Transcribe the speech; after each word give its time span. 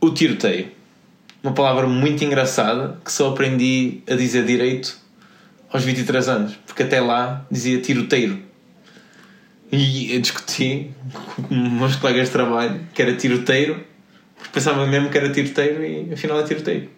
o 0.00 0.10
tiroteio. 0.10 0.68
Uma 1.42 1.52
palavra 1.52 1.86
muito 1.86 2.24
engraçada 2.24 2.98
que 3.04 3.12
só 3.12 3.30
aprendi 3.30 4.00
a 4.08 4.14
dizer 4.14 4.44
direito 4.44 4.98
aos 5.70 5.84
23 5.84 6.28
anos, 6.28 6.58
porque 6.66 6.82
até 6.82 7.00
lá 7.00 7.46
dizia 7.50 7.80
tiroteiro. 7.80 8.42
E 9.70 10.14
eu 10.14 10.20
discuti 10.20 10.90
com 11.48 11.54
meus 11.54 11.96
colegas 11.96 12.28
de 12.28 12.32
trabalho 12.32 12.80
que 12.94 13.02
era 13.02 13.14
tiroteiro, 13.14 13.84
porque 14.34 14.50
pensava 14.52 14.86
mesmo 14.86 15.10
que 15.10 15.18
era 15.18 15.30
tiroteiro 15.30 15.84
e 15.84 16.12
afinal 16.12 16.40
é 16.40 16.42
tiroteio. 16.42 16.90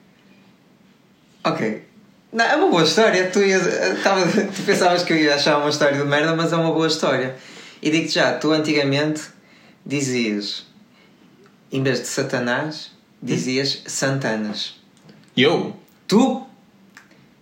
Ok. 1.45 1.83
Não, 2.33 2.45
é 2.45 2.55
uma 2.55 2.71
boa 2.71 2.85
história. 2.85 3.29
Tu, 3.29 3.41
ias, 3.41 3.63
tava, 4.03 4.25
tu 4.55 4.63
pensavas 4.65 5.03
que 5.03 5.13
eu 5.13 5.17
ia 5.17 5.35
achar 5.35 5.59
uma 5.59 5.71
história 5.71 5.99
de 5.99 6.05
merda, 6.05 6.35
mas 6.37 6.53
é 6.53 6.57
uma 6.57 6.73
boa 6.73 6.87
história. 6.87 7.35
E 7.83 7.91
digo-te 7.91 8.15
já, 8.15 8.35
tu 8.35 8.53
antigamente 8.53 9.23
dizias, 9.85 10.67
em 11.73 11.83
vez 11.83 12.01
de 12.01 12.07
Satanás, 12.07 12.91
dizias 13.23 13.83
Santanas. 13.87 14.75
Eu? 15.37 15.77
Tu? 16.07 16.47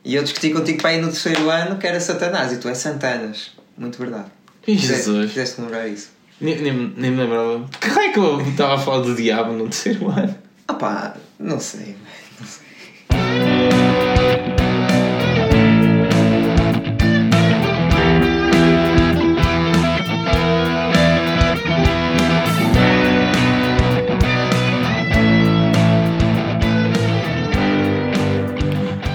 E 0.05 0.15
eu 0.15 0.23
discuti 0.23 0.51
contigo 0.51 0.81
para 0.81 0.95
ir 0.95 1.01
no 1.01 1.09
terceiro 1.09 1.51
ano 1.51 1.79
que 1.79 1.87
era 1.87 2.01
Satanás 2.01 2.53
e 2.53 2.59
tu 2.59 2.69
é 2.69 2.75
Santanas. 2.75 3.53
Muito 3.77 3.99
verdade. 3.99 4.31
Jesus. 4.67 5.31
Fizeste 5.31 5.61
lembrar 5.61 5.89
isso. 5.89 6.11
Nem, 6.41 6.61
nem, 6.61 6.73
nem 6.97 7.11
me 7.11 7.17
lembrava. 7.17 7.69
Que 7.81 7.89
raio 7.89 8.13
que 8.13 8.19
eu 8.19 8.41
estava 8.43 8.75
a 8.75 8.79
falar 8.79 9.01
do 9.01 9.15
diabo 9.15 9.53
no 9.53 9.65
terceiro 9.65 10.09
ano? 10.11 10.37
Ah 10.67 10.75
pá, 10.75 11.17
não 11.39 11.59
sei. 11.59 11.97
Não 12.39 12.47
sei. 12.47 13.88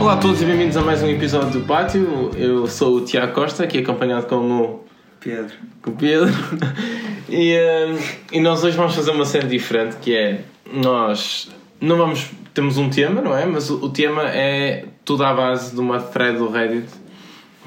Olá 0.03 0.15
a 0.15 0.17
todos 0.17 0.41
e 0.41 0.45
bem-vindos 0.45 0.75
a 0.75 0.81
mais 0.81 1.01
um 1.01 1.07
episódio 1.07 1.61
do 1.61 1.65
Pátio. 1.65 2.29
Eu 2.35 2.67
sou 2.67 2.97
o 2.97 3.05
Tiago 3.05 3.31
Costa, 3.31 3.63
aqui 3.63 3.77
acompanhado 3.77 4.25
com 4.25 4.35
o, 4.35 4.85
Pedro. 5.17 5.53
com 5.81 5.91
o 5.91 5.95
Pedro. 5.95 6.29
E, 7.29 7.53
eh, 7.53 7.97
e 8.33 8.41
nós 8.41 8.65
hoje 8.65 8.75
vamos 8.75 8.93
fazer 8.93 9.11
uma 9.11 9.23
cena 9.23 9.47
diferente, 9.47 9.95
que 9.95 10.13
é 10.13 10.43
nós 10.73 11.49
não 11.79 11.95
vamos. 11.95 12.29
Temos 12.53 12.77
um 12.77 12.89
tema, 12.89 13.21
não 13.21 13.35
é? 13.35 13.45
Mas 13.45 13.69
o, 13.69 13.85
o 13.85 13.89
tema 13.89 14.23
é 14.23 14.85
tudo 15.05 15.23
à 15.23 15.33
base 15.33 15.73
de 15.73 15.79
uma 15.79 16.01
thread 16.01 16.37
do 16.37 16.49
Reddit, 16.49 16.89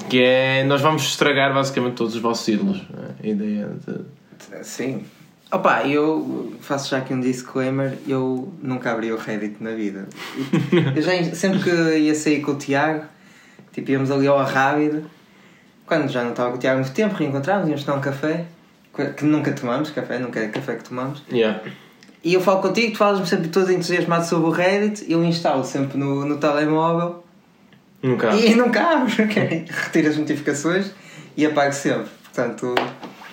que 0.07 0.21
é 0.21 0.63
nós 0.63 0.79
vamos 0.79 1.01
estragar 1.01 1.55
basicamente 1.55 1.95
todos 1.95 2.15
os 2.15 2.21
vossos 2.21 2.47
ídolos. 2.47 2.83
é? 3.23 3.27
A 3.27 3.31
ideia 3.31 3.71
de. 3.85 4.63
Sim. 4.63 5.03
Opa, 5.51 5.83
eu 5.87 6.53
faço 6.59 6.89
já 6.89 6.97
aqui 6.97 7.13
um 7.13 7.21
disclaimer, 7.21 7.97
eu 8.05 8.53
nunca 8.61 8.91
abri 8.91 9.11
o 9.11 9.17
Reddit 9.17 9.63
na 9.63 9.71
vida. 9.71 10.07
Eu 10.95 11.01
já, 11.01 11.11
sempre 11.33 11.59
que 11.63 11.69
ia 11.69 12.13
sair 12.13 12.41
com 12.41 12.51
o 12.51 12.55
Tiago, 12.55 13.05
tipo 13.71 13.89
íamos 13.91 14.11
ali 14.11 14.27
ao 14.27 14.43
Rábido, 14.43 15.09
quando 15.85 16.09
já 16.09 16.21
não 16.21 16.31
estava 16.31 16.51
com 16.51 16.57
o 16.57 16.59
Tiago 16.59 16.79
muito 16.79 16.93
tempo, 16.93 17.15
reencontrávamos, 17.15 17.69
íamos 17.69 17.83
tomar 17.85 17.97
um 17.97 18.01
café, 18.01 18.45
que 19.15 19.23
nunca 19.23 19.51
tomamos 19.53 19.89
café, 19.89 20.19
nunca 20.19 20.39
é 20.39 20.47
café 20.49 20.75
que 20.75 20.83
tomamos. 20.83 21.23
Yeah. 21.31 21.61
E 22.23 22.33
eu 22.33 22.41
falo 22.41 22.61
contigo, 22.61 22.91
tu 22.91 22.97
falas-me 22.97 23.25
sempre 23.25 23.47
todo 23.47 23.71
entusiasmado 23.71 24.25
sobre 24.25 24.49
o 24.49 24.51
Reddit, 24.51 25.09
eu 25.09 25.23
instalo 25.23 25.63
sempre 25.63 25.97
no, 25.97 26.25
no 26.25 26.37
telemóvel 26.37 27.23
Nunca. 28.03 28.35
e 28.35 28.53
nunca 28.53 28.81
abro, 28.81 29.13
ok? 29.23 29.65
retiro 29.69 30.09
as 30.09 30.17
notificações 30.17 30.91
e 31.37 31.45
apago 31.45 31.73
sempre. 31.73 32.09
Portanto, 32.25 32.75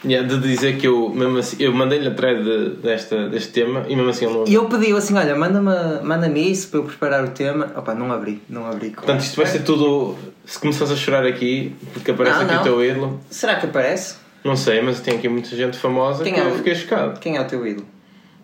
Yeah, 0.04 0.28
de 0.28 0.38
dizer 0.38 0.76
que 0.76 0.86
eu, 0.86 1.08
mesmo 1.08 1.38
assim, 1.38 1.56
eu 1.60 1.72
mandei-lhe 1.72 2.06
a 2.08 2.10
thread 2.14 2.42
de- 2.44 2.68
desta, 2.82 3.28
deste 3.28 3.52
tema 3.52 3.84
e 3.88 3.96
mesmo 3.96 4.10
assim 4.10 4.26
ele 4.26 4.34
não. 4.34 4.44
E 4.46 4.52
eu 4.54 4.66
pedi 4.66 4.92
assim: 4.92 5.14
olha, 5.16 5.34
manda-me 5.34 5.70
manda 6.02 6.28
isso 6.38 6.68
para 6.68 6.80
eu 6.80 6.84
preparar 6.84 7.24
o 7.24 7.28
tema. 7.30 7.72
Opa, 7.76 7.94
não 7.94 8.12
abri, 8.12 8.42
não 8.48 8.66
abri. 8.66 8.90
com- 8.90 8.96
Portanto, 8.96 9.20
isto 9.20 9.36
vai 9.36 9.46
ser 9.46 9.62
tudo. 9.62 10.14
Se 10.44 10.58
começares 10.58 10.92
a 10.92 10.96
chorar 10.96 11.24
aqui, 11.24 11.74
porque 11.94 12.10
aparece 12.10 12.36
Não, 12.38 12.44
aqui 12.44 12.54
não. 12.54 12.60
o 12.60 12.64
teu 12.64 12.84
ídolo, 12.84 13.20
Será 13.30 13.54
que 13.56 13.64
aparece? 13.64 14.16
não 14.44 14.54
sei, 14.56 14.82
mas 14.82 15.00
tem 15.00 15.16
aqui 15.16 15.26
muita 15.26 15.48
gente 15.56 15.78
famosa 15.78 16.22
Quem 16.22 16.34
que 16.34 16.40
é 16.40 16.44
eu 16.44 16.50
o- 16.50 16.56
fiquei 16.56 16.74
chocado. 16.74 17.18
Quem 17.18 17.36
é 17.36 17.40
o 17.40 17.46
teu 17.46 17.66
ídolo? 17.66 17.86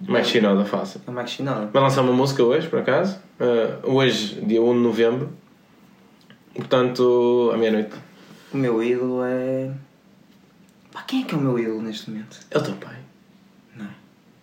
Mais 0.08 0.26
Shinoda, 0.28 0.64
fácil. 0.64 1.02
É 1.06 1.10
o 1.10 1.12
Max 1.12 1.32
Shinoda. 1.32 1.68
Vai 1.70 1.82
lançar 1.82 2.00
uma 2.00 2.12
música 2.14 2.42
hoje, 2.42 2.66
por 2.68 2.78
acaso. 2.78 3.18
Uh, 3.38 3.92
hoje, 3.96 4.40
dia 4.46 4.62
1 4.62 4.72
de 4.72 4.78
novembro. 4.80 5.28
Portanto, 6.54 7.50
à 7.52 7.56
meia-noite. 7.56 7.90
O 8.52 8.56
meu 8.56 8.82
ídolo 8.82 9.22
é. 9.24 9.70
Pá, 10.92 11.02
quem 11.02 11.22
é 11.22 11.24
que 11.24 11.34
é 11.34 11.38
o 11.38 11.40
meu 11.40 11.58
ídolo 11.58 11.82
neste 11.82 12.10
momento? 12.10 12.38
É 12.50 12.58
o 12.58 12.62
teu 12.62 12.74
pai. 12.74 12.96
Não. 13.76 13.86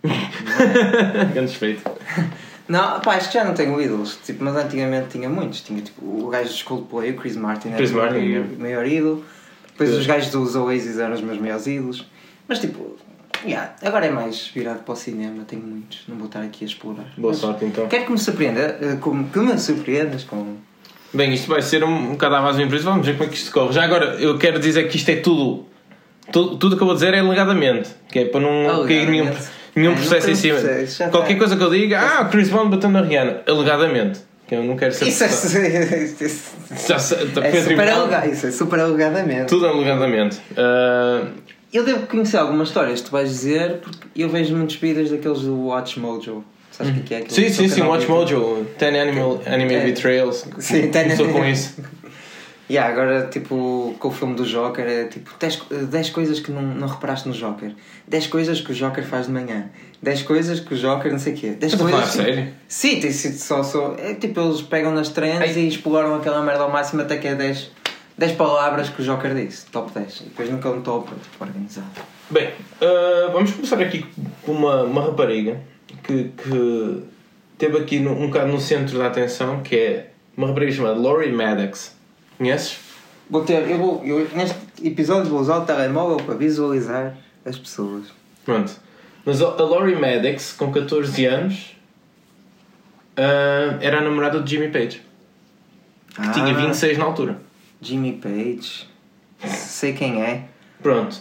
Grande 1.33 1.51
respeito. 1.51 1.89
Não, 2.67 2.99
pá, 2.99 3.15
acho 3.15 3.27
que 3.29 3.33
já 3.35 3.43
não 3.45 3.53
tenho 3.53 3.79
ídolos, 3.81 4.17
tipo, 4.25 4.43
mas 4.43 4.55
antigamente 4.55 5.09
tinha 5.09 5.29
muitos. 5.29 5.61
Tinha 5.61 5.81
tipo 5.81 6.03
o 6.05 6.29
gajo 6.29 6.49
dos 6.49 6.63
Coldplay, 6.63 7.11
o 7.11 7.15
Chris 7.15 7.35
Martin 7.35 7.69
era 7.69 7.77
Chris 7.77 7.91
o 7.91 7.93
meu 7.95 8.03
Martin, 8.03 8.19
maior- 8.19 8.45
é. 8.45 8.61
maior 8.61 8.85
ídolo. 8.87 9.25
Depois 9.67 9.93
os 9.93 10.05
gajos 10.07 10.31
dos 10.31 10.55
Oasis 10.55 10.97
eram 10.97 11.13
os 11.13 11.21
meus 11.21 11.39
maiores 11.39 11.67
ídolos. 11.67 12.05
Mas 12.47 12.59
tipo, 12.59 12.97
yeah, 13.45 13.73
agora 13.83 14.05
é 14.07 14.09
mais 14.09 14.47
virado 14.47 14.79
para 14.83 14.93
o 14.93 14.95
cinema, 14.95 15.43
tenho 15.45 15.61
muitos, 15.61 15.99
não 16.07 16.17
vou 16.17 16.27
estar 16.27 16.41
aqui 16.41 16.65
a 16.65 16.67
explorar. 16.67 17.05
Boa 17.17 17.31
Mas 17.31 17.41
sorte 17.41 17.65
então. 17.65 17.87
Quero 17.87 18.05
que 18.05 18.11
me 18.11 18.17
surpreenda, 18.17 18.77
eh, 18.81 18.97
como 18.99 19.29
que 19.29 19.39
me 19.39 19.57
surpreendas 19.57 20.23
com. 20.23 20.55
Bem, 21.13 21.33
isto 21.33 21.47
vai 21.47 21.61
ser 21.61 21.83
um, 21.83 21.95
um 21.95 22.11
bocado 22.11 22.35
à 22.35 22.41
base 22.41 22.57
do 22.57 22.63
imprevisto. 22.63 22.89
Vamos 22.89 23.05
ver 23.05 23.13
como 23.17 23.25
é 23.25 23.27
que 23.31 23.37
isto 23.37 23.51
corre. 23.51 23.71
Já 23.73 23.83
agora, 23.83 24.15
eu 24.15 24.37
quero 24.37 24.59
dizer 24.59 24.89
que 24.89 24.97
isto 24.97 25.09
é 25.09 25.17
tudo. 25.17 25.65
Tudo, 26.31 26.57
tudo 26.57 26.73
o 26.73 26.77
que 26.77 26.83
eu 26.83 26.87
vou 26.87 26.95
dizer 26.95 27.13
é 27.13 27.19
alegadamente. 27.19 27.89
Que 28.09 28.19
é 28.19 28.25
para 28.25 28.39
não 28.41 28.85
cair 28.85 29.07
nenhum, 29.07 29.29
nenhum 29.75 29.91
É, 29.91 29.95
não 29.95 30.01
processo 30.01 30.25
tem 30.25 30.33
em 30.33 30.37
cima. 30.37 30.59
processo, 30.59 30.97
Qualquer 31.09 31.33
está. 31.33 31.37
coisa 31.39 31.55
que 31.57 31.63
eu 31.63 31.69
diga, 31.69 31.99
ah, 31.99 32.25
Chris 32.25 32.49
Bond 32.49 32.69
bateu 32.75 32.89
na 32.89 33.01
Rihanna. 33.01 33.41
Alegadamente. 33.47 34.19
Que 34.47 34.55
eu 34.55 34.63
não 34.63 34.77
quero 34.77 34.93
ser. 34.93 35.07
Isso 35.07 35.23
é, 35.23 35.27
isso 35.27 36.53
é, 36.71 36.87
Já 36.87 36.95
tá, 37.33 37.45
é 37.47 37.51
foi 37.51 37.61
super 37.61 37.89
alegado, 37.89 38.29
isso 38.31 38.47
é 38.47 38.51
super 38.51 38.79
alegadamente. 38.79 39.45
Tudo 39.47 39.67
alegadamente. 39.67 40.37
Ah, 40.55 41.23
Eu 41.73 41.83
devo 41.83 42.07
conhecer 42.07 42.37
algumas 42.37 42.69
histórias 42.69 43.01
tu 43.01 43.11
vais 43.11 43.29
dizer, 43.29 43.79
porque 43.81 44.07
eu 44.15 44.29
vejo 44.29 44.55
muitos 44.55 44.77
vídeos 44.77 45.09
daqueles 45.11 45.41
do 45.41 45.65
Watch 45.67 45.99
Mojo. 45.99 46.43
Sabes 46.71 46.95
o 46.97 47.01
que 47.03 47.13
é? 47.13 47.17
Aquele 47.17 47.33
sim, 47.33 47.49
sim, 47.49 47.67
sim. 47.67 47.79
canal 47.81 47.93
Watch. 47.93 48.07
Mojo. 48.07 48.65
10 48.77 48.95
Animal, 48.95 49.41
Anime 49.47 49.73
É. 49.75 49.83
Betrayals. 49.85 50.45
Sim, 50.59 50.87
tem- 50.89 51.03
Começou 51.03 51.27
com 51.29 51.43
isso. 51.45 51.75
Yeah, 52.69 52.91
agora, 52.91 53.27
tipo, 53.27 53.95
com 53.97 54.07
o 54.09 54.11
filme 54.11 54.35
do 54.35 54.43
Joker, 54.45 54.85
é 54.85 55.05
tipo 55.05 55.31
10, 55.39 55.61
10 55.89 56.09
coisas 56.09 56.39
que 56.41 56.51
não, 56.51 56.61
não 56.61 56.87
reparaste 56.87 57.25
no 57.27 57.33
Joker, 57.33 57.71
10 58.07 58.27
coisas 58.27 58.59
que 58.59 58.71
o 58.73 58.75
Joker 58.75 59.05
faz 59.05 59.27
de 59.27 59.31
manhã, 59.31 59.69
10 60.03 60.23
coisas 60.23 60.59
que 60.59 60.73
o 60.73 60.77
Joker 60.77 61.09
não 61.09 61.17
sei 61.19 61.33
o 61.33 61.37
quê. 61.37 61.49
10 61.51 61.71
Estás 61.73 61.73
a 61.73 61.77
coisas. 61.77 61.99
falar 61.99 62.03
a 62.03 62.25
tipo- 62.25 62.35
sério? 62.35 62.53
Sim, 62.67 62.99
tem 62.99 63.11
sido 63.11 63.37
só, 63.37 63.63
só. 63.63 63.95
É 63.97 64.13
tipo, 64.15 64.41
eles 64.41 64.61
pegam 64.61 64.91
nas 64.93 65.07
trends 65.09 65.55
e 65.55 65.65
exploram 65.67 66.15
aquela 66.15 66.41
merda 66.41 66.63
ao 66.63 66.69
máximo 66.71 67.01
até 67.01 67.15
que 67.17 67.27
é 67.29 67.35
10, 67.35 67.71
10 68.17 68.33
palavras 68.33 68.89
que 68.89 69.01
o 69.01 69.05
Joker 69.05 69.33
disse, 69.33 69.65
top 69.67 69.91
10. 69.93 70.19
E 70.19 70.23
depois 70.25 70.49
nunca 70.49 70.69
um 70.69 70.81
top 70.81 71.09
tipo, 71.15 71.41
organizado. 71.45 71.87
Bem, 72.29 72.49
ah, 72.81 73.29
vamos 73.31 73.51
começar 73.51 73.79
aqui 73.81 74.05
com 74.43 74.51
uma, 74.51 74.83
uma 74.83 75.01
rapariga 75.03 75.57
que, 76.03 76.25
que 76.35 77.03
teve 77.57 77.77
aqui 77.77 77.99
no- 77.99 78.11
um 78.11 78.27
bocado 78.27 78.51
no 78.51 78.59
centro 78.59 78.97
da 78.99 79.07
atenção, 79.07 79.61
que 79.61 79.73
é 79.77 80.07
uma 80.35 80.47
rapariga 80.47 80.73
chamada 80.73 80.99
Laurie 80.99 81.31
Maddox. 81.31 81.95
Conheces? 82.37 82.79
Vou 83.29 83.43
ter, 83.43 83.69
eu 83.69 83.77
vou, 83.77 84.05
eu, 84.05 84.27
neste 84.35 84.55
episódio 84.83 85.29
vou 85.29 85.39
usar 85.41 85.57
o 85.57 85.65
telemóvel 85.65 86.17
para 86.17 86.35
visualizar 86.35 87.17
as 87.45 87.57
pessoas. 87.57 88.05
Pronto. 88.45 88.71
Mas 89.25 89.41
a 89.41 89.49
Laurie 89.49 89.95
Maddox, 89.95 90.53
com 90.53 90.71
14 90.71 91.25
anos, 91.25 91.75
ah, 93.17 93.77
era 93.81 93.97
a 93.97 94.01
namorada 94.01 94.41
de 94.41 94.49
Jimmy 94.49 94.69
Page, 94.69 95.01
que 96.15 96.31
tinha 96.31 96.53
26 96.53 96.97
na 96.97 97.05
altura. 97.05 97.41
Jimmy 97.81 98.13
Page. 98.13 98.87
Sei 99.45 99.93
quem 99.93 100.21
é. 100.23 100.45
Pronto. 100.81 101.19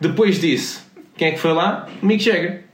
Depois 0.00 0.40
disso, 0.40 0.86
quem 1.16 1.28
é 1.28 1.30
que 1.32 1.38
foi 1.38 1.52
lá? 1.52 1.88
Mick 2.02 2.22
Jagger. 2.22 2.64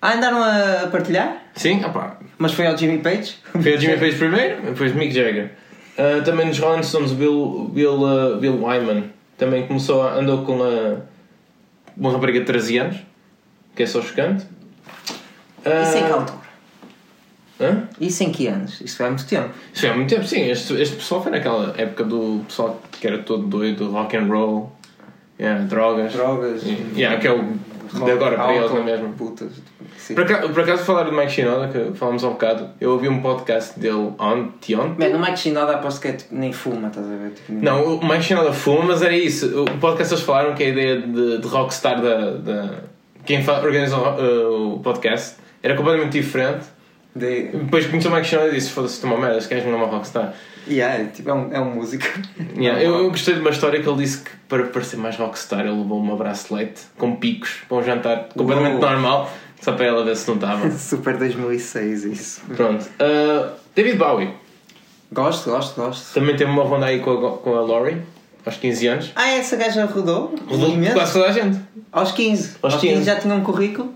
Ah, 0.00 0.14
andaram 0.14 0.42
a 0.42 0.86
partilhar? 0.88 1.42
Sim, 1.54 1.84
opá, 1.84 2.18
Mas 2.38 2.52
foi 2.52 2.66
ao 2.66 2.76
Jimmy 2.76 2.98
Page? 2.98 3.36
Foi 3.52 3.76
o 3.76 3.80
Jimmy 3.80 3.96
Page 4.00 4.16
primeiro, 4.16 4.62
depois 4.62 4.94
Mick 4.94 5.12
Jagger. 5.12 5.52
Ah, 5.96 6.22
também 6.24 6.46
nos 6.46 6.58
Rolling 6.58 6.82
Stones, 6.82 7.12
o 7.12 7.14
Bill, 7.14 7.70
Bill, 7.72 8.06
ah, 8.06 8.36
Bill 8.38 8.62
Wyman 8.64 9.04
também 9.38 9.66
começou 9.66 10.02
a, 10.02 10.14
andou 10.14 10.44
com 10.44 10.62
a, 10.62 10.96
uma 11.96 12.12
rapariga 12.12 12.40
de 12.40 12.46
13 12.46 12.78
anos, 12.78 12.96
que 13.74 13.82
é 13.82 13.86
só 13.86 14.00
chocante. 14.02 14.46
Ah, 15.64 15.82
Isso 15.82 15.96
em 15.98 16.04
que 16.04 16.12
altura? 16.12 16.44
Hã? 17.60 17.88
Isso 18.00 18.24
em 18.24 18.32
que 18.32 18.46
anos? 18.48 18.80
Isso 18.80 18.96
foi 18.96 19.06
há 19.06 19.08
muito 19.10 19.26
tempo. 19.26 19.50
Isso 19.72 19.80
foi 19.82 19.90
há 19.90 19.94
muito 19.94 20.08
tempo, 20.10 20.26
sim. 20.26 20.40
Este, 20.50 20.74
este 20.74 20.96
pessoal 20.96 21.22
foi 21.22 21.30
naquela 21.32 21.72
época 21.78 22.02
do 22.04 22.42
pessoal 22.46 22.80
que 22.90 23.06
era 23.06 23.18
todo 23.18 23.46
doido, 23.46 23.90
rock 23.92 24.16
and 24.16 24.26
roll, 24.26 24.72
yeah, 25.38 25.62
drogas. 25.64 26.12
Drogas. 26.12 26.62
E- 26.64 26.92
yeah, 26.96 27.20
que 27.20 27.28
é 27.28 27.32
o 27.32 27.54
de 28.02 28.10
agora 28.10 28.36
para 28.36 28.54
eles, 28.54 28.70
não 28.70 28.78
é 28.78 28.82
mesmo? 28.84 29.12
Putas. 29.14 29.52
Sim. 29.98 30.14
Por 30.14 30.24
acaso, 30.24 30.48
por 30.50 30.62
acaso 30.62 30.84
falar 30.84 31.04
do 31.04 31.12
Mike 31.12 31.32
Shinoda, 31.32 31.68
que 31.68 31.96
falámos 31.96 32.22
há 32.24 32.28
um 32.28 32.32
bocado, 32.32 32.68
eu 32.80 32.90
ouvi 32.92 33.08
um 33.08 33.20
podcast 33.22 33.78
dele 33.78 34.12
ontem, 34.18 34.74
ontem 34.76 35.08
Mano, 35.10 35.16
o 35.16 35.20
Mike 35.26 35.38
Shinoda 35.38 35.74
aposto 35.76 36.00
que 36.00 36.08
é, 36.08 36.12
tipo, 36.12 36.34
nem 36.34 36.52
fuma, 36.52 36.88
estás 36.88 37.06
a 37.06 37.16
ver? 37.16 37.30
Tipo, 37.30 37.52
nem- 37.52 37.62
Não, 37.62 37.96
o 37.96 38.04
Mike 38.06 38.22
Shinoda 38.22 38.52
fuma, 38.52 38.84
mas 38.84 39.02
era 39.02 39.16
isso. 39.16 39.62
O 39.62 39.78
podcast 39.78 40.12
eles 40.12 40.24
falaram 40.24 40.54
que 40.54 40.62
a 40.62 40.68
ideia 40.68 41.00
de, 41.00 41.38
de 41.38 41.48
rockstar 41.48 42.00
da, 42.02 42.30
da. 42.32 42.70
Quem 43.24 43.38
organiza 43.48 43.96
o, 43.96 44.00
uh, 44.02 44.74
o 44.74 44.80
podcast 44.80 45.36
era 45.62 45.74
completamente 45.74 46.12
diferente. 46.12 46.66
De... 47.14 47.48
Depois 47.48 47.86
o 47.86 47.90
Mike 47.90 48.26
Shinoda 48.26 48.48
e 48.48 48.54
disse: 48.54 48.70
Foda-se, 48.70 49.00
tu 49.00 49.06
uma 49.06 49.18
merda, 49.18 49.46
gajo 49.46 49.66
não 49.66 49.74
é 49.74 49.76
uma 49.76 49.86
rockstar. 49.86 50.34
Yeah, 50.66 51.04
tipo, 51.10 51.28
é 51.28 51.34
um, 51.34 51.52
é 51.52 51.60
um 51.60 51.74
músico. 51.74 52.04
Yeah, 52.56 52.82
eu, 52.82 52.96
eu 52.96 53.10
gostei 53.10 53.34
de 53.34 53.40
uma 53.40 53.50
história 53.50 53.82
que 53.82 53.88
ele 53.88 53.98
disse 53.98 54.18
que 54.18 54.30
para 54.48 54.64
parecer 54.64 54.96
mais 54.96 55.16
rockstar 55.16 55.60
ele 55.60 55.76
levou 55.76 55.98
uma 55.98 56.16
bracelete 56.16 56.82
com 56.96 57.16
picos 57.16 57.62
para 57.68 57.76
um 57.76 57.82
jantar 57.82 58.28
completamente 58.34 58.74
Uou. 58.74 58.80
normal, 58.80 59.30
só 59.60 59.72
para 59.72 59.86
ela 59.86 60.04
ver 60.04 60.16
se 60.16 60.26
não 60.28 60.36
estava. 60.36 60.70
Super 60.76 61.16
2006, 61.16 62.04
isso. 62.04 62.42
Pronto. 62.56 62.84
Uh, 62.84 63.50
David 63.74 63.96
Bowie 63.98 64.30
Gosto, 65.12 65.50
gosto, 65.50 65.80
gosto. 65.80 66.14
também 66.14 66.36
teve 66.36 66.50
uma 66.50 66.64
ronda 66.64 66.86
aí 66.86 66.98
com 66.98 67.10
a, 67.10 67.38
com 67.38 67.54
a 67.54 67.60
Laurie, 67.60 68.02
aos 68.44 68.56
15 68.56 68.86
anos. 68.88 69.12
Ah, 69.14 69.28
essa 69.30 69.56
gaja 69.56 69.84
rodou? 69.84 70.34
Rodou 70.48 70.70
Imenso? 70.70 70.94
quase 70.94 71.12
toda 71.12 71.26
a 71.26 71.32
gente. 71.32 71.60
Aos 71.92 72.10
15. 72.10 72.56
Aos 72.60 72.74
Aos 72.74 72.80
15. 72.80 72.94
15 72.94 73.06
já 73.06 73.16
tinha 73.16 73.34
um 73.34 73.42
currículo. 73.42 73.94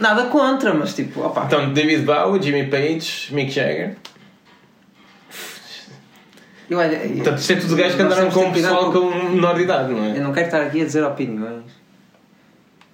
Nada 0.00 0.24
contra, 0.24 0.72
mas 0.74 0.94
tipo, 0.94 1.20
opa. 1.20 1.44
Então, 1.44 1.72
David 1.72 2.04
Bowie, 2.04 2.42
Jimmy 2.42 2.66
Page, 2.68 3.28
Mick 3.32 3.50
Jagger. 3.52 3.96
eu, 6.70 6.78
olha, 6.78 6.98
Portanto, 6.98 7.38
isto 7.38 7.52
é 7.52 7.56
tudo 7.56 7.76
gajos 7.76 7.94
que 7.96 8.02
andaram 8.02 8.30
com 8.30 8.48
o 8.48 8.52
pessoal 8.52 8.90
com 8.92 9.10
menor 9.10 9.56
de 9.56 9.62
idade, 9.62 9.92
não 9.92 9.98
Eu 10.06 10.14
é? 10.14 10.20
não 10.20 10.32
quero 10.32 10.46
estar 10.46 10.62
aqui 10.62 10.80
a 10.80 10.84
dizer 10.84 11.04
opiniões. 11.04 11.64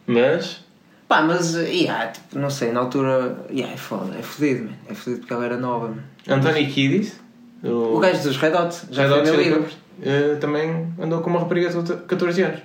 Mas. 0.06 0.64
Pá, 1.08 1.22
mas, 1.22 1.54
yeah, 1.54 2.08
tipo, 2.08 2.38
não 2.38 2.50
sei, 2.50 2.72
na 2.72 2.80
altura, 2.80 3.36
yeah, 3.50 3.72
é 3.72 3.76
foda, 3.76 4.16
é 4.18 4.22
fodido, 4.22 4.64
man. 4.64 4.72
É 4.90 4.94
fodido 4.94 5.20
porque 5.20 5.32
ela 5.32 5.44
era 5.44 5.56
nova, 5.56 5.88
man. 5.88 6.02
Anthony 6.28 6.66
Kiddis, 6.66 7.20
O 7.62 7.98
gajo 8.00 8.22
dos 8.24 8.36
Red 8.36 8.54
Hot, 8.54 8.76
já 8.90 9.06
Red 9.06 9.24
foi 9.26 9.52
Hot 9.52 9.60
meu 9.60 9.66
eh, 10.02 10.36
também 10.40 10.92
andou 11.00 11.20
com 11.20 11.30
uma 11.30 11.38
rapariga 11.38 11.70
de 11.70 11.96
14 12.06 12.42
anos, 12.42 12.60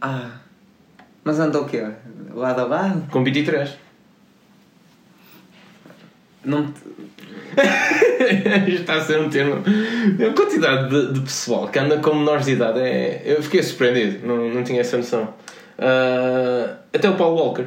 Ah, 0.00 0.30
mas 1.24 1.40
andou 1.40 1.62
o 1.62 1.68
quê? 1.68 1.84
Lado 2.34 2.60
a 2.60 2.64
lado? 2.64 3.10
com 3.10 3.24
23. 3.24 3.70
Não 6.44 6.66
te- 6.66 6.82
está 8.72 8.94
a 8.96 9.00
ser 9.00 9.18
um 9.20 9.30
termo. 9.30 9.62
A 9.64 10.32
quantidade 10.34 10.90
de, 10.90 11.12
de 11.14 11.20
pessoal 11.20 11.68
que 11.68 11.78
anda 11.78 11.98
com 11.98 12.14
menores 12.14 12.46
de 12.46 12.52
idade 12.52 12.80
é. 12.80 13.22
Eu 13.24 13.42
fiquei 13.42 13.62
surpreendido, 13.62 14.26
não, 14.26 14.48
não 14.50 14.62
tinha 14.64 14.80
essa 14.80 14.96
noção. 14.96 15.32
Ah, 15.78 16.76
até 16.92 17.08
o 17.08 17.14
Paul 17.16 17.34
Walker. 17.36 17.66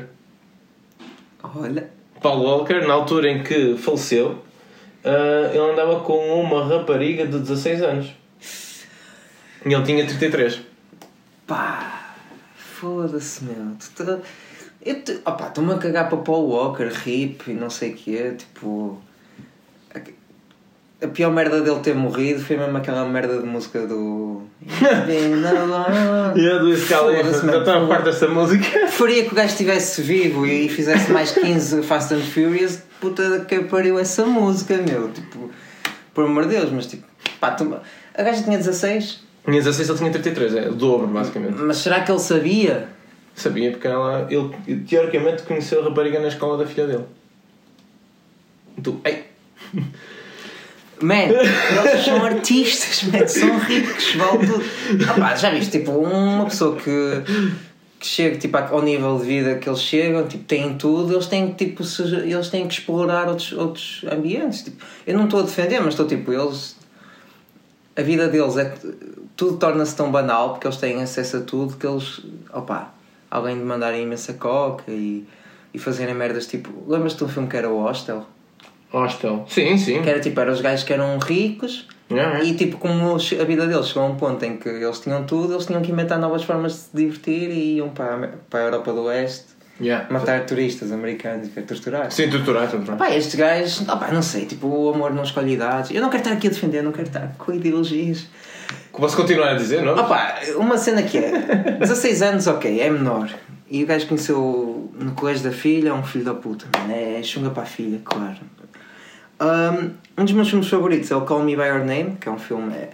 Olha, 1.44 1.90
Paul 2.22 2.42
Walker, 2.44 2.86
na 2.86 2.94
altura 2.94 3.30
em 3.32 3.42
que 3.44 3.76
faleceu, 3.78 4.44
ah, 5.04 5.50
ele 5.50 5.72
andava 5.72 6.02
com 6.02 6.18
uma 6.42 6.66
rapariga 6.68 7.26
de 7.26 7.40
16 7.40 7.82
anos. 7.82 8.08
E 9.66 9.74
ele 9.74 9.84
tinha 9.84 10.06
33. 10.06 10.62
pá, 11.48 12.07
foda-se, 12.80 13.44
meu. 13.44 13.76
Tu 13.96 14.04
tá- 14.06 14.20
Eu 14.86 15.02
te... 15.02 15.14
Opá, 15.26 15.48
estou-me 15.48 15.74
a 15.74 15.78
cagar 15.78 16.08
para 16.10 16.18
Paul 16.20 16.48
Walker, 16.50 16.90
hip 17.06 17.50
e 17.52 17.54
não 17.54 17.70
sei 17.70 17.92
o 17.92 17.96
quê, 17.96 18.34
tipo. 18.38 19.02
A- 19.94 21.08
pior 21.10 21.32
merda 21.32 21.62
dele 21.62 21.80
ter 21.82 21.94
morrido 21.94 22.44
foi 22.44 22.58
mesmo 22.58 22.76
aquela 22.76 23.06
merda 23.08 23.40
de 23.40 23.46
música 23.46 23.86
do. 23.86 24.42
E 26.36 26.50
a 26.50 26.58
do 26.58 26.76
Scala, 26.76 27.16
Foda-se, 27.16 27.40
já 27.40 27.46
mano. 27.46 27.60
está 27.60 27.78
a 27.84 27.88
parte 27.88 28.04
desta 28.06 28.28
música. 28.28 28.66
Preferia 28.80 29.24
que 29.26 29.32
o 29.32 29.36
gajo 29.36 29.50
estivesse 29.52 30.02
vivo 30.02 30.46
e 30.46 30.68
fizesse 30.70 31.12
mais 31.12 31.32
15 31.32 31.84
Fast 31.84 32.14
and 32.14 32.22
Furious, 32.22 32.80
puta 33.00 33.46
que 33.48 33.60
pariu 33.62 34.00
essa 34.00 34.26
música, 34.26 34.76
meu. 34.78 35.10
Tipo, 35.12 35.52
por 36.14 36.26
amor 36.26 36.48
de 36.48 36.56
Deus, 36.56 36.72
mas 36.72 36.88
tipo, 36.88 37.06
pá, 37.40 37.52
tu... 37.52 37.76
a 38.16 38.24
gaja 38.24 38.42
tinha 38.44 38.58
16, 38.58 39.24
Tinha 39.48 39.62
16, 39.62 39.90
ele 39.90 39.98
tinha 39.98 40.12
33, 40.12 40.56
é 40.56 40.70
o 40.70 40.74
dobro, 40.76 41.08
basicamente. 41.08 41.54
mas 41.62 41.78
será 41.78 42.02
que 42.02 42.12
ele 42.12 42.20
sabia? 42.20 42.90
Sabia 43.34 43.72
porque 43.72 43.88
ela, 43.88 44.28
ele 44.30 44.80
teoricamente 44.88 45.44
conheceu 45.44 45.82
a 45.82 45.86
rapariga 45.86 46.20
na 46.20 46.28
escola 46.28 46.58
da 46.58 46.66
filha 46.66 46.86
dele. 46.88 47.06
Tu, 48.84 49.00
ei, 49.06 49.24
Man, 51.02 51.16
eles 51.30 52.04
são 52.06 52.26
artistas, 52.26 53.04
man, 53.04 53.28
são 53.28 53.58
ricos, 53.60 54.16
vale 54.16 54.48
tudo. 54.48 54.64
Já 55.38 55.52
viste, 55.52 55.78
tipo, 55.80 55.92
uma 55.92 56.46
pessoa 56.46 56.76
que, 56.76 56.92
que 58.00 58.06
chega 58.08 58.38
tipo, 58.38 58.58
ao 58.58 58.82
nível 58.82 59.18
de 59.20 59.26
vida 59.26 59.56
que 59.56 59.70
eles 59.70 59.80
chegam, 59.80 60.28
tipo, 60.28 60.44
têm 60.46 60.76
tudo, 60.76 61.14
eles 61.14 61.28
têm, 61.28 61.54
tipo, 61.54 61.84
se- 61.84 62.02
eles 62.02 62.50
têm 62.50 62.68
que 62.68 62.74
explorar 62.74 63.28
outros, 63.30 63.52
outros 63.54 64.06
ambientes. 64.12 64.64
Tipo, 64.64 64.84
eu 65.06 65.16
não 65.16 65.26
estou 65.26 65.40
a 65.42 65.44
defender, 65.44 65.80
mas 65.80 65.90
estou 65.90 66.08
tipo, 66.08 66.34
eles. 66.34 66.76
A 67.96 68.02
vida 68.02 68.28
deles 68.28 68.58
é. 68.58 68.74
Tudo 69.38 69.58
torna-se 69.58 69.96
tão 69.96 70.12
banal 70.12 70.50
porque 70.50 70.68
eles 70.68 70.78
têm 70.78 71.02
acesso 71.02 71.38
a 71.38 71.42
tudo 71.42 71.78
que 71.78 71.88
eles. 71.88 72.22
Opá, 72.54 72.92
além 73.32 73.58
de 73.58 73.64
mandarem 73.64 74.04
imensa 74.04 74.34
coca 74.34 74.92
e, 74.92 75.26
e 75.74 75.80
fazerem 75.80 76.14
merdas 76.14 76.48
tipo. 76.48 76.70
Lembras-te 76.86 77.20
de 77.20 77.24
um 77.24 77.30
filme 77.30 77.48
que 77.48 77.56
era 77.56 77.70
o 77.70 77.86
Hostel? 77.86 78.26
hostel. 78.92 79.46
Sim, 79.48 79.78
sim. 79.78 80.02
Que 80.02 80.10
era 80.10 80.20
tipo, 80.20 80.40
eram 80.40 80.54
os 80.54 80.62
gajos 80.62 80.84
que 80.84 80.94
eram 80.94 81.18
ricos 81.20 81.88
Yeah, 82.10 82.42
e 82.42 82.56
tipo, 82.56 82.78
como 82.78 83.16
a 83.16 83.44
vida 83.44 83.68
deles 83.68 83.88
chegou 83.88 84.04
a 84.04 84.06
um 84.06 84.16
ponto 84.16 84.44
em 84.46 84.56
que 84.56 84.70
eles 84.70 85.00
tinham 85.00 85.26
tudo, 85.26 85.54
eles 85.54 85.66
tinham 85.66 85.82
que 85.82 85.92
inventar 85.92 86.18
novas 86.18 86.42
formas 86.44 86.72
de 86.72 86.78
se 86.80 86.90
divertir 86.94 87.50
e 87.50 87.76
iam 87.76 87.90
para 87.90 88.16
a, 88.16 88.28
para 88.50 88.60
a 88.62 88.64
Europa 88.64 88.94
do 88.94 89.04
Oeste 89.04 89.48
yeah. 89.82 90.08
matar 90.10 90.46
turistas 90.46 90.94
americanos 90.94 91.50
e 91.56 91.62
torturar. 91.64 92.10
Sim, 92.10 92.30
torturar, 92.30 92.72
torturar. 92.72 92.98
Pá, 92.98 93.14
estes 93.14 93.36
gajos, 93.36 93.82
opá, 93.90 94.10
não 94.10 94.22
sei, 94.22 94.46
tipo, 94.46 94.68
o 94.68 94.94
amor 94.94 95.14
não 95.14 95.24
escolhe 95.24 95.56
idades. 95.56 95.92
Eu 95.92 96.02
não 96.02 96.10
quero 96.10 96.24
estar 96.24 96.34
aqui 96.34 96.48
a 96.48 96.50
defender, 96.50 96.82
não 96.82 96.94
quero 96.94 97.08
estar 97.08 97.36
com 97.38 97.52
ideologias. 97.52 98.26
Posso 98.98 99.16
continuar 99.16 99.50
a 99.52 99.54
dizer, 99.54 99.82
não? 99.84 99.94
Opá, 99.96 100.36
uma 100.56 100.78
cena 100.78 101.04
que 101.04 101.18
é 101.18 101.32
16 101.80 102.22
anos, 102.22 102.48
ok, 102.48 102.80
é 102.82 102.90
menor. 102.90 103.30
E 103.70 103.84
o 103.84 103.88
gajo 103.88 104.08
conheceu 104.08 104.92
no 105.00 105.12
colégio 105.12 105.44
da 105.44 105.52
filha, 105.52 105.90
é 105.90 105.94
um 105.94 106.04
filho 106.04 106.26
da 106.26 106.34
puta, 106.34 106.66
mano. 106.78 106.94
É 106.94 107.22
chunga 107.22 107.50
para 107.50 107.64
a 107.64 107.66
filha, 107.66 108.00
claro. 108.04 108.38
Um, 109.40 109.92
um 110.22 110.24
dos 110.26 110.34
meus 110.34 110.50
filmes 110.50 110.68
favoritos 110.68 111.12
é 111.12 111.16
o 111.16 111.22
Call 111.22 111.44
Me 111.44 111.56
By 111.56 111.64
Your 111.64 111.86
Name, 111.86 112.18
que 112.20 112.28
é 112.28 112.32
um 112.32 112.40
filme 112.40 112.74
é, 112.74 112.90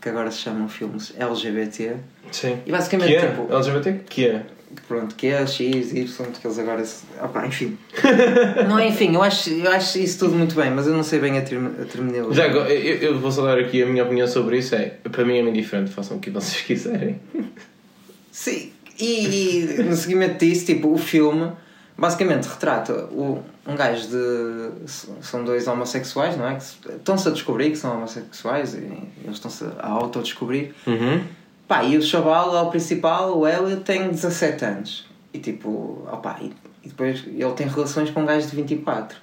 que 0.00 0.08
agora 0.08 0.30
se 0.30 0.38
chamam 0.38 0.68
filmes 0.68 1.14
LGBT. 1.16 1.94
Sim. 2.32 2.58
E 2.66 2.72
basicamente, 2.72 3.08
Que 3.10 3.16
é? 3.16 3.28
tipo, 3.30 3.54
LGBT? 3.54 4.00
Que 4.08 4.26
é? 4.28 4.42
Pronto, 4.88 5.14
que 5.14 5.26
é 5.28 5.46
X, 5.46 5.92
Y, 5.92 6.06
que 6.40 6.46
eles 6.46 6.58
agora. 6.58 6.84
se- 6.84 7.04
Opá, 7.22 7.46
enfim. 7.46 7.76
não 8.68 8.78
é, 8.78 8.88
enfim, 8.88 9.14
eu 9.14 9.22
acho, 9.22 9.50
eu 9.50 9.70
acho 9.70 9.98
isso 9.98 10.18
tudo 10.18 10.34
muito 10.36 10.54
bem, 10.54 10.70
mas 10.70 10.86
eu 10.86 10.94
não 10.94 11.02
sei 11.02 11.18
bem 11.18 11.38
a, 11.38 11.42
term, 11.42 11.66
a 11.80 11.84
terminologia. 11.84 12.34
Já, 12.44 12.50
agora, 12.50 12.72
eu, 12.72 12.96
eu 13.12 13.18
vou 13.20 13.30
só 13.32 13.44
dar 13.44 13.58
aqui 13.58 13.82
a 13.82 13.86
minha 13.86 14.04
opinião 14.04 14.26
sobre 14.26 14.58
isso. 14.58 14.74
É, 14.74 14.94
para 15.10 15.24
mim 15.24 15.38
é 15.38 15.42
muito 15.42 15.56
diferente, 15.56 15.90
façam 15.90 16.16
o 16.16 16.20
que 16.20 16.30
vocês 16.30 16.60
quiserem. 16.66 17.20
Sim, 18.30 18.72
e, 18.98 19.76
e 19.78 19.82
no 19.82 19.96
seguimento 19.96 20.44
disso, 20.44 20.66
tipo, 20.66 20.92
o 20.92 20.98
filme 20.98 21.50
basicamente 21.98 22.44
retrata 22.46 23.06
o, 23.06 23.42
um 23.66 23.74
gajo 23.74 24.08
de. 24.08 24.90
São 25.22 25.42
dois 25.44 25.66
homossexuais, 25.66 26.36
não 26.36 26.46
é? 26.48 26.56
Que 26.56 26.62
estão-se 26.96 27.28
a 27.28 27.30
descobrir 27.30 27.70
que 27.70 27.76
são 27.78 27.96
homossexuais 27.96 28.74
e 28.74 28.78
eles 29.24 29.36
estão-se 29.36 29.64
a 29.78 29.88
autodescobrir. 29.88 30.72
Uhum. 30.86 31.22
Pá, 31.66 31.82
e 31.82 31.96
o 31.96 32.02
chaval, 32.02 32.52
lá, 32.52 32.62
o 32.62 32.70
principal, 32.70 33.38
o 33.38 33.46
Elliot, 33.46 33.82
tem 33.82 34.08
17 34.08 34.64
anos. 34.64 35.06
E 35.32 35.38
tipo, 35.38 36.06
opá, 36.10 36.38
e, 36.40 36.52
e 36.84 36.88
depois 36.88 37.24
ele 37.26 37.52
tem 37.52 37.66
relações 37.66 38.10
com 38.10 38.22
um 38.22 38.26
gajo 38.26 38.46
de 38.48 38.56
24. 38.56 39.18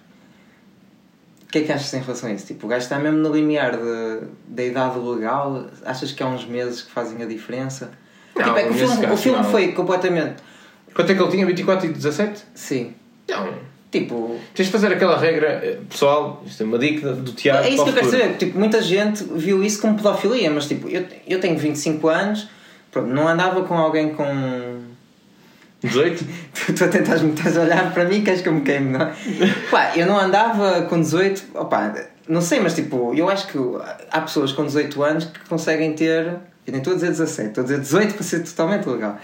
O 1.44 1.52
que 1.54 1.60
é 1.60 1.62
que 1.62 1.72
achas 1.72 1.94
em 1.94 2.02
relação 2.02 2.30
a 2.30 2.34
isso? 2.34 2.48
Tipo, 2.48 2.66
o 2.66 2.70
gajo 2.70 2.84
está 2.84 3.00
mesmo 3.00 3.20
no 3.20 3.32
limiar 3.34 3.78
de, 3.78 4.28
da 4.48 4.64
idade 4.64 5.00
legal. 5.00 5.68
Achas 5.86 6.12
que 6.12 6.22
há 6.22 6.28
uns 6.28 6.46
meses 6.46 6.82
que 6.82 6.92
fazem 6.92 7.22
a 7.22 7.26
diferença? 7.26 7.92
Não, 8.36 8.44
tipo, 8.44 8.58
é 8.58 8.64
que 8.64 8.70
o 8.70 8.74
filme, 8.74 9.06
o 9.06 9.18
filme 9.18 9.38
não. 9.38 9.50
foi 9.50 9.72
completamente. 9.72 10.44
Quanto 10.94 11.12
é 11.12 11.16
que 11.16 11.22
ele 11.22 11.32
tinha? 11.32 11.46
24 11.46 11.86
e 11.86 11.94
17? 11.94 12.44
Sim. 12.54 12.96
Não. 13.30 13.73
Tipo, 13.94 14.40
Tens 14.56 14.66
de 14.66 14.72
fazer 14.72 14.92
aquela 14.92 15.20
regra, 15.20 15.62
eh, 15.64 15.78
pessoal, 15.88 16.42
isto 16.48 16.64
é 16.64 16.66
uma 16.66 16.80
dica 16.80 17.14
do 17.14 17.32
Tiago. 17.32 17.64
é 17.64 17.70
isso 17.70 17.84
que 17.84 17.92
eu 17.92 17.94
quero 17.94 18.10
saber. 18.10 18.38
Tipo, 18.38 18.58
muita 18.58 18.82
gente 18.82 19.24
viu 19.36 19.64
isso 19.64 19.80
como 19.80 19.96
pedofilia, 19.96 20.50
mas 20.50 20.68
tipo, 20.68 20.90
eu, 20.90 21.06
eu 21.28 21.40
tenho 21.40 21.56
25 21.56 22.08
anos, 22.08 22.50
pronto, 22.92 23.10
não 23.10 23.28
andava 23.28 23.62
com 23.62 23.76
alguém 23.78 24.16
com 24.16 24.80
18? 25.84 26.26
Tu, 26.56 26.74
tu 26.74 26.84
a 26.84 26.88
tentas 26.88 27.22
me 27.22 27.34
estás 27.34 27.56
a 27.56 27.62
olhar 27.62 27.94
para 27.94 28.06
mim, 28.06 28.24
queres 28.24 28.42
que 28.42 28.50
eu 28.50 28.54
me 28.54 28.62
queime, 28.62 28.98
não 28.98 29.02
é? 29.02 29.14
Pá, 29.70 29.92
eu 29.96 30.08
não 30.08 30.20
andava 30.20 30.82
com 30.90 31.00
18, 31.00 31.50
opá, 31.54 31.94
não 32.28 32.42
sei, 32.42 32.60
mas 32.62 32.74
tipo, 32.74 33.14
eu 33.14 33.30
acho 33.30 33.46
que 33.46 33.60
há 34.10 34.22
pessoas 34.22 34.54
com 34.54 34.66
18 34.66 35.04
anos 35.04 35.26
que 35.26 35.40
conseguem 35.48 35.94
ter, 35.94 36.26
eu 36.66 36.72
nem 36.72 36.78
estou 36.78 36.94
a 36.94 36.96
dizer 36.96 37.10
17, 37.10 37.50
estou 37.50 37.62
a 37.62 37.66
dizer 37.66 37.80
18 37.80 38.16
para 38.16 38.24
ser 38.24 38.40
totalmente 38.40 38.90
legal. 38.90 39.20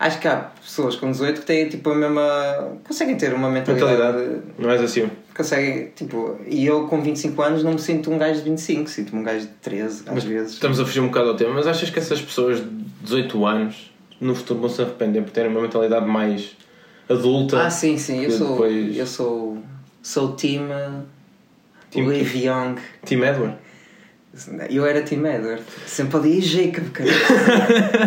Acho 0.00 0.18
que 0.18 0.26
há 0.26 0.36
pessoas 0.36 0.96
com 0.96 1.10
18 1.10 1.40
que 1.42 1.46
têm 1.46 1.68
tipo 1.68 1.90
a 1.90 1.94
mesma. 1.94 2.68
conseguem 2.82 3.16
ter 3.18 3.34
uma 3.34 3.50
mentalidade. 3.50 3.92
Mentalidade. 4.16 4.40
Não 4.58 4.70
és 4.70 4.80
assim. 4.80 5.10
Conseguem, 5.36 5.92
tipo, 5.94 6.38
e 6.46 6.64
eu 6.64 6.88
com 6.88 7.02
25 7.02 7.42
anos 7.42 7.62
não 7.62 7.72
me 7.72 7.78
sinto 7.78 8.10
um 8.10 8.16
gajo 8.16 8.38
de 8.42 8.48
25, 8.48 8.88
sinto-me 8.88 9.20
um 9.20 9.24
gajo 9.24 9.40
de 9.46 9.52
13 9.60 10.04
às 10.06 10.14
Mas 10.14 10.24
vezes. 10.24 10.52
Estamos 10.54 10.80
a 10.80 10.86
fugir 10.86 11.00
um 11.00 11.08
bocado 11.08 11.28
ao 11.28 11.34
tema, 11.36 11.52
mas 11.52 11.66
achas 11.66 11.90
que 11.90 11.98
essas 11.98 12.20
pessoas 12.20 12.60
de 12.60 12.66
18 13.02 13.44
anos 13.46 13.92
no 14.18 14.34
futuro 14.34 14.60
vão 14.60 14.68
se 14.70 14.80
arrepender 14.80 15.22
por 15.22 15.32
terem 15.32 15.50
uma 15.50 15.60
mentalidade 15.60 16.06
mais 16.06 16.56
adulta? 17.08 17.62
Ah, 17.62 17.70
sim, 17.70 17.98
sim, 17.98 18.24
eu 18.24 18.30
sou. 18.30 18.48
depois- 18.52 18.96
Eu 18.96 19.06
sou. 19.06 19.58
Sou 20.02 20.32
team. 20.32 20.64
uh, 20.64 21.02
Team 21.90 22.10
Young. 22.10 22.76
Tim 23.04 23.16
Edward? 23.22 23.56
Eu 24.68 24.86
era 24.86 25.02
Tim 25.02 25.24
Edward. 25.24 25.60
Sempre 25.86 26.18
odiei 26.18 26.40
Jacob, 26.40 26.88
cara. 26.92 27.10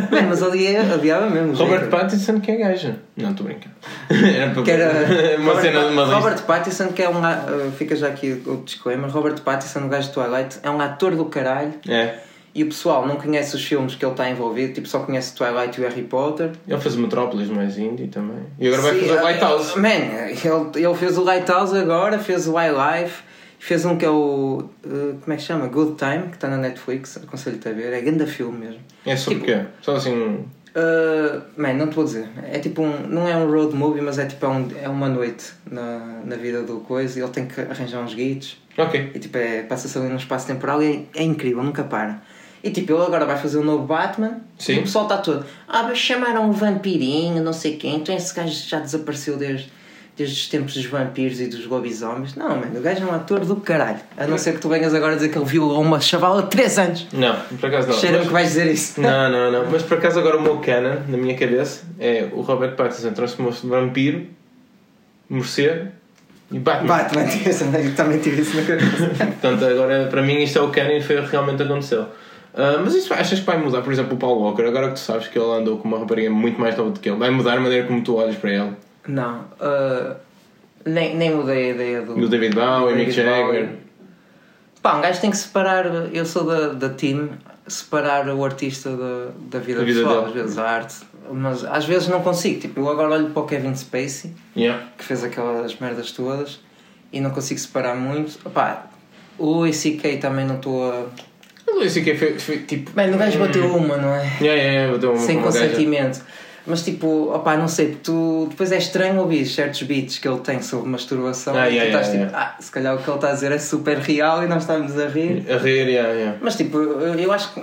Mano, 0.10 0.30
mas 0.30 0.42
odiei, 0.42 0.80
odiava 0.80 1.30
mesmo. 1.30 1.54
Robert 1.54 1.82
Jacob. 1.82 2.00
Pattinson 2.00 2.40
que 2.40 2.52
é 2.52 2.56
gaja. 2.56 3.00
Não, 3.18 3.32
estou 3.32 3.46
brincando. 3.46 3.76
Era 4.10 4.52
para 4.52 4.64
Que 4.64 4.72
era 4.72 5.38
uma 5.38 5.54
Robert, 5.54 5.62
cena 5.62 5.80
de 5.84 5.92
uma. 5.92 6.06
Robert 6.06 6.42
Pattinson, 6.44 6.88
que 6.94 7.04
é 7.04 7.10
um. 7.10 7.20
uh, 7.20 7.72
fica 7.78 7.96
já 7.96 8.08
aqui 8.08 8.42
o 8.46 8.58
disclaimer. 8.64 9.10
Robert 9.10 9.42
Pattinson, 9.42 9.80
o 9.80 9.90
gajo 9.90 10.08
de 10.08 10.14
Twilight, 10.14 10.60
é 10.64 10.70
um 10.70 10.80
ator 10.80 11.14
do 11.14 11.26
caralho. 11.26 11.74
É. 11.88 12.16
E 12.56 12.64
o 12.64 12.68
pessoal 12.68 13.06
não 13.08 13.16
conhece 13.16 13.56
os 13.56 13.66
filmes 13.66 13.96
que 13.96 14.06
ele 14.06 14.12
está 14.12 14.30
envolvido, 14.30 14.74
tipo, 14.74 14.88
só 14.88 15.00
conhece 15.00 15.34
Twilight 15.34 15.80
e 15.80 15.84
o 15.84 15.88
Harry 15.88 16.04
Potter. 16.04 16.52
Ele 16.68 16.80
fez 16.80 16.96
Metrópolis 16.96 17.50
mais 17.50 17.80
indie 17.80 18.08
também. 18.08 18.46
E 18.60 18.68
agora 18.68 18.84
vai 18.84 18.94
Sim, 18.94 19.00
fazer 19.02 19.14
o 19.14 19.20
uh, 19.20 19.24
Lighthouse. 19.24 19.80
Man, 19.80 19.88
ele, 19.90 20.86
ele 20.86 20.96
fez 20.96 21.18
o 21.18 21.24
Lighthouse 21.24 21.76
agora, 21.76 22.20
fez 22.20 22.48
o 22.48 22.56
Wildlife, 22.56 23.24
fez 23.64 23.86
um 23.86 23.98
que 23.98 24.04
é 24.04 24.10
o. 24.10 24.66
uh, 24.86 25.18
como 25.22 25.34
é 25.34 25.36
que 25.36 25.42
se 25.42 25.48
chama? 25.48 25.68
Good 25.68 25.96
Time, 25.96 26.28
que 26.30 26.36
está 26.36 26.50
na 26.50 26.58
Netflix, 26.58 27.18
aconselho-te 27.18 27.70
a 27.70 27.72
ver. 27.72 27.94
É 27.94 28.02
grande 28.02 28.26
filme 28.26 28.58
mesmo. 28.66 28.82
É 29.06 29.16
sobre 29.16 29.40
o 29.40 29.42
tipo- 29.46 29.54
quê? 29.54 29.66
Só 29.82 29.96
assim. 29.96 30.46
Uh, 30.76 31.42
man, 31.56 31.74
não 31.74 31.88
te 31.88 31.96
vou 31.96 32.04
dizer. 32.04 32.28
É 32.52 32.60
tipo 32.60 32.82
um. 32.82 33.08
Não 33.08 33.28
é 33.28 33.38
um 33.38 33.50
road 33.50 33.74
movie, 33.74 34.02
mas 34.02 34.20
é 34.20 34.26
tipo 34.26 34.46
é, 34.46 34.50
um, 34.50 34.68
é 34.84 34.90
uma 34.90 35.08
noite 35.08 35.54
na, 35.70 36.22
na 36.26 36.36
vida 36.36 36.64
do 36.64 36.80
coisa 36.82 37.18
e 37.18 37.22
ele 37.22 37.32
tem 37.32 37.46
que 37.46 37.62
arranjar 37.62 38.02
uns 38.02 38.14
guides. 38.14 38.58
Ok. 38.78 39.12
E 39.14 39.20
tipo, 39.20 39.38
é, 39.38 39.62
passa-se 39.64 39.98
ali 39.98 40.10
num 40.10 40.18
espaço 40.18 40.48
temporal 40.48 40.82
e 40.84 41.08
é, 41.16 41.22
é 41.22 41.24
incrível, 41.24 41.64
nunca 41.64 41.84
para. 41.84 42.22
E 42.64 42.72
tipo, 42.72 42.94
ele 42.94 43.04
agora 43.04 43.26
vai 43.26 43.38
fazer 43.38 43.60
um 43.60 43.64
novo 43.64 43.86
Batman 43.86 44.42
Sim. 44.58 44.74
e 44.74 44.80
o 44.80 44.82
pessoal 44.84 45.06
está 45.06 45.18
todo. 45.18 45.46
Ah, 45.68 45.84
mas 45.84 45.98
chamaram 45.98 46.50
o 46.50 46.54
vampirinho, 46.54 47.44
não 47.44 47.54
sei 47.54 47.76
quem, 47.78 47.98
então 47.98 48.16
esse 48.16 48.34
gajo 48.34 48.68
já 48.68 48.80
desapareceu 48.80 49.38
desde, 49.38 49.70
desde 50.16 50.36
os 50.36 50.48
tempos 50.48 50.74
dos 50.76 50.86
vampiros 50.86 51.42
e 51.42 51.48
dos 51.48 51.66
lobisomens. 51.66 52.36
Não, 52.36 52.50
mano, 52.50 52.78
o 52.78 52.82
gajo 52.82 53.02
é 53.04 53.06
um 53.06 53.14
ator 53.16 53.40
do 53.46 53.56
caralho. 53.58 54.00
A 54.18 54.28
não 54.28 54.38
ser 54.38 54.54
que 54.54 54.60
tu 54.60 54.70
venhas 54.70 54.94
agora 54.94 55.16
dizer 55.16 55.30
que 55.30 55.38
ele 55.38 55.46
violou 55.46 55.82
uma 55.82 56.00
chavala 56.00 56.44
de 56.44 56.50
3 56.50 56.78
anos. 56.80 57.08
Não, 57.12 57.36
por 57.60 57.66
acaso 57.68 57.88
não. 57.88 57.96
Cheira-me 57.96 58.20
Mas- 58.20 58.28
que 58.28 58.34
vais 58.34 58.48
dizer 58.50 58.68
isso. 58.72 59.02
Não, 59.02 59.32
não, 59.32 59.52
não. 59.52 59.72
Mas 59.72 59.82
por 59.82 59.98
acaso 59.98 60.20
agora 60.20 60.38
o 60.38 60.42
meu 60.42 60.58
canon, 60.58 60.98
na 61.08 61.18
minha 61.18 61.36
cabeça, 61.36 61.84
é 62.00 62.28
o 62.32 62.42
Robert 62.42 62.76
Pattinson 62.76 63.12
transformou-se 63.12 63.62
de 63.62 63.68
vampiro, 63.68 64.26
morcego 65.30 65.88
e 66.52 66.60
Batman. 66.60 66.88
Batman, 66.88 67.24
eu 67.80 67.96
também 67.96 68.20
tive 68.20 68.42
isso 68.42 68.56
na 68.56 68.64
cabeça. 68.64 69.08
Portanto, 69.16 69.66
agora 69.66 70.08
para 70.12 70.22
mim 70.22 70.44
isto 70.44 70.60
é 70.60 70.62
o 70.62 70.70
canon 70.70 70.92
e 70.98 71.02
foi 71.02 71.20
o 71.20 71.24
que 71.24 71.32
realmente 71.32 71.64
aconteceu. 71.64 72.06
Ah, 72.56 72.80
mas 72.84 72.94
isso 72.94 73.12
achas 73.14 73.40
que 73.40 73.46
vai 73.46 73.58
mudar? 73.58 73.82
Por 73.82 73.92
exemplo, 73.92 74.14
o 74.14 74.18
Paul 74.18 74.38
Walker, 74.40 74.62
agora 74.64 74.90
que 74.90 74.94
tu 74.94 75.00
sabes 75.00 75.28
que 75.28 75.40
ele 75.40 75.50
andou 75.52 75.78
com 75.78 75.88
uma 75.88 75.98
rapariga 75.98 76.30
muito 76.30 76.62
mais 76.62 76.78
nova 76.78 76.92
do 76.92 77.00
que 77.00 77.10
ele, 77.10 77.18
vai 77.18 77.32
mudar 77.32 77.58
a 77.58 77.60
maneira 77.60 77.88
como 77.88 78.04
tu 78.04 78.16
olhas 78.16 78.36
para 78.36 78.52
ele? 78.52 78.72
Não, 79.08 79.42
uh, 79.60 80.16
nem, 80.86 81.16
nem 81.16 81.36
mudei 81.36 81.72
a 81.72 81.74
ideia 81.76 82.02
do. 82.02 82.16
Do 82.16 82.30
David 82.30 82.56
Bowie, 82.56 82.96
Mick 82.96 83.12
Jagger. 83.12 83.70
Pá, 84.82 84.98
um 84.98 85.02
gajo 85.02 85.22
tem 85.22 85.30
que 85.32 85.38
separar. 85.38 85.86
Eu 86.14 86.26
sou 86.26 86.44
da, 86.46 86.68
da 86.70 86.90
team, 86.90 87.30
separar 87.68 88.28
o 88.30 88.44
artista 88.44 88.90
da, 88.90 89.32
da 89.50 89.60
vida 89.60 89.80
Da 89.80 89.86
vida 89.86 90.02
pessoal, 90.02 90.16
dele. 90.26 90.28
às 90.28 90.34
vezes 90.34 90.58
a 90.58 90.70
arte. 90.70 90.96
Mas 91.32 91.64
às 91.64 91.86
vezes 91.86 92.08
não 92.10 92.22
consigo. 92.22 92.60
Tipo, 92.60 92.82
eu 92.82 92.90
agora 92.90 93.14
olho 93.14 93.30
para 93.30 93.44
o 93.44 93.46
Kevin 93.46 93.74
Spacey, 93.76 94.34
Yeah. 94.56 94.84
que 94.98 95.04
fez 95.06 95.24
aquelas 95.24 95.78
merdas 95.80 96.12
todas, 96.12 96.60
e 97.14 97.22
não 97.22 97.30
consigo 97.32 97.60
separar 97.60 97.96
muito. 97.96 98.38
Pá, 98.50 98.88
o 99.38 99.46
Louis 99.46 99.76
C.K. 99.78 100.18
também 100.18 100.46
não 100.46 100.56
estou 100.56 100.92
a. 100.92 101.06
O 101.66 101.76
Luís 101.80 101.94
C.K. 101.94 102.16
foi, 102.18 102.38
foi 102.40 102.58
tipo. 102.60 102.92
Bem, 102.92 103.14
o 103.14 103.18
gajo 103.18 103.40
bateu 103.40 103.74
uma, 103.76 103.96
não 103.98 104.14
é? 104.14 104.38
Yeah, 104.42 104.62
yeah, 104.62 104.94
bateu 104.94 105.12
uma, 105.12 105.20
sem 105.20 105.38
uma 105.38 105.52
gaja. 105.52 106.22
Mas 106.66 106.82
tipo, 106.84 107.34
opá, 107.36 107.58
não 107.58 107.68
sei, 107.68 107.98
tu 108.02 108.48
depois 108.50 108.72
é 108.72 108.78
estranho 108.78 109.20
ouvir 109.20 109.46
certos 109.46 109.84
beats 109.84 110.18
que 110.18 110.28
ele 110.28 110.40
tem 110.40 110.62
sobre 110.62 110.88
masturbação 110.90 111.56
Ah, 111.58 111.68
e 111.70 111.72
tu 111.72 111.76
yeah, 111.76 111.86
estás 111.90 112.08
yeah, 112.08 112.26
tipo, 112.28 112.38
ah, 112.42 112.56
se 112.62 112.72
calhar 112.72 112.96
o 112.96 113.00
que 113.04 113.10
ele 113.10 113.16
está 113.18 113.30
a 113.30 113.34
dizer 113.34 113.52
é 113.52 113.58
super 113.58 113.98
real 113.98 114.44
e 114.44 114.48
nós 114.48 114.64
estamos 114.64 114.98
a 114.98 115.08
rir. 115.08 115.44
A 115.52 115.58
rir, 115.58 115.90
yeah, 115.90 116.10
yeah. 116.14 116.38
Mas 116.42 116.56
tipo, 116.56 116.78
eu 116.80 117.32
acho 117.34 117.54
que 117.54 117.62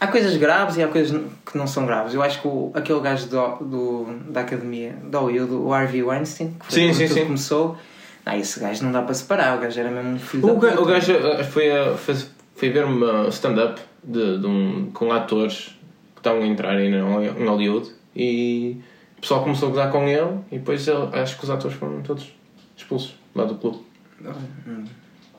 há 0.00 0.06
coisas 0.08 0.36
graves 0.36 0.76
e 0.76 0.82
há 0.82 0.88
coisas 0.88 1.20
que 1.50 1.56
não 1.56 1.68
são 1.68 1.86
graves. 1.86 2.14
Eu 2.14 2.22
acho 2.22 2.40
que 2.42 2.48
o, 2.48 2.72
aquele 2.74 2.98
gajo 3.00 3.28
do, 3.28 3.46
do, 3.64 4.06
da 4.32 4.40
academia, 4.40 4.96
do 5.04 5.18
Hollywood, 5.20 5.52
o 5.54 5.72
Harvey 5.72 6.02
Weinstein, 6.02 6.56
que 6.58 6.66
foi 6.66 6.74
Sim, 6.74 6.86
quando 6.88 6.96
sim, 6.96 7.06
tudo 7.06 7.14
sim. 7.20 7.24
começou, 7.26 7.76
não, 8.26 8.34
esse 8.36 8.58
gajo 8.58 8.84
não 8.84 8.90
dá 8.90 9.02
para 9.02 9.14
separar, 9.14 9.56
o 9.56 9.60
gajo 9.60 9.78
era 9.78 9.88
mesmo 9.90 10.10
um 10.14 10.18
filho 10.18 10.44
O, 10.50 10.58
da 10.58 10.68
ga- 10.70 10.80
o 10.80 10.84
gajo 10.84 11.12
uh, 11.12 11.44
foi, 11.44 11.70
a, 11.70 11.94
fez, 11.94 12.28
foi 12.56 12.70
ver 12.70 12.84
uma 12.86 13.28
stand-up 13.28 13.80
de, 14.02 14.38
de 14.38 14.46
um, 14.48 14.90
com 14.92 15.12
atores 15.12 15.76
que 16.14 16.18
estavam 16.20 16.42
a 16.42 16.46
entrar 16.46 16.74
no- 16.74 17.22
em 17.22 17.46
Hollywood 17.46 17.94
e 18.16 18.76
o 19.18 19.20
pessoal 19.20 19.42
começou 19.42 19.68
a 19.68 19.70
gozar 19.70 19.92
com 19.92 20.08
ele 20.08 20.38
e 20.50 20.58
depois 20.58 20.86
ele- 20.88 21.08
acho 21.12 21.36
que 21.38 21.44
os 21.44 21.50
atores 21.50 21.76
foram 21.76 22.00
todos 22.02 22.32
expulsos 22.76 23.14
lá 23.34 23.44
do 23.44 23.54
clube. 23.56 23.78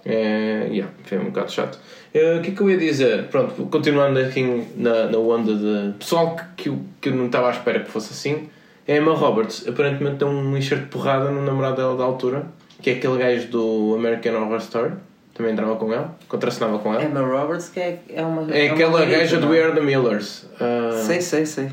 É, 0.05 0.67
yeah, 0.71 0.89
foi 1.03 1.17
um 1.17 1.25
bocado 1.25 1.51
chato. 1.51 1.77
Eh, 2.13 2.37
O 2.37 2.41
que 2.41 2.51
é 2.51 2.53
que 2.53 2.61
eu 2.61 2.69
ia 2.69 2.77
dizer? 2.77 3.25
Pronto, 3.25 3.65
continuando 3.65 4.19
aqui 4.19 4.65
na, 4.77 5.07
na 5.07 5.17
onda 5.17 5.53
de 5.53 5.93
pessoal 5.97 6.35
que, 6.35 6.63
que, 6.63 6.69
eu, 6.69 6.79
que 7.01 7.09
eu 7.09 7.15
não 7.15 7.25
estava 7.25 7.47
à 7.49 7.51
espera 7.51 7.81
que 7.81 7.91
fosse 7.91 8.13
assim, 8.13 8.47
é 8.87 8.93
a 8.93 8.97
Emma 8.97 9.13
Roberts. 9.13 9.67
Aparentemente 9.67 10.17
deu 10.17 10.29
um 10.29 10.55
enxerto 10.55 10.83
de 10.83 10.87
porrada 10.89 11.29
no 11.29 11.43
namorado 11.43 11.75
dela 11.75 11.97
da 11.97 12.05
altura, 12.05 12.45
que 12.81 12.89
é 12.91 12.93
aquele 12.93 13.17
gajo 13.17 13.47
do 13.49 13.95
American 13.95 14.35
Horror 14.41 14.59
Story. 14.59 14.93
Também 15.33 15.51
entrava 15.51 15.75
com 15.75 15.91
ela, 15.93 16.17
contracenava 16.29 16.79
com 16.79 16.93
ela. 16.93 17.03
Emma 17.03 17.19
Roberts, 17.21 17.69
que 17.69 17.79
é, 17.79 17.99
é 18.09 18.23
uma. 18.23 18.41
É 18.55 18.65
uma 18.65 18.73
aquela 18.73 18.99
garota, 19.01 19.05
gaja 19.17 19.37
do 19.39 19.49
We 19.49 19.61
Are 19.61 19.73
the 19.75 19.81
Millers. 19.81 20.45
Ah, 20.59 21.03
Sei, 21.05 21.19
sei, 21.21 21.45
sei. 21.45 21.69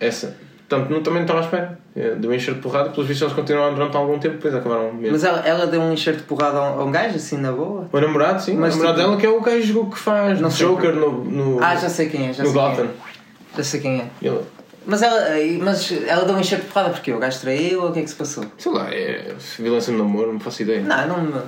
Essa. 0.00 0.36
Portanto, 0.68 0.88
não, 0.90 1.02
também 1.02 1.18
não 1.20 1.22
estava 1.26 1.40
à 1.40 1.44
espera. 1.44 1.78
Eh, 1.96 2.14
Deu 2.16 2.30
um 2.30 2.34
enxerto 2.34 2.56
de 2.58 2.62
porrada, 2.62 2.90
pelos 2.90 3.06
vistos 3.08 3.22
eles 3.26 3.34
continuaram 3.34 3.74
durante 3.74 3.96
algum 3.96 4.18
tempo, 4.20 4.36
depois 4.36 4.54
acabaram 4.54 4.92
mesmo. 4.92 5.10
Mas 5.12 5.24
ela, 5.24 5.40
ela 5.40 5.66
deu 5.66 5.80
um 5.80 5.92
enxerto 5.92 6.18
de 6.18 6.22
porrada 6.24 6.58
a 6.58 6.62
um, 6.76 6.80
a 6.80 6.84
um 6.84 6.90
gajo, 6.92 7.16
assim, 7.16 7.36
na 7.38 7.50
boa? 7.50 7.88
O 7.92 8.00
namorado, 8.00 8.40
sim. 8.40 8.54
Mas 8.54 8.74
o 8.74 8.78
namorado 8.78 8.98
tipo- 8.98 9.08
dela 9.10 9.20
que 9.20 9.26
é 9.26 9.30
o 9.30 9.40
gajo 9.40 9.90
que 9.90 9.98
faz 9.98 10.40
Não 10.40 10.48
sei 10.50 10.66
Joker 10.66 10.92
por- 10.92 11.00
no, 11.00 11.24
no, 11.24 11.62
Ah, 11.62 11.74
já 11.74 11.88
sei 11.88 12.08
quem 12.08 12.28
é, 12.28 12.32
já 12.32 12.44
no 12.44 12.50
sei 12.50 12.60
Gotham. 12.60 12.76
quem 12.76 12.84
é. 12.84 13.56
Já 13.56 13.64
sei 13.64 13.80
quem 13.80 13.98
é. 14.00 14.06
Ele, 14.22 14.40
Mas 14.86 15.02
ela, 15.02 15.20
mas 15.60 15.92
ela 16.06 16.24
deu 16.24 16.36
um 16.36 16.40
enxerto 16.40 16.62
de 16.62 16.68
porrada 16.68 16.90
porque 16.90 17.12
o 17.12 17.18
gajo 17.18 17.40
traiu 17.40 17.82
ou 17.82 17.88
o 17.90 17.92
que 17.92 17.98
é 17.98 18.02
que 18.02 18.08
se 18.10 18.14
passou? 18.16 18.44
sei 18.56 18.70
lá, 18.72 18.88
é 18.94 19.34
violência 19.58 19.92
no 19.92 19.98
namoro, 19.98 20.32
não 20.32 20.38
faço 20.40 20.62
ideia. 20.62 20.80
Não, 20.80 21.06
não. 21.24 21.42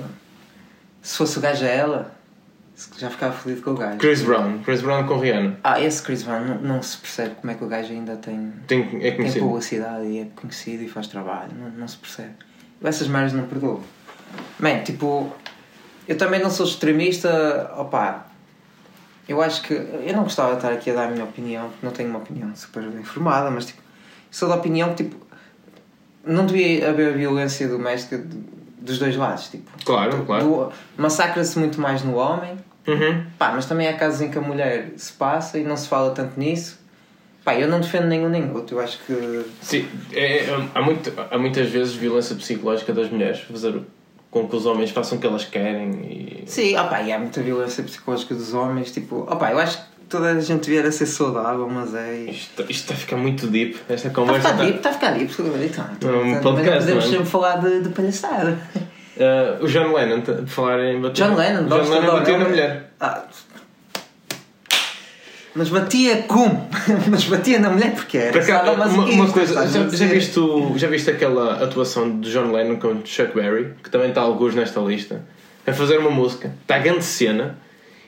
Se 1.01 1.17
fosse 1.17 1.37
o 1.37 1.41
gajo 1.41 1.63
a 1.65 1.69
ela, 1.69 2.11
já 2.97 3.09
ficava 3.09 3.33
fodido 3.33 3.61
com 3.61 3.71
o 3.71 3.75
gajo. 3.75 3.97
Chris 3.99 4.21
Brown, 4.23 4.59
Chris 4.63 4.81
Brown 4.81 5.05
com 5.05 5.19
Rihanna. 5.19 5.57
Ah, 5.63 5.79
esse 5.79 6.01
Chris 6.01 6.23
Brown 6.23 6.43
não, 6.45 6.55
não 6.61 6.81
se 6.81 6.97
percebe 6.97 7.35
como 7.35 7.51
é 7.51 7.55
que 7.55 7.63
o 7.63 7.67
gajo 7.67 7.91
ainda 7.93 8.15
tem, 8.17 8.51
Tem, 8.67 8.81
é 9.01 9.11
tem 9.11 9.31
publicidade 9.33 10.05
e 10.07 10.19
é 10.19 10.27
conhecido 10.35 10.83
e 10.83 10.87
faz 10.89 11.07
trabalho. 11.07 11.51
Não, 11.57 11.69
não 11.69 11.87
se 11.87 11.97
percebe. 11.97 12.33
Essas 12.83 13.07
merdas 13.07 13.33
não 13.33 13.45
perdoo. 13.47 13.81
Bem, 14.59 14.81
tipo, 14.83 15.31
eu 16.07 16.17
também 16.17 16.41
não 16.41 16.49
sou 16.49 16.65
extremista, 16.65 17.71
opá. 17.77 18.27
Eu 19.29 19.41
acho 19.41 19.61
que. 19.63 19.73
Eu 19.73 20.13
não 20.13 20.23
gostava 20.23 20.51
de 20.51 20.55
estar 20.57 20.71
aqui 20.73 20.89
a 20.91 20.93
dar 20.95 21.07
a 21.07 21.11
minha 21.11 21.23
opinião, 21.23 21.69
porque 21.69 21.85
não 21.85 21.93
tenho 21.93 22.09
uma 22.09 22.19
opinião 22.19 22.53
super 22.55 22.83
bem 22.83 22.99
informada, 23.01 23.49
mas 23.49 23.67
tipo, 23.67 23.81
sou 24.29 24.49
da 24.49 24.55
opinião 24.55 24.89
que 24.93 25.03
tipo. 25.05 25.23
Não 26.25 26.45
devia 26.45 26.89
haver 26.89 27.15
violência 27.15 27.67
doméstica 27.67 28.17
de- 28.17 28.37
dos 28.83 28.99
dois 28.99 29.15
lados. 29.15 29.47
Tipo, 29.49 29.69
Claro, 29.85 30.23
claro. 30.25 30.43
do- 30.45 30.71
massacra-se 31.01 31.57
muito 31.57 31.79
mais 31.79 32.03
no 32.03 32.15
homem, 32.15 32.57
Uhum. 32.87 33.23
pá, 33.39 33.51
mas 33.53 33.65
também 33.65 33.87
há 33.87 33.93
casos 33.93 34.21
em 34.21 34.29
que 34.29 34.37
a 34.37 34.41
mulher 34.41 34.91
se 34.97 35.13
passa 35.13 35.57
e 35.57 35.63
não 35.63 35.77
se 35.77 35.87
fala 35.87 36.11
tanto 36.11 36.37
nisso. 36.39 36.81
Pá, 37.45 37.55
eu 37.55 37.67
não 37.67 37.79
defendo 37.81 38.07
nenhum 38.07 38.29
nem 38.29 38.49
outro, 38.51 38.77
eu 38.77 38.81
acho 38.81 38.99
que. 39.05 39.45
Sim, 39.61 39.87
é, 40.11 40.45
é- 40.45 40.67
há, 40.73 40.81
muito, 40.81 41.11
há 41.31 41.37
muitas 41.37 41.69
vezes 41.69 41.93
violência 41.93 42.35
psicológica 42.35 42.93
das 42.93 43.09
mulheres, 43.09 43.39
fazer 43.41 43.81
com 44.31 44.47
que 44.47 44.55
os 44.55 44.65
homens 44.65 44.91
façam 44.91 45.17
o 45.17 45.21
que 45.21 45.27
elas 45.27 45.43
querem 45.45 45.91
e. 46.05 46.43
Sim, 46.49 46.77
opá, 46.77 47.01
e 47.01 47.11
há 47.11 47.19
muita 47.19 47.41
violência 47.41 47.83
psicológica 47.83 48.33
dos 48.33 48.53
homens, 48.53 48.91
tipo, 48.91 49.21
opá, 49.29 49.51
eu 49.51 49.59
acho 49.59 49.77
que 49.77 49.83
toda 50.09 50.31
a 50.31 50.39
gente 50.39 50.69
devia 50.69 50.91
ser 50.91 51.05
saudável, 51.05 51.67
mas 51.69 51.93
é. 51.95 52.15
Isto, 52.25 52.61
isto 52.63 52.71
está 52.71 52.93
a 52.93 52.97
ficar 52.97 53.17
muito 53.17 53.47
deep, 53.47 53.77
esta 53.89 54.07
Está 54.07 54.09
a 54.09 54.11
conversa. 54.11 54.47
ficar 54.49 54.57
tá- 54.57 54.63
deep, 54.63 54.77
está 54.77 54.89
a 54.89 54.93
ficar 54.93 55.11
deep. 55.11 55.33
Então, 55.63 55.85
então, 55.95 56.09
É 56.09 56.13
um 56.13 56.21
também 56.21 56.41
podcast, 56.41 56.79
podemos 56.79 57.05
é? 57.05 57.07
sempre 57.09 57.25
falar 57.25 57.55
de, 57.57 57.81
de 57.81 57.89
palhaçada. 57.89 58.57
Ah, 59.19 59.57
o 59.61 59.67
John 59.67 59.93
Lennon, 59.93 60.21
t- 60.21 60.33
de 60.33 60.49
falar 60.51 60.79
em 60.83 60.99
bater. 61.01 61.23
John 61.27 61.35
Lennon, 61.35 61.65
John 61.67 61.89
Lennon 61.89 62.01
de 62.01 62.11
bateu 62.11 62.37
na 62.39 62.45
mulher. 62.49 62.91
Ah. 62.99 63.23
Mas 65.55 65.69
batia 65.69 66.23
como? 66.23 66.67
mas 67.11 67.25
batia 67.25 67.59
na 67.59 67.69
mulher 67.69 67.93
porque 67.93 68.17
era. 68.17 68.31
Por 68.31 68.41
acaso, 68.41 68.71
uma, 68.71 68.85
sadomasoquista, 68.87 69.21
uma 69.21 69.31
coisa, 69.31 69.59
a 69.59 69.67
já, 69.67 69.87
já, 69.89 70.05
viste, 70.07 70.39
o- 70.39 70.73
já 70.77 70.87
viste 70.87 71.11
aquela 71.11 71.63
atuação 71.63 72.19
de 72.19 72.31
John 72.31 72.51
Lennon 72.51 72.77
com 72.77 73.05
Chuck 73.05 73.35
Berry, 73.35 73.73
que 73.83 73.89
também 73.91 74.09
está 74.09 74.21
alguns 74.21 74.55
nesta 74.55 74.79
lista, 74.79 75.23
a 75.67 75.71
fazer 75.73 75.99
uma 75.99 76.09
música, 76.09 76.51
está 76.63 76.77
a 76.77 76.79
grande 76.79 77.03
cena, 77.05 77.59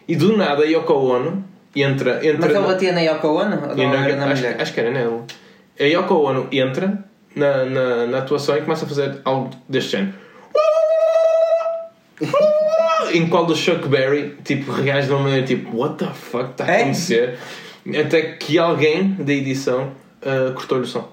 e 0.07 0.15
do 0.15 0.35
nada 0.35 0.63
a 0.63 0.65
Yoko 0.65 0.93
Ono 0.93 1.45
entra. 1.75 2.25
entra 2.25 2.47
Mas 2.47 2.55
ele 2.55 2.67
batia 2.67 2.91
na 2.93 3.01
Yoko 3.01 3.27
Ono? 3.27 3.69
Ou 3.69 3.75
na- 3.75 4.05
era 4.07 4.15
na 4.15 4.25
acho, 4.31 4.41
mulher? 4.43 4.61
acho 4.61 4.73
que 4.73 4.79
era 4.79 4.91
nele. 4.91 5.21
A 5.79 5.83
Yoko 5.83 6.13
Ono 6.15 6.47
entra 6.51 7.03
na, 7.35 7.65
na, 7.65 8.05
na 8.07 8.17
atuação 8.19 8.55
e 8.57 8.61
começa 8.61 8.85
a 8.85 8.87
fazer 8.87 9.19
algo 9.25 9.49
deste 9.67 9.91
género. 9.91 10.13
em 13.13 13.27
qual 13.29 13.45
do 13.45 13.55
Chuck 13.55 13.87
Berry 13.87 14.37
tipo, 14.43 14.71
reage 14.71 15.07
de 15.07 15.13
uma 15.13 15.23
maneira 15.23 15.45
tipo, 15.45 15.75
what 15.77 15.97
the 15.97 16.11
fuck 16.13 16.51
está 16.51 16.65
a 16.65 16.71
É? 16.71 16.81
acontecer? 16.83 17.37
Até 18.05 18.21
que 18.33 18.57
alguém 18.57 19.11
da 19.19 19.33
edição 19.33 19.91
ah, 20.23 20.51
cortou-lhe 20.53 20.83
o 20.83 20.87
som. 20.87 21.11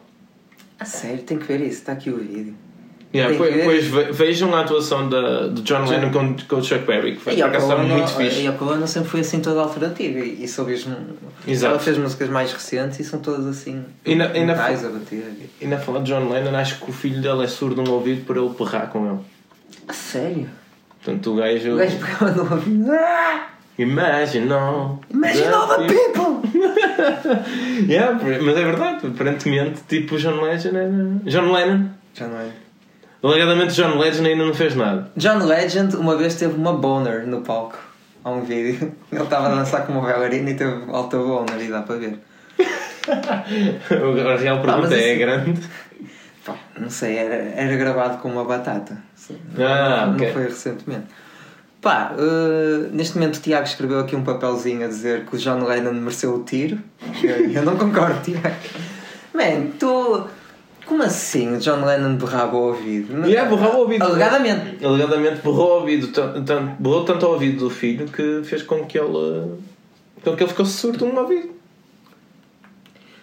Ah, 0.79 0.85
sério, 0.85 1.23
tem 1.23 1.39
que 1.39 1.45
ver 1.47 1.61
isso, 1.61 1.79
está 1.81 1.93
aqui 1.93 2.11
o 2.11 2.17
vídeo. 2.17 2.55
Yeah, 3.15 3.37
ve- 3.37 4.11
vejam 4.13 4.55
a 4.55 4.61
atuação 4.63 5.07
da, 5.09 5.49
de 5.49 5.61
John 5.63 5.85
Lennon 5.85 6.11
com, 6.11 6.35
com 6.49 6.57
o 6.57 6.65
Chuck 6.65 6.87
Berry, 6.87 7.17
que 7.17 7.21
foi 7.21 7.35
E 7.35 7.37
por 7.37 7.45
a 7.45 7.47
acaso 7.49 7.65
estava 7.67 7.83
Ono, 7.83 7.95
muito 7.95 8.11
fixe. 8.17 8.41
e 8.41 8.47
a 8.47 8.53
Ono 8.53 8.89
sempre 8.89 9.11
foi 9.11 9.21
assim 9.21 9.41
toda 9.41 9.61
alternativa 9.61 10.19
e, 10.19 10.43
e 10.45 10.49
soube 10.49 10.73
as, 10.73 10.87
Exato. 11.47 11.73
ela 11.75 11.79
fez 11.79 11.99
músicas 11.99 12.31
mais 12.31 12.53
recentes 12.55 13.01
e 13.01 13.05
são 13.05 13.21
todas 13.21 13.47
assim 13.47 13.85
E 14.07 14.15
na- 14.15 14.35
e 14.37 14.45
na-. 14.47 14.55
E 15.61 15.67
na 15.67 15.79
falar 15.79 16.01
de 16.01 16.11
John 16.11 16.29
Lennon, 16.31 16.57
acho 16.57 16.81
que 16.81 16.91
o 16.91 16.93
filho 16.95 17.21
dele 17.21 17.45
é 17.45 17.49
surdo 17.49 17.83
no 17.83 17.93
ouvido 17.93 18.25
por 18.25 18.37
ele 18.39 18.49
berrar 18.59 18.87
com 18.89 19.07
ele. 19.07 19.19
A 19.87 19.93
sério? 19.93 20.49
Portanto, 21.05 21.33
o 21.33 21.37
gajo. 21.37 21.73
O 21.75 21.77
gajo 21.77 21.97
pegava 21.99 22.31
no 22.31 22.51
ouvido. 22.55 22.93
Ah! 22.93 23.49
Imagine 23.79 24.53
all. 24.53 25.01
The 25.11 25.87
people! 25.87 26.43
yeah, 27.89 28.19
mas 28.23 28.57
é 28.57 28.65
verdade, 28.65 29.07
aparentemente, 29.07 29.81
tipo, 29.89 30.15
o 30.15 30.19
John 30.19 30.41
Legend 30.43 30.77
era. 30.77 30.91
John 31.25 31.53
Lennon. 31.53 31.89
Não 32.21 32.41
é. 32.41 32.51
Alegadamente, 33.23 33.75
John 33.75 33.99
Legend 33.99 34.29
ainda 34.29 34.45
não 34.45 34.55
fez 34.55 34.75
nada. 34.75 35.11
John 35.17 35.39
Legend 35.47 35.97
uma 35.97 36.17
vez 36.17 36.35
teve 36.35 36.55
uma 36.55 36.73
boner 36.73 37.27
no 37.27 37.41
palco. 37.43 37.79
Há 38.25 38.31
um 38.31 38.43
vídeo. 38.43 38.93
Ele 39.13 39.23
estava 39.23 39.47
a 39.47 39.55
dançar 39.55 39.87
como 39.87 40.01
bailarina 40.01 40.51
e 40.51 40.55
teve 40.55 40.83
alta 40.91 41.17
boner 41.19 41.61
e 41.61 41.69
dá 41.69 41.83
para 41.83 41.97
ver. 41.97 42.19
A 43.11 44.37
real 44.37 44.61
pergunta 44.61 44.79
mas 44.89 44.93
é 44.93 45.11
assim- 45.11 45.19
grande. 45.19 45.61
Pá, 46.45 46.57
não 46.79 46.91
sei, 46.91 47.17
era, 47.19 47.35
era 47.35 47.77
gravado 47.77 48.19
com 48.19 48.29
uma 48.29 48.45
batata. 48.45 48.97
Ah, 49.59 50.07
não 50.07 50.15
ok. 50.15 50.33
foi 50.33 50.43
recentemente. 50.45 51.07
Pá, 51.81 52.13
eh, 52.19 52.89
neste 52.93 53.17
momento 53.17 53.37
o 53.37 53.41
Tiago 53.41 53.65
escreveu 53.65 54.01
aqui 54.01 54.17
um 54.17 54.25
papelzinho 54.25 54.85
a 54.85 54.89
dizer 54.89 55.25
que 55.25 55.37
o 55.37 55.39
John 55.39 55.65
Lennon 55.65 55.93
mereceu 55.95 56.35
o 56.35 56.43
tiro. 56.43 56.79
Eu, 57.23 57.51
eu 57.51 57.63
não 57.63 57.77
concordo, 57.77 58.21
Tiago. 58.23 58.57
Man, 59.33 59.71
tu. 59.79 60.27
Como 60.93 61.05
assim 61.05 61.55
o 61.55 61.59
John 61.59 61.83
Lennon 61.87 62.17
berrava 62.17 62.55
o 62.55 62.67
ouvido? 62.69 63.27
Yeah, 63.27 63.49
borrava 63.49 63.79
o 63.79 63.81
ouvido. 63.81 64.03
Alegadamente. 64.05 64.85
Alegadamente 64.85 65.41
borrou 65.41 65.71
o 65.71 65.81
ouvido, 65.81 66.09
tan- 66.09 66.45
tan- 66.45 66.77
borrou 66.79 67.03
tanto 67.07 67.25
o 67.25 67.31
ouvido 67.31 67.61
do 67.61 67.71
filho 67.71 68.07
que 68.09 68.43
fez 68.45 68.63
com 68.63 68.85
que 68.85 68.99
ele. 68.99 69.55
com 70.23 70.37
que 70.37 70.43
ele 70.43 70.51
ficasse 70.51 70.73
surdo 70.73 71.07
no 71.07 71.19
ouvido. 71.19 71.49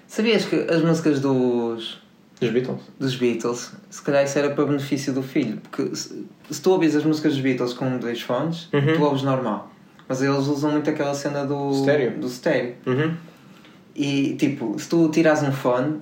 Sabias 0.07 0.45
que 0.45 0.55
as 0.55 0.81
músicas 0.81 1.19
dos. 1.19 2.01
Dos 2.41 2.49
Beatles. 2.49 2.79
dos 2.97 3.15
Beatles, 3.17 3.71
se 3.89 4.01
calhar 4.01 4.23
isso 4.23 4.39
era 4.39 4.49
para 4.49 4.65
benefício 4.65 5.13
do 5.13 5.21
filho, 5.21 5.57
porque 5.69 5.93
se, 5.95 6.25
se 6.49 6.59
tu 6.61 6.71
ouvis 6.71 6.95
as 6.95 7.03
músicas 7.03 7.33
dos 7.33 7.41
Beatles 7.41 7.73
com 7.73 7.97
dois 7.99 8.19
fones, 8.21 8.67
Uhum. 8.73 8.93
tu 8.95 9.03
ouves 9.03 9.21
normal. 9.23 9.69
Mas 10.07 10.21
eles 10.23 10.47
usam 10.47 10.71
muito 10.71 10.89
aquela 10.89 11.13
cena 11.13 11.45
do 11.45 11.69
Estéreo. 11.71 12.17
do 12.17 12.25
estéreo. 12.27 12.75
Uhum. 12.87 13.13
E 13.93 14.35
tipo, 14.39 14.73
se 14.79 14.87
tu 14.89 15.07
tiras 15.09 15.43
um 15.43 15.51
fone, 15.51 15.99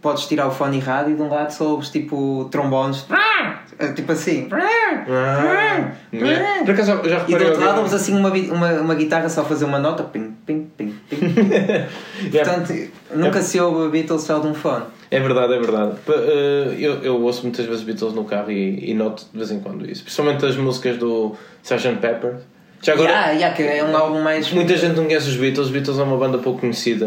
podes 0.00 0.26
tirar 0.26 0.46
o 0.46 0.50
fone 0.50 0.78
errado 0.78 1.10
e 1.10 1.14
de 1.14 1.22
um 1.22 1.28
lado 1.28 1.50
só 1.52 1.64
ouves 1.70 1.90
tipo 1.90 2.48
trombones, 2.50 3.04
É, 3.78 3.92
tipo 3.92 4.12
assim. 4.12 4.48
Ah, 5.08 5.92
yeah. 6.12 6.64
Por 6.64 6.70
acaso 6.72 6.86
já, 6.92 7.02
já 7.08 7.24
E 7.28 7.34
do 7.36 7.44
outro 7.46 7.64
lado 7.64 7.78
ouves 7.78 7.94
assim 7.94 8.14
uma, 8.16 8.30
uma, 8.30 8.72
uma 8.80 8.94
guitarra 8.94 9.28
só 9.28 9.42
fazer 9.44 9.64
uma 9.64 9.78
nota, 9.78 10.02
pim, 10.04 10.34
pim, 10.46 10.70
pim. 10.76 10.94
Portanto, 12.30 12.74
nunca 13.14 13.40
se 13.40 13.58
ouve 13.60 13.88
Beatles 13.90 14.22
só 14.22 14.38
de 14.38 14.46
um 14.46 14.54
fone. 14.54 14.84
É 15.10 15.18
verdade, 15.18 15.54
é 15.54 15.58
verdade. 15.58 15.92
Eh, 16.08 16.76
Eu, 16.78 17.02
eu 17.02 17.22
ouço 17.22 17.42
muitas 17.42 17.66
vezes 17.66 17.82
Beatles 17.82 18.12
no 18.12 18.24
carro 18.24 18.50
e, 18.50 18.90
e 18.90 18.94
noto 18.94 19.24
de 19.32 19.38
vez 19.38 19.50
em 19.50 19.60
quando 19.60 19.90
isso. 19.90 20.02
Principalmente 20.04 20.44
as 20.46 20.56
músicas 20.56 20.96
do 20.98 21.34
Sgt. 21.62 21.96
Pepper. 22.00 22.36
Já 22.82 22.94
agora, 22.94 23.10
Yeah, 23.10 23.32
yeah, 23.32 23.54
que 23.56 23.62
é 23.62 23.84
um 23.84 23.94
álbum 23.94 24.22
mais. 24.22 24.50
muita 24.52 24.74
gente 24.76 24.96
não 24.96 25.04
conhece 25.04 25.28
os 25.28 25.36
Beatles. 25.36 25.66
Os 25.66 25.70
Beatles 25.72 25.98
é 25.98 26.02
uma 26.02 26.16
banda 26.16 26.38
pouco 26.38 26.60
conhecida. 26.60 27.04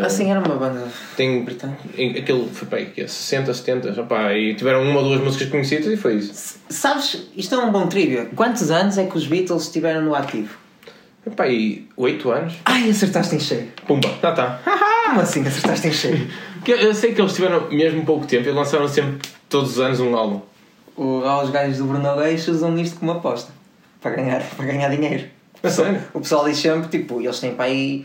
eh, 0.00 0.04
Assim, 0.04 0.28
era 0.30 0.40
uma 0.40 0.56
banda. 0.56 0.82
tem, 1.16 1.44
britânica. 1.44 1.80
aquele 2.18 2.48
foi 2.52 2.86
que 2.86 3.02
é 3.02 3.06
60, 3.06 3.54
70, 3.54 4.00
opá, 4.00 4.32
e 4.34 4.54
tiveram 4.54 4.82
uma 4.82 4.98
ou 5.00 5.04
duas 5.08 5.20
músicas 5.20 5.48
conhecidas 5.48 5.86
e 5.86 5.96
foi 5.96 6.16
isso. 6.16 6.32
S- 6.32 6.58
Sabes, 6.70 7.28
isto 7.36 7.54
é 7.54 7.58
um 7.58 7.70
bom 7.70 7.86
trivia. 7.86 8.28
Quantos 8.34 8.68
anos 8.70 8.98
é 8.98 9.04
que 9.04 9.16
os 9.16 9.26
Beatles 9.26 9.62
estiveram 9.62 10.02
no 10.02 10.14
ativo? 10.14 10.56
Epá, 11.24 11.46
e 11.46 11.86
8 11.96 12.30
anos? 12.32 12.54
Ai, 12.64 12.90
acertaste 12.90 13.36
em 13.36 13.38
cheio. 13.40 13.68
Pumba, 13.86 14.08
já 14.20 14.30
está. 14.30 14.58
Como 15.06 15.20
assim 15.20 15.46
acertaste 15.46 15.86
em 15.86 15.92
cheio? 15.92 16.28
Eu 16.66 16.92
sei 16.94 17.12
que 17.14 17.20
eles 17.20 17.32
tiveram 17.32 17.68
mesmo 17.70 18.04
pouco 18.04 18.26
tempo 18.26 18.48
e 18.48 18.50
lançaram 18.52 18.88
sempre 18.88 19.18
todos 19.48 19.72
os 19.72 19.78
anos 19.80 20.00
um 20.00 20.16
álbum. 20.16 20.40
O, 20.96 21.18
os 21.42 21.50
gajos 21.50 21.78
do 21.78 21.84
Bruno 21.84 22.08
Aleixo 22.08 22.50
usam 22.50 22.76
isto 22.76 22.98
como 22.98 23.12
aposta. 23.12 23.52
Para 24.02 24.10
ganhar, 24.16 24.42
para 24.56 24.64
ganhar 24.66 24.88
dinheiro. 24.88 25.24
Sério? 25.64 26.02
O 26.12 26.20
pessoal 26.20 26.44
diz 26.44 26.58
sempre, 26.58 26.88
tipo, 26.88 27.20
eles 27.20 27.38
têm 27.38 27.54
para 27.54 27.66
aí... 27.66 28.04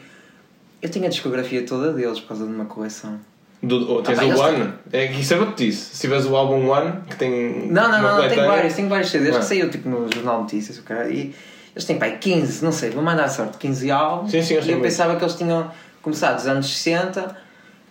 Eu 0.81 0.89
tenho 0.89 1.05
a 1.05 1.10
discografia 1.10 1.65
toda 1.65 1.91
deles 1.91 2.19
por 2.19 2.27
causa 2.29 2.45
de 2.45 2.53
uma 2.53 2.65
coleção. 2.65 3.19
Do, 3.63 3.91
oh, 3.91 4.01
tens 4.03 4.19
Ah, 4.19 4.25
o 4.25 4.39
One. 4.39 4.73
É 4.93 5.07
que 5.07 5.21
isso 5.21 5.33
é 5.33 5.39
o 5.39 5.47
que 5.47 5.53
te 5.53 5.65
disse. 5.65 5.95
Se 5.95 6.01
tiveres 6.01 6.25
o 6.27 6.36
álbum 6.36 6.67
One, 6.69 7.01
que 7.10 7.15
tem. 7.15 7.67
Não, 7.67 7.89
não, 7.91 7.99
não, 7.99 8.21
não 8.21 8.29
tenho 8.29 8.45
vários, 8.45 8.75
tenho 8.75 8.88
vários 8.88 9.10
CDs 9.10 9.36
Ah. 9.36 9.39
que 9.39 9.45
saiu 9.45 9.71
tipo 9.71 9.89
no 9.89 10.07
Jornal 10.13 10.36
de 10.36 10.41
Notícias, 10.43 10.77
o 10.77 10.83
cara, 10.83 11.10
e 11.10 11.33
eles 11.75 11.83
têm 11.86 11.97
pai 11.97 12.19
15, 12.19 12.63
não 12.63 12.71
sei, 12.71 12.91
vou 12.91 13.01
mandar 13.03 13.23
a 13.23 13.27
sorte, 13.27 13.57
15 13.57 13.89
álbuns. 13.89 14.29
Sim, 14.31 14.43
sim, 14.43 14.53
eu 14.53 14.60
e 14.62 14.63
eu 14.65 14.71
muito. 14.73 14.83
pensava 14.83 15.15
que 15.15 15.23
eles 15.23 15.33
tinham 15.33 15.71
começado 16.03 16.36
nos 16.36 16.45
anos 16.45 16.67
60. 16.77 17.36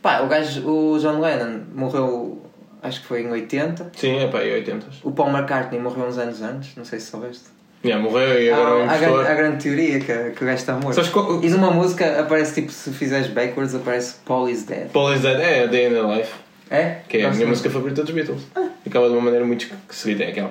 Pá, 0.01 0.21
o 0.21 0.29
gajo, 0.29 0.65
o 0.69 0.99
John 1.01 1.19
Lennon 1.19 1.63
morreu, 1.75 2.41
acho 2.81 3.01
que 3.01 3.07
foi 3.09 3.23
em 3.23 3.31
80. 3.33 3.91
Sim, 3.97 4.19
é 4.19 4.29
pá, 4.29 4.45
e 4.45 4.53
80. 4.53 4.87
O 5.03 5.11
Paul 5.11 5.31
McCartney 5.31 5.81
morreu 5.81 6.07
uns 6.07 6.17
anos 6.17 6.41
antes, 6.43 6.77
não 6.77 6.85
sei 6.85 7.01
se 7.01 7.11
soubeste. 7.11 7.47
Yeah, 7.85 8.03
morreu 8.03 8.43
e 8.43 8.51
agora 8.51 8.75
há, 8.83 8.97
impostor. 8.97 9.13
grande, 9.15 9.29
há 9.31 9.35
grande 9.35 9.63
teoria 9.63 10.01
que, 10.01 10.31
que 10.31 10.43
o 10.43 10.47
gajo 10.47 10.59
está 10.59 10.75
morto. 10.75 11.11
Qual- 11.13 11.45
E 11.45 11.49
numa 11.51 11.71
música 11.71 12.21
aparece 12.21 12.55
tipo, 12.61 12.73
se 12.73 12.91
fizeres 12.93 13.29
backwards, 13.29 13.75
aparece 13.75 14.17
Paul 14.25 14.49
is 14.49 14.65
dead. 14.65 14.89
Paul 14.91 15.13
is 15.15 15.21
Dead 15.21 15.39
é 15.39 15.65
a 15.65 15.67
Day 15.67 15.87
in 15.87 15.91
the 15.91 16.03
Life, 16.03 16.33
É? 16.71 16.97
que 17.09 17.19
é 17.19 17.27
a 17.27 17.31
minha 17.31 17.47
música 17.47 17.71
favorita 17.71 18.03
dos 18.03 18.13
Beatles. 18.13 18.43
Acaba 18.85 19.07
de 19.07 19.13
uma 19.13 19.21
maneira 19.23 19.45
muito 19.45 19.69
seguida. 19.91 20.25
É 20.25 20.29
aquela. 20.31 20.51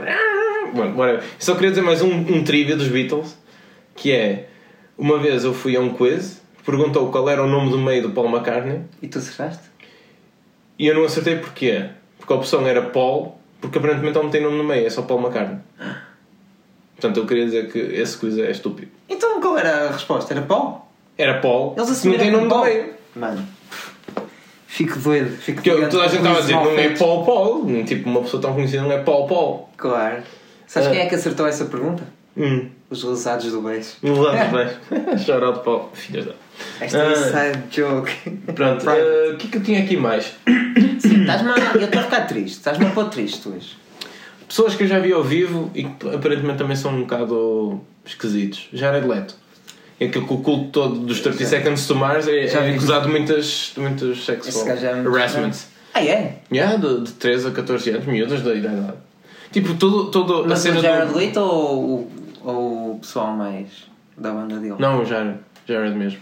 Bueno, 0.73 0.97
whatever. 0.97 1.23
Só 1.39 1.55
queria 1.55 1.71
dizer 1.71 1.81
mais 1.81 2.01
um, 2.01 2.09
um 2.11 2.43
trivia 2.43 2.75
dos 2.75 2.87
Beatles, 2.87 3.37
que 3.95 4.11
é. 4.13 4.47
Uma 4.97 5.19
vez 5.19 5.43
eu 5.43 5.53
fui 5.53 5.75
a 5.75 5.81
um 5.81 5.89
quiz, 5.89 6.41
perguntou 6.65 7.11
qual 7.11 7.29
era 7.29 7.43
o 7.43 7.47
nome 7.47 7.69
do 7.69 7.77
meio 7.77 8.01
do 8.01 8.11
Paul 8.11 8.29
McCartney 8.29 8.79
E 9.01 9.07
tu 9.09 9.17
acertaste? 9.17 9.63
e 10.79 10.87
eu 10.87 10.95
não 10.95 11.03
acertei 11.03 11.35
porquê. 11.35 11.85
Porque 12.17 12.31
a 12.31 12.35
opção 12.37 12.65
era 12.65 12.81
Paul, 12.81 13.37
porque 13.59 13.77
aparentemente 13.77 14.17
ele 14.17 14.23
não 14.23 14.31
tem 14.31 14.41
nome 14.41 14.57
no 14.57 14.63
meio, 14.63 14.87
é 14.87 14.89
só 14.89 15.01
Paul 15.01 15.19
McCartney. 15.21 15.57
Portanto, 16.95 17.17
eu 17.17 17.25
queria 17.25 17.45
dizer 17.45 17.71
que 17.71 17.77
esse 17.79 18.17
quiz 18.17 18.37
é 18.37 18.49
estúpido. 18.51 18.89
Então 19.09 19.39
qual 19.41 19.57
era 19.57 19.89
a 19.89 19.91
resposta? 19.91 20.33
Era 20.33 20.41
Paul? 20.43 20.81
Era 21.17 21.39
Paul, 21.39 21.73
Eles 21.77 21.87
não 21.89 21.95
assumiram 21.95 22.21
tem 22.23 22.31
nome 22.31 22.43
no 22.45 22.49
Paul. 22.49 22.63
meio. 22.65 22.93
Mano, 23.15 23.47
fico 24.67 24.99
doido. 24.99 25.37
Fico 25.37 25.55
Porque 25.57 25.69
eu- 25.69 25.75
doido 25.77 25.91
toda 25.91 26.03
a 26.05 26.07
gente 26.07 26.17
estava 26.19 26.37
a 26.37 26.41
dizer, 26.41 26.53
não 26.53 26.71
é. 26.77 26.89
Paul 26.89 27.25
Paul. 27.25 27.83
Tipo, 27.85 28.09
uma 28.09 28.21
pessoa 28.21 28.41
tão 28.41 28.53
conhecida 28.53 28.81
não 28.83 28.91
é 28.91 28.99
Paul 29.03 29.27
Paul. 29.27 29.69
Claro. 29.77 30.23
Sabes 30.67 30.89
Ah. 30.89 30.91
quem 30.91 31.01
é 31.01 31.05
que 31.05 31.15
acertou 31.15 31.47
essa 31.47 31.65
pergunta? 31.65 32.03
Hum. 32.37 32.69
Os 32.89 33.03
lesados 33.03 33.49
do 33.51 33.61
beijo. 33.61 33.91
Não 34.03 34.15
vamos 34.15 34.41
bem. 34.51 35.17
Shout 35.19 35.63
Paul. 35.63 35.89
Filhas 35.93 36.25
da. 36.25 36.33
Esta 36.81 36.97
é 36.97 37.07
Ah. 37.07 37.11
inside 37.51 37.63
joke. 37.81 38.11
Pronto, 38.53 38.83
Private. 38.83 38.99
eh, 39.01 39.31
o 39.33 39.37
que 39.37 39.47
é 39.47 39.49
que 39.51 39.57
eu 39.57 39.63
tinha 39.63 39.79
aqui 39.83 39.95
mais? 39.97 40.33
Sim, 40.99 41.21
estás-me 41.21 41.49
a... 41.51 41.55
Eu 41.75 41.85
estou 41.85 41.99
a 42.01 42.03
ficar 42.03 42.21
triste. 42.27 42.57
Estás-me 42.57 42.85
a 42.85 42.89
pôr 42.89 43.05
triste 43.09 43.47
hoje. 43.47 43.77
Pessoas 44.47 44.75
que 44.75 44.83
eu 44.83 44.87
já 44.87 44.99
vi 44.99 45.11
ao 45.11 45.23
vivo 45.23 45.71
e 45.73 45.83
que 45.83 46.09
aparentemente 46.09 46.57
também 46.59 46.75
são 46.75 46.91
um 46.93 47.01
bocado 47.01 47.81
esquisitos. 48.05 48.67
Jared 48.73 49.07
Leto. 49.07 49.35
É 49.99 50.07
que 50.09 50.17
o 50.17 50.25
culto 50.25 50.65
todo 50.71 50.95
dos 50.99 51.21
30 51.21 51.39
Já- 51.39 51.45
Seconds 51.45 51.87
to 51.87 51.95
Mars 51.95 52.27
é, 52.27 52.47
já 52.47 52.61
é 52.61 52.71
acusado 52.75 53.05
de 53.05 53.11
muitas, 53.11 53.71
de 53.73 53.79
muitos 53.81 54.09
Esse 54.17 54.51
sexual 54.51 54.67
é 54.67 54.89
harassments. 54.99 55.67
Ah, 55.93 56.03
é? 56.03 56.39
Yeah, 56.51 56.75
de, 56.75 57.01
de 57.01 57.11
13 57.13 57.47
a 57.47 57.51
14 57.51 57.89
anos, 57.91 58.05
miúdas 58.05 58.41
da 58.41 58.53
idade. 58.53 58.93
Tipo, 59.53 59.73
tudo 59.75 60.43
a 60.43 60.47
Mas 60.49 60.59
cena 60.59 60.79
o 60.79 60.81
Jared 60.81 61.11
do... 61.13 61.17
Leto 61.17 61.39
ou, 61.39 61.79
o- 61.85 62.11
ou 62.43 62.91
o 62.95 62.99
pessoal 62.99 63.31
mais 63.37 63.67
da 64.17 64.31
banda 64.31 64.57
dele? 64.57 64.75
Não, 64.77 65.01
o 65.01 65.05
Jared. 65.05 65.39
Jared 65.65 65.95
mesmo. 65.97 66.19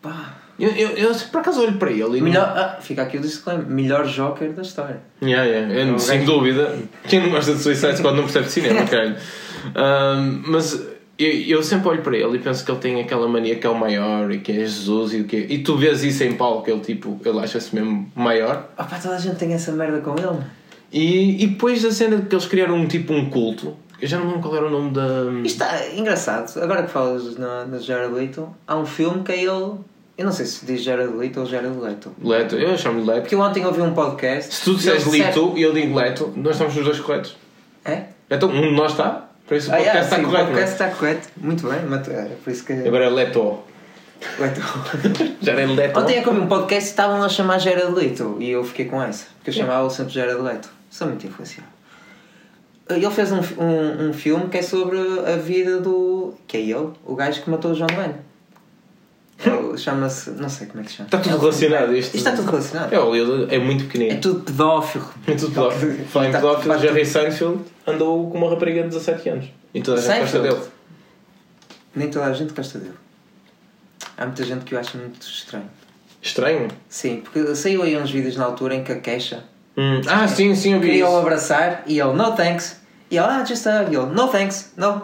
Pá. 0.00 0.34
Eu, 0.58 0.70
eu, 0.70 0.88
eu 0.90 1.14
por 1.30 1.40
acaso 1.40 1.60
olho 1.60 1.74
para 1.76 1.90
ele 1.90 2.02
e 2.02 2.20
não- 2.20 2.28
Melhor... 2.28 2.52
Ah, 2.56 2.78
fica 2.80 3.02
aqui 3.02 3.18
o 3.18 3.20
disclaimer. 3.20 3.66
Melhor 3.66 4.06
Joker 4.06 4.52
da 4.52 4.62
história. 4.62 5.00
Yeah, 5.22 5.44
yeah. 5.44 5.74
Eu, 5.74 5.86
Não, 5.86 5.98
sem 5.98 6.24
dúvida. 6.24 6.78
Quem 7.06 7.20
não 7.20 7.30
gosta 7.30 7.52
de 7.54 7.60
Suicide 7.60 7.96
Squad 7.98 8.16
não 8.16 8.24
percebe 8.24 8.46
de 8.46 8.52
cinema, 8.52 8.84
caralho. 8.88 9.16
Um, 9.74 10.42
mas 10.46 10.72
eu, 11.18 11.28
eu 11.46 11.62
sempre 11.62 11.88
olho 11.88 12.02
para 12.02 12.16
ele 12.16 12.36
e 12.36 12.38
penso 12.38 12.64
que 12.64 12.70
ele 12.70 12.78
tem 12.80 13.00
aquela 13.00 13.28
mania 13.28 13.56
que 13.56 13.66
é 13.66 13.70
o 13.70 13.74
maior 13.74 14.30
e 14.30 14.38
que 14.38 14.52
é 14.52 14.54
Jesus 14.54 15.12
e 15.14 15.20
o 15.20 15.24
que 15.24 15.36
E 15.36 15.58
tu 15.58 15.76
vês 15.76 16.02
isso 16.04 16.24
em 16.24 16.32
palco, 16.34 16.70
ele 16.70 16.80
tipo, 16.80 17.20
ele 17.24 17.38
acha-se 17.40 17.74
mesmo 17.74 18.10
maior. 18.14 18.70
Ah 18.78 18.84
pá, 18.84 18.98
toda 18.98 19.16
a 19.16 19.18
gente 19.18 19.36
tem 19.36 19.52
essa 19.52 19.72
merda 19.72 20.00
com 20.00 20.12
ele. 20.16 20.42
E, 20.92 21.42
e 21.42 21.46
depois 21.48 21.84
a 21.84 21.90
cena 21.90 22.16
de 22.16 22.26
que 22.28 22.34
eles 22.34 22.46
criaram 22.46 22.76
um 22.76 22.86
tipo 22.86 23.12
um 23.12 23.28
culto, 23.28 23.76
eu 24.00 24.06
já 24.08 24.18
não 24.18 24.26
lembro 24.26 24.40
qual 24.40 24.56
era 24.56 24.66
o 24.66 24.70
nome 24.70 24.90
da. 24.92 25.24
Isto 25.44 25.62
está 25.64 25.88
engraçado. 25.94 26.58
Agora 26.62 26.82
que 26.84 26.90
falas 26.90 27.36
no, 27.36 27.66
no 27.66 27.78
Jared 27.80 28.12
Leto, 28.14 28.48
há 28.66 28.76
um 28.76 28.86
filme 28.86 29.22
que 29.22 29.32
é 29.32 29.42
ele... 29.44 29.72
Eu 30.16 30.24
não 30.24 30.32
sei 30.32 30.46
se 30.46 30.64
diz 30.64 30.82
Jared 30.82 31.12
Leto 31.14 31.40
ou 31.40 31.46
Jared 31.46 31.76
Leto. 31.78 32.10
Leto, 32.22 32.56
eu 32.56 32.76
chamo-lhe 32.78 33.04
Leto. 33.04 33.20
Porque 33.20 33.34
eu 33.34 33.40
ontem 33.40 33.66
ouvi 33.66 33.82
um 33.82 33.92
podcast... 33.92 34.54
Se 34.54 34.64
tu 34.64 34.74
disseres 34.74 35.04
Lito 35.06 35.52
e 35.56 35.62
eu 35.62 35.74
digo 35.74 35.94
Leto, 35.94 36.32
nós 36.34 36.52
estamos 36.52 36.76
os 36.76 36.84
dois 36.84 37.00
corretos. 37.00 37.36
É? 37.84 38.04
Então 38.30 38.48
um 38.48 38.62
de 38.62 38.70
nós 38.72 38.92
está, 38.92 39.28
por 39.46 39.56
isso 39.56 39.70
o 39.70 39.74
Ah, 39.74 39.76
podcast 39.76 39.98
yeah, 39.98 40.00
está 40.04 40.16
sim, 40.16 40.22
correto. 40.24 40.44
o 40.44 40.46
podcast 40.54 40.72
está 40.72 40.88
correto. 40.96 41.28
Muito 41.36 41.68
bem, 41.68 41.78
é, 42.14 42.28
por 42.42 42.50
isso 42.50 42.64
que... 42.64 42.72
é? 42.72 42.88
Agora 42.88 43.04
é 43.04 43.10
Leto. 43.10 43.58
Leto. 44.38 44.60
Já 45.42 45.52
era 45.52 45.66
Leto. 45.70 46.00
Ontem 46.00 46.16
é 46.16 46.22
que 46.22 46.28
ouvi 46.28 46.40
um 46.40 46.46
podcast 46.46 46.88
e 46.88 46.90
estavam 46.90 47.22
a 47.22 47.28
chamar 47.28 47.58
Jared 47.58 47.92
Leto 47.92 48.36
e 48.40 48.50
eu 48.50 48.64
fiquei 48.64 48.86
com 48.86 49.02
essa. 49.02 49.26
Porque 49.36 49.50
eu 49.50 49.54
chamava-o 49.54 49.90
sempre 49.90 50.14
Jared 50.14 50.40
Leto. 50.40 50.70
Sou 50.90 51.06
muito 51.06 51.26
influenciado. 51.26 51.68
Ele 52.88 53.10
fez 53.10 53.30
um, 53.32 53.40
um, 53.62 54.08
um 54.08 54.12
filme 54.12 54.48
que 54.48 54.56
é 54.58 54.62
sobre 54.62 54.98
a 54.98 55.36
vida 55.36 55.78
do. 55.80 56.32
que 56.46 56.56
é 56.56 56.60
ele, 56.60 56.90
o 57.04 57.14
gajo 57.14 57.42
que 57.42 57.50
matou 57.50 57.72
o 57.72 57.74
John 57.74 57.86
Wayne. 57.94 58.14
Chama-se. 59.76 60.30
não 60.30 60.48
sei 60.48 60.66
como 60.66 60.80
é 60.80 60.84
que 60.84 60.90
se 60.90 60.96
chama. 60.96 61.06
Está 61.08 61.18
tudo 61.18 61.32
É 61.32 61.36
o- 61.36 61.40
relacionado 61.40 61.94
isto. 61.94 62.14
Isto 62.14 62.16
está 62.16 62.32
tudo 62.32 62.50
relacionado. 62.50 62.92
É, 62.92 62.98
o 62.98 63.14
Lilo 63.14 63.46
é 63.50 63.58
muito 63.58 63.84
É 63.84 63.86
pequenino. 63.86 64.20
tudo 64.20 64.40
pedófilo. 64.40 65.06
É 65.26 65.34
tudo 65.34 65.48
pedófilo. 65.52 66.04
Falar 66.06 66.28
em 66.28 66.32
pedófilo, 66.32 66.78
Jerry. 66.78 67.04
Seinfeld 67.04 67.60
andou 67.86 68.30
com 68.30 68.38
uma 68.38 68.48
rapariga 68.50 68.82
de 68.82 68.88
17 68.88 69.28
anos. 69.28 69.46
E 69.74 69.82
toda 69.82 69.98
a 69.98 70.02
gente 70.02 70.20
gosta 70.20 70.40
dele. 70.40 70.60
Nem 71.94 72.08
toda 72.10 72.24
a 72.26 72.32
gente 72.32 72.52
gosta 72.54 72.78
dele. 72.78 72.94
Há 74.16 74.24
muita 74.24 74.44
gente 74.44 74.64
que 74.64 74.74
eu 74.74 74.78
acho 74.78 74.96
muito 74.96 75.20
estranho. 75.26 75.68
Estranho. 76.22 76.68
Sim, 76.88 77.20
porque 77.22 77.54
saiu 77.54 77.82
aí 77.82 77.96
uns 77.96 78.10
vídeos 78.10 78.36
na 78.36 78.44
altura 78.46 78.74
em 78.74 78.82
que 78.84 78.92
a 78.92 78.98
queixa 79.00 79.44
Hum. 79.78 80.00
Ah, 80.08 80.26
sim, 80.26 80.54
sim, 80.54 80.72
eu 80.72 80.80
vi 80.80 80.86
queria 80.86 81.06
o 81.06 81.18
abraçar 81.18 81.82
e 81.86 82.00
ele, 82.00 82.14
no 82.14 82.32
thanks. 82.32 82.80
E 83.10 83.16
ele, 83.18 83.26
ah, 83.26 83.44
just 83.44 83.66
a 83.66 83.82
hug. 83.82 83.92
E 83.92 83.96
ele, 83.96 84.06
no 84.06 84.26
thanks, 84.28 84.72
no. 84.74 85.02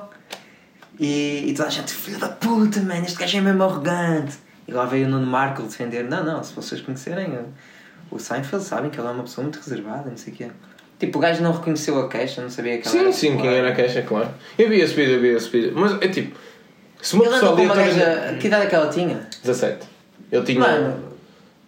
E, 1.03 1.51
e 1.51 1.55
toda 1.55 1.69
a 1.69 1.71
gente, 1.73 1.93
filho 1.93 2.17
da 2.17 2.29
puta, 2.29 2.81
man, 2.81 3.01
este 3.01 3.19
gajo 3.19 3.37
é 3.37 3.41
mesmo 3.41 3.65
arrogante. 3.65 4.39
E 4.69 4.73
lá 4.73 4.85
veio 4.85 5.09
o 5.09 5.11
Nuno 5.11 5.27
Marco 5.27 5.61
defender, 5.63 6.05
não, 6.05 6.25
não, 6.25 6.45
se 6.45 6.55
vocês 6.55 6.81
conhecerem 6.81 7.41
o 8.09 8.21
Seinfeld, 8.21 8.65
sabem 8.65 8.89
que 8.89 9.01
ele 9.01 9.09
é 9.09 9.11
uma 9.11 9.25
pessoa 9.25 9.43
muito 9.43 9.57
reservada, 9.57 10.09
não 10.09 10.17
sei 10.17 10.33
o 10.33 10.37
quê. 10.37 10.49
Tipo, 11.01 11.19
o 11.19 11.21
gajo 11.21 11.43
não 11.43 11.51
reconheceu 11.51 11.99
a 11.99 12.09
queixa, 12.09 12.41
não 12.41 12.49
sabia 12.49 12.79
que 12.79 12.87
ela 12.87 12.93
Sim, 12.93 13.01
era 13.01 13.13
sim, 13.13 13.27
quem 13.31 13.37
popular. 13.39 13.55
era 13.57 13.69
a 13.71 13.75
queixa, 13.75 14.03
claro. 14.03 14.29
Eu 14.57 14.69
vi 14.69 14.81
esse 14.81 14.95
vídeo, 14.95 15.15
eu 15.15 15.21
vi 15.21 15.29
esse 15.31 15.49
vídeo. 15.49 15.73
Mas 15.75 16.01
é 16.01 16.07
tipo, 16.07 16.39
se 17.01 17.15
uma 17.15 17.25
Ele 17.25 17.35
pessoa 17.35 17.61
uma 17.61 17.75
gaja, 17.75 18.37
que 18.41 18.47
idade 18.47 18.67
é 18.67 18.69
que 18.69 18.75
ela 18.77 18.89
tinha? 18.89 19.29
17. 19.43 19.85
Eu 20.31 20.45
tinha 20.45 20.61
Mano, 20.61 21.17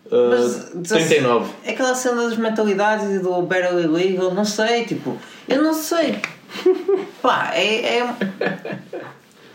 uh, 0.07 0.31
mas 0.31 0.88
39. 0.88 1.51
É 1.64 1.73
aquela 1.73 1.97
cena 1.97 2.23
das 2.23 2.37
mentalidades 2.37 3.11
e 3.11 3.18
do 3.18 3.42
barely 3.42 3.88
legal, 3.88 4.33
não 4.33 4.44
sei, 4.44 4.85
tipo, 4.85 5.18
eu 5.49 5.61
não 5.61 5.75
sei. 5.75 6.23
Pá, 7.20 7.51
é. 7.53 7.99
é... 7.99 8.14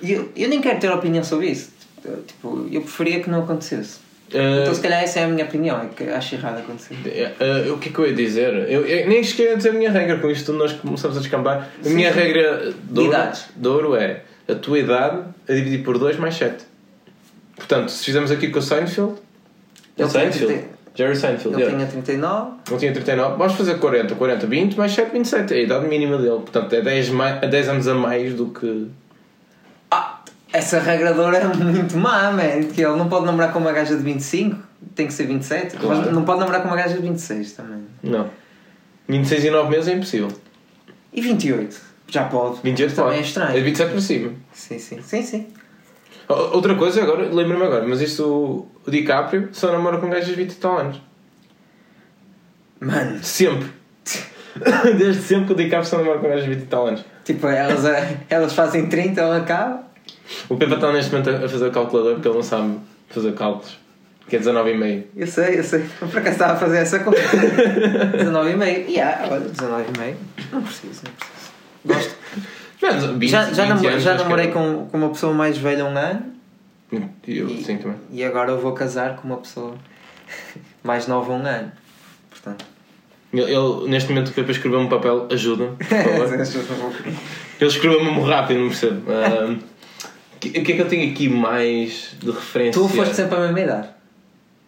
Eu, 0.01 0.29
eu 0.35 0.49
nem 0.49 0.61
quero 0.61 0.79
ter 0.79 0.89
opinião 0.91 1.23
sobre 1.23 1.47
isso. 1.47 1.71
Tipo, 2.27 2.67
eu 2.71 2.81
preferia 2.81 3.19
que 3.21 3.29
não 3.29 3.43
acontecesse. 3.43 3.97
Uh, 4.33 4.61
Então, 4.61 4.73
se 4.75 4.81
calhar, 4.81 5.01
essa 5.03 5.19
é 5.19 5.23
a 5.23 5.27
minha 5.27 5.43
opinião, 5.45 5.81
é 5.81 5.87
que 5.87 6.03
acho 6.03 6.35
errado 6.35 6.59
acontecer. 6.59 6.93
Uh, 6.93 7.73
o 7.73 7.77
que 7.79 7.89
é 7.89 7.91
que 7.91 7.99
eu 7.99 8.07
ia 8.07 8.13
dizer? 8.13 8.53
Eu, 8.69 8.85
eu 8.85 9.09
nem 9.09 9.23
cheguei 9.23 9.53
a 9.53 9.55
dizer 9.55 9.69
a 9.69 9.73
minha 9.73 9.91
regra 9.91 10.17
com 10.19 10.29
isto 10.29 10.53
nós 10.53 10.71
começamos 10.71 11.17
a 11.17 11.19
descambar. 11.19 11.67
A 11.79 11.83
Sim, 11.83 11.95
minha 11.95 12.13
sim. 12.13 12.19
regra 12.19 12.73
de 12.83 12.99
ouro, 12.99 13.17
de 13.55 13.67
ouro 13.67 13.95
é 13.95 14.21
a 14.47 14.55
tua 14.55 14.79
idade 14.79 15.23
a 15.47 15.53
dividir 15.53 15.83
por 15.83 15.97
2 15.97 16.17
mais 16.17 16.35
7. 16.35 16.63
Portanto, 17.55 17.89
se 17.89 18.05
fizermos 18.05 18.31
aqui 18.31 18.49
com 18.49 18.59
o 18.59 18.61
Seinfeld, 18.61 19.13
Ele 19.97 20.09
Seinfeld, 20.09 20.45
tinha- 20.53 20.63
Jerry 20.95 21.15
Seinfeld, 21.15 21.55
Ele 21.55 21.63
yeah. 21.63 21.77
tinha 21.77 21.87
39, 21.91 22.51
não 22.71 22.77
tinha 22.77 22.91
39, 22.93 23.37
vamos 23.37 23.53
fazer 23.53 23.79
40, 23.79 24.15
40, 24.15 24.47
20 24.47 24.75
mais 24.77 24.91
7, 24.93 25.11
27, 25.11 25.53
é 25.53 25.57
a 25.57 25.61
idade 25.61 25.87
mínima 25.87 26.17
dele. 26.17 26.39
Portanto, 26.39 26.73
é 26.73 26.81
10, 26.81 27.09
mai- 27.09 27.39
10 27.47 27.67
anos 27.69 27.87
a 27.87 27.93
mais 27.95 28.33
do 28.33 28.47
que. 28.47 28.87
Essa 30.51 30.79
regradora 30.79 31.37
é 31.37 31.45
muito 31.45 31.97
má, 31.97 32.31
man. 32.31 32.63
Que 32.73 32.81
ele 32.83 32.95
não 32.95 33.07
pode 33.07 33.25
namorar 33.25 33.53
com 33.53 33.59
uma 33.59 33.71
gaja 33.71 33.95
de 33.95 34.03
25, 34.03 34.57
tem 34.95 35.07
que 35.07 35.13
ser 35.13 35.25
27. 35.27 35.77
Claro. 35.77 36.01
Mas 36.01 36.13
não 36.13 36.23
pode 36.23 36.39
namorar 36.39 36.61
com 36.61 36.67
uma 36.67 36.77
gaja 36.77 36.95
de 36.95 37.01
26 37.01 37.53
também. 37.53 37.83
Não. 38.01 38.29
26 39.07 39.45
e 39.45 39.49
9 39.51 39.69
meses 39.69 39.87
é 39.87 39.93
impossível. 39.93 40.29
E 41.13 41.21
28? 41.21 41.81
Já 42.07 42.23
pode. 42.25 42.59
28 42.63 42.95
também 42.95 43.11
pode. 43.11 43.19
é 43.19 43.25
estranho. 43.25 43.57
É 43.57 43.61
27 43.61 43.91
para 43.91 44.01
cima. 44.01 44.31
Sim, 44.53 44.79
sim. 44.79 45.01
Sim, 45.01 45.21
sim. 45.21 45.47
Outra 46.27 46.75
coisa 46.75 47.01
agora, 47.01 47.23
lembro-me 47.27 47.63
agora, 47.63 47.87
mas 47.87 48.01
isto 48.01 48.67
o, 48.85 48.91
DiCaprio 48.91 49.49
só 49.51 49.71
namora 49.71 49.97
com 49.97 50.09
gajas 50.09 50.27
de 50.27 50.35
20 50.35 50.51
e 50.51 50.55
tal 50.55 50.77
anos. 50.77 51.01
Mano, 52.79 53.23
Sempre. 53.23 53.69
Desde 54.97 55.21
sempre 55.21 55.47
que 55.47 55.53
o 55.53 55.55
DiCaprio 55.55 55.89
só 55.89 55.97
namora 55.97 56.19
com 56.19 56.27
gajas 56.27 56.43
de 56.43 56.49
20 56.49 56.61
e 56.61 56.65
tal 56.65 56.87
anos. 56.87 57.05
tipo, 57.23 57.47
elas, 57.47 57.83
elas 58.29 58.53
fazem 58.53 58.87
30, 58.87 59.21
ela 59.21 59.37
acaba. 59.37 59.88
O 60.49 60.55
Pepa 60.57 60.75
está 60.75 60.91
neste 60.91 61.11
momento 61.11 61.29
a 61.29 61.49
fazer 61.49 61.67
o 61.67 61.71
calculador 61.71 62.13
porque 62.15 62.27
ele 62.27 62.35
não 62.35 62.43
sabe 62.43 62.77
fazer 63.09 63.33
cálculos. 63.33 63.77
Que 64.27 64.35
é 64.35 64.39
19,5. 64.39 65.03
Eu 65.15 65.25
sei, 65.27 65.57
eu 65.59 65.63
sei. 65.63 65.81
Eu 66.01 66.07
por 66.07 66.19
acaso 66.19 66.33
estava 66.35 66.53
a 66.53 66.55
fazer 66.55 66.77
essa 66.77 66.99
conta. 66.99 67.17
19,5. 67.19 68.85
E 68.87 68.91
yeah, 68.93 69.27
olha, 69.31 69.45
19,5. 69.49 70.15
Não 70.51 70.61
preciso, 70.61 71.01
não 71.05 71.11
preciso. 71.13 71.51
Gosto. 71.85 72.15
Menos 72.81 73.05
20, 73.05 73.29
já 73.29 73.43
já, 73.53 73.63
20 73.65 73.69
namo- 73.69 73.87
anos, 73.87 74.03
já 74.03 74.15
que 74.15 74.23
namorei 74.23 74.47
é- 74.47 74.51
com, 74.51 74.87
com 74.91 74.97
uma 74.97 75.09
pessoa 75.09 75.33
mais 75.33 75.57
velha 75.57 75.83
um 75.85 75.97
ano. 75.97 76.21
Eu, 77.27 77.47
e, 77.49 77.63
sim, 77.63 77.77
também. 77.77 77.97
e 78.11 78.23
agora 78.23 78.51
eu 78.51 78.59
vou 78.59 78.71
casar 78.73 79.15
com 79.17 79.27
uma 79.27 79.37
pessoa 79.37 79.75
mais 80.83 81.07
nova 81.07 81.31
um 81.33 81.45
ano. 81.45 81.71
Portanto. 82.29 82.65
Ele, 83.33 83.43
ele- 83.43 83.89
neste 83.89 84.09
momento 84.09 84.29
o 84.29 84.33
Pepa 84.33 84.51
escreveu 84.51 84.79
um 84.79 84.87
papel, 84.89 85.27
ajuda-me, 85.31 85.75
por 85.75 85.85
favor. 86.65 86.93
Ele 87.05 87.69
escreveu 87.69 88.03
mesmo 88.03 88.23
rápido, 88.23 88.59
não 88.59 88.67
percebo. 88.69 89.01
O 89.11 89.59
que, 90.39 90.49
o 90.49 90.63
que 90.63 90.71
é 90.71 90.75
que 90.75 90.81
eu 90.81 90.87
tenho 90.87 91.11
aqui 91.11 91.27
mais 91.29 92.15
de 92.19 92.31
referência? 92.31 92.81
tu 92.81 92.87
foste 92.87 93.15
sempre 93.15 93.35
a 93.35 93.39
mesma 93.39 93.59
idade? 93.59 93.89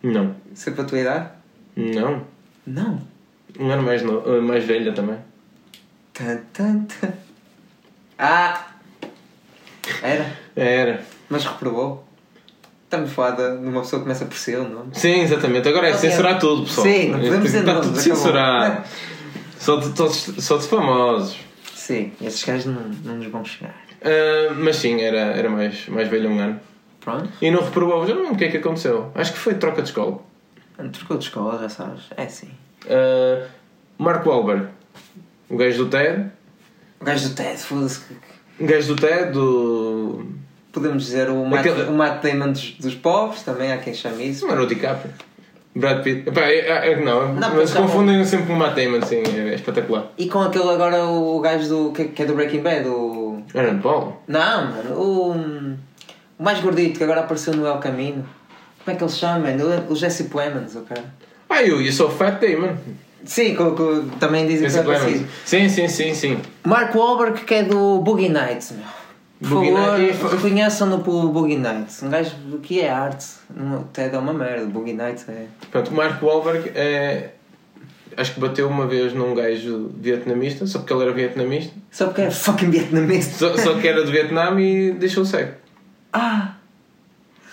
Não. 0.04 0.36
Sempre 0.54 0.82
a 0.82 0.84
tua 0.86 1.00
idade? 1.00 1.30
Não. 1.76 2.24
Não. 2.66 3.02
Um 3.60 3.70
ano 3.70 3.84
mais, 3.84 4.02
no... 4.02 4.24
ah, 4.26 4.42
mais 4.42 4.64
velha 4.64 4.92
também. 4.94 5.18
Tan, 6.14 6.38
tan, 6.54 6.84
tan. 6.84 7.14
Ah! 8.18 8.68
Era, 10.04 10.38
Era. 10.56 11.04
mas 11.30 11.44
reprovou. 11.46 12.06
Estamos 12.84 13.10
a 13.10 13.14
falar 13.14 13.32
de 13.32 13.44
uma 13.66 13.82
pessoa 13.82 14.00
que 14.00 14.04
começa 14.04 14.26
por 14.26 14.38
ser 14.38 14.60
o 14.60 14.68
nome. 14.68 14.90
Sim, 14.94 15.22
exatamente. 15.22 15.68
Agora 15.68 15.88
é 15.88 15.92
Não, 15.92 15.98
censurar 15.98 16.36
é- 16.36 16.40
tudo, 16.40 16.64
pessoal. 16.66 16.88
Sim, 16.88 17.10
não 17.10 17.20
podemos 17.20 17.44
dizer 17.44 17.60
Está 17.60 17.80
tudo 17.80 17.98
censurado. 17.98 18.84
Só 19.58 19.76
de, 19.78 19.98
só, 19.98 20.08
de, 20.08 20.42
só 20.42 20.58
de 20.58 20.68
famosos. 20.68 21.38
Sim, 21.74 22.12
esses 22.22 22.44
gajos 22.44 22.66
não, 22.66 22.82
não 23.04 23.16
nos 23.16 23.28
vão 23.28 23.46
chegar. 23.46 23.81
Ah, 24.04 24.54
mas 24.58 24.76
sim, 24.78 25.02
era, 25.02 25.18
era 25.18 25.50
mais, 25.50 25.88
mais 25.88 26.08
velho 26.08 26.30
um 26.30 26.40
ano. 26.40 26.60
Pronto. 27.00 27.30
E 27.42 27.50
não 27.50 27.64
reprovou, 27.64 28.06
já 28.06 28.14
não 28.14 28.22
lembro 28.22 28.36
o 28.36 28.38
que 28.38 28.46
é 28.46 28.50
que 28.52 28.58
aconteceu. 28.58 29.12
Acho 29.16 29.34
que 29.34 29.40
foi 29.40 29.56
troca 29.56 29.82
de 29.82 29.90
escola. 29.90 30.20
Trocou 30.94 31.18
de 31.18 31.26
escola, 31.26 31.60
já 31.62 31.70
sabes. 31.70 32.04
É 32.18 32.24
assim. 32.24 32.50
Ah, 32.90 33.46
Mark 33.98 34.26
Wahlberg, 34.26 34.68
o 35.50 35.58
gajo 35.58 35.86
do 35.86 35.90
TED. 35.90 36.26
O 37.00 37.06
gajo 37.06 37.30
do 37.30 37.36
TED, 37.36 37.58
foda-se. 37.60 38.02
O 38.60 38.66
gajo 38.66 38.96
do 38.96 39.02
TED, 39.02 39.32
do. 39.32 40.26
Podemos 40.72 41.04
dizer 41.04 41.30
o 41.30 41.44
Matt, 41.46 41.60
Aquele- 41.68 41.84
o 41.90 41.92
Matt 41.94 42.24
Damon 42.24 42.52
dos, 42.54 42.72
dos 42.80 42.96
pobres, 42.96 43.44
também 43.44 43.72
há 43.74 43.78
quem 43.78 43.94
chame 43.94 44.30
isso. 44.30 44.46
Não 44.46 44.54
era 44.54 44.64
o 44.64 44.68
DiCaprio. 44.68 45.14
Brad 45.76 46.02
Pitt. 46.04 46.28
Epá, 46.30 46.42
é, 46.42 46.60
é, 46.60 46.92
é- 46.94 47.00
não, 47.02 47.34
Não, 47.34 47.56
mas 47.56 47.74
confundem 47.74 48.24
sempre 48.26 48.48
com 48.48 48.54
o 48.54 48.58
Matt 48.58 48.76
Damon, 48.76 49.02
sim, 49.04 49.22
é, 49.24 49.54
espetacular. 49.54 50.08
E 50.18 50.28
com 50.28 50.40
aquele 50.40 50.70
agora, 50.70 51.04
o 51.06 51.40
gajo 51.40 51.68
do, 51.70 51.92
que, 51.92 52.06
que 52.06 52.24
é 52.24 52.26
do 52.26 52.34
Breaking 52.36 52.62
Bad, 52.62 52.88
o... 52.88 53.11
Aaron 53.56 53.80
Paul. 53.80 54.18
Não, 54.28 54.66
mano, 54.72 54.96
o, 54.96 55.32
o 56.40 56.44
mais 56.44 56.60
gordito 56.60 56.98
que 56.98 57.04
agora 57.04 57.22
apareceu 57.22 57.54
no 57.56 57.66
El 57.66 57.78
Camino. 57.80 58.26
Como 58.84 58.96
é 58.96 58.98
que 58.98 59.04
ele 59.04 59.12
chama, 59.12 59.40
mano? 59.40 59.86
O, 59.90 59.96
Jesse 59.96 60.26
Plemons, 60.26 60.76
o 60.76 60.82
cara. 60.82 61.04
Ah, 61.50 61.62
eu, 61.62 61.82
eu 61.82 61.92
sou 61.92 62.10
Fat 62.10 62.40
Damon. 62.40 62.76
Sim, 63.24 63.54
co- 63.56 63.72
co- 63.74 64.04
também 64.20 64.48
dizem 64.48 64.64
que 64.64 64.70
Jesse 64.70 64.80
é 64.80 64.84
Plemons. 64.84 65.04
parecido. 65.04 65.30
Sim, 65.46 65.70
sim, 65.70 65.88
sim, 65.88 66.14
sim. 66.16 66.40
Mark 66.64 66.96
Wahlberg 66.96 67.42
que 67.46 67.54
é 67.54 67.64
do 67.64 68.00
Boogie 68.00 68.30
Nights, 68.30 68.72
meu. 68.72 68.86
Por 69.42 69.50
Boogie 69.50 69.72
favor, 69.74 69.98
Nights. 70.00 70.22
reconheçam-no 70.34 71.00
pelo 71.04 71.30
Boogie 71.30 71.58
Nights. 71.58 72.02
Um 72.04 72.10
gajo 72.10 72.32
que 72.64 72.80
é 72.82 72.90
arte. 72.90 73.26
Até 73.82 74.10
dá 74.10 74.20
uma 74.20 74.34
merda. 74.34 74.66
Boogie 74.66 74.94
Nights 74.94 75.28
é. 75.30 75.46
Pronto, 75.72 75.92
o 75.92 75.94
Mark 75.94 76.22
Wahlberg 76.24 76.72
é. 76.74 77.32
Acho 78.18 78.34
que 78.34 78.40
bateu 78.40 78.68
uma 78.68 78.86
vez 78.88 79.14
num 79.14 79.34
gajo 79.34 79.92
vietnamista, 80.00 80.66
só 80.68 80.80
porque 80.80 80.94
ele 80.94 81.04
era 81.04 81.12
vietnamista. 81.14 81.74
Só 81.92 82.06
porque 82.08 82.22
é 82.22 82.32
fucking 82.32 82.70
vietnamese. 82.70 83.32
Só, 83.38 83.56
só 83.58 83.74
que 83.76 83.88
era 83.88 84.04
de 84.04 84.12
Vietnã 84.12 84.60
e 84.60 84.92
deixou 84.92 85.24
cego. 85.26 85.52
Ah! 86.14 86.54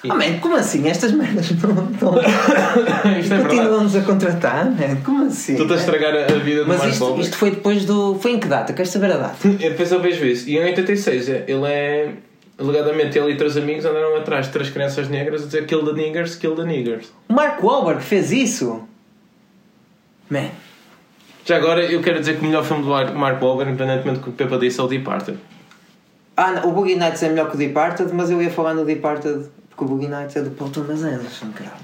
E- 0.05 0.09
Oh, 0.11 0.15
man, 0.15 0.39
como 0.41 0.55
assim? 0.55 0.89
Estas 0.89 1.11
merdas 1.11 1.51
não. 1.51 2.19
Isto 3.19 3.35
é. 3.35 3.39
Continuam-nos 3.43 3.97
a 3.97 4.01
contratar, 4.03 4.67
man? 4.67 4.97
Como 5.05 5.27
assim? 5.27 5.55
Estás 5.55 5.73
a 5.73 5.75
estragar 5.77 6.15
a 6.15 6.39
vida 6.39 6.63
do 6.63 6.69
Mas 6.69 6.79
Mark 6.79 6.93
isto, 6.93 7.21
isto 7.21 7.37
foi 7.37 7.51
depois 7.51 7.85
do. 7.85 8.15
Foi 8.17 8.33
em 8.33 8.39
que 8.39 8.47
data? 8.47 8.73
Queres 8.73 8.91
saber 8.93 9.11
a 9.13 9.17
data? 9.17 9.37
E 9.49 9.57
depois 9.57 9.91
eu 9.91 10.01
vejo 10.01 10.25
isso. 10.25 10.49
E 10.49 10.57
em 10.57 10.65
86, 10.65 11.29
é- 11.29 11.45
ele 11.49 11.67
é. 11.67 12.13
Alegadamente, 12.57 13.17
ele 13.19 13.33
e 13.33 13.37
três 13.37 13.57
amigos 13.57 13.85
andaram 13.85 14.17
atrás 14.17 14.47
de 14.47 14.53
três 14.53 14.69
crianças 14.71 15.09
negras 15.09 15.43
a 15.43 15.47
dizer 15.47 15.67
kill 15.67 15.85
the 15.85 15.93
niggers, 15.93 16.35
kill 16.37 16.55
the 16.57 16.65
niggers. 16.65 17.07
O 17.29 17.33
Mark 17.33 17.63
Wahlberg 17.63 18.03
fez 18.03 18.31
isso? 18.33 18.83
Man. 20.31 20.51
Já 21.45 21.57
agora, 21.57 21.83
eu 21.85 22.03
quero 22.03 22.21
dizer 22.21 22.35
que 22.37 22.41
o 22.41 22.45
melhor 22.47 22.65
filme 22.65 22.83
do 22.83 22.91
Mar- 22.91 23.15
Mark 23.15 23.43
Wahlberg, 23.43 23.73
independentemente 23.73 24.19
do 24.21 24.25
que 24.25 24.31
o 24.31 24.33
Pepa 24.33 24.59
disse, 24.59 24.79
é 24.81 24.83
o 24.83 24.87
Departed. 24.87 25.39
Ah, 26.37 26.53
não, 26.53 26.69
o 26.69 26.73
Boogie 26.73 26.95
Nights 26.97 27.23
é 27.23 27.29
melhor 27.31 27.49
que 27.49 27.57
o 27.57 27.59
Departed, 27.59 28.13
mas 28.15 28.31
eu 28.31 28.41
ia 28.43 28.51
falar 28.51 28.75
no 28.75 28.85
Departed 28.85 29.47
porque 29.71 29.85
o 29.85 29.89
Boogie 29.89 30.09
Nights 30.09 30.37
é 30.37 30.43
do 30.43 30.51
Paul 30.51 30.71
Thomas 30.71 31.03
Anderson, 31.03 31.51
caralho. 31.55 31.81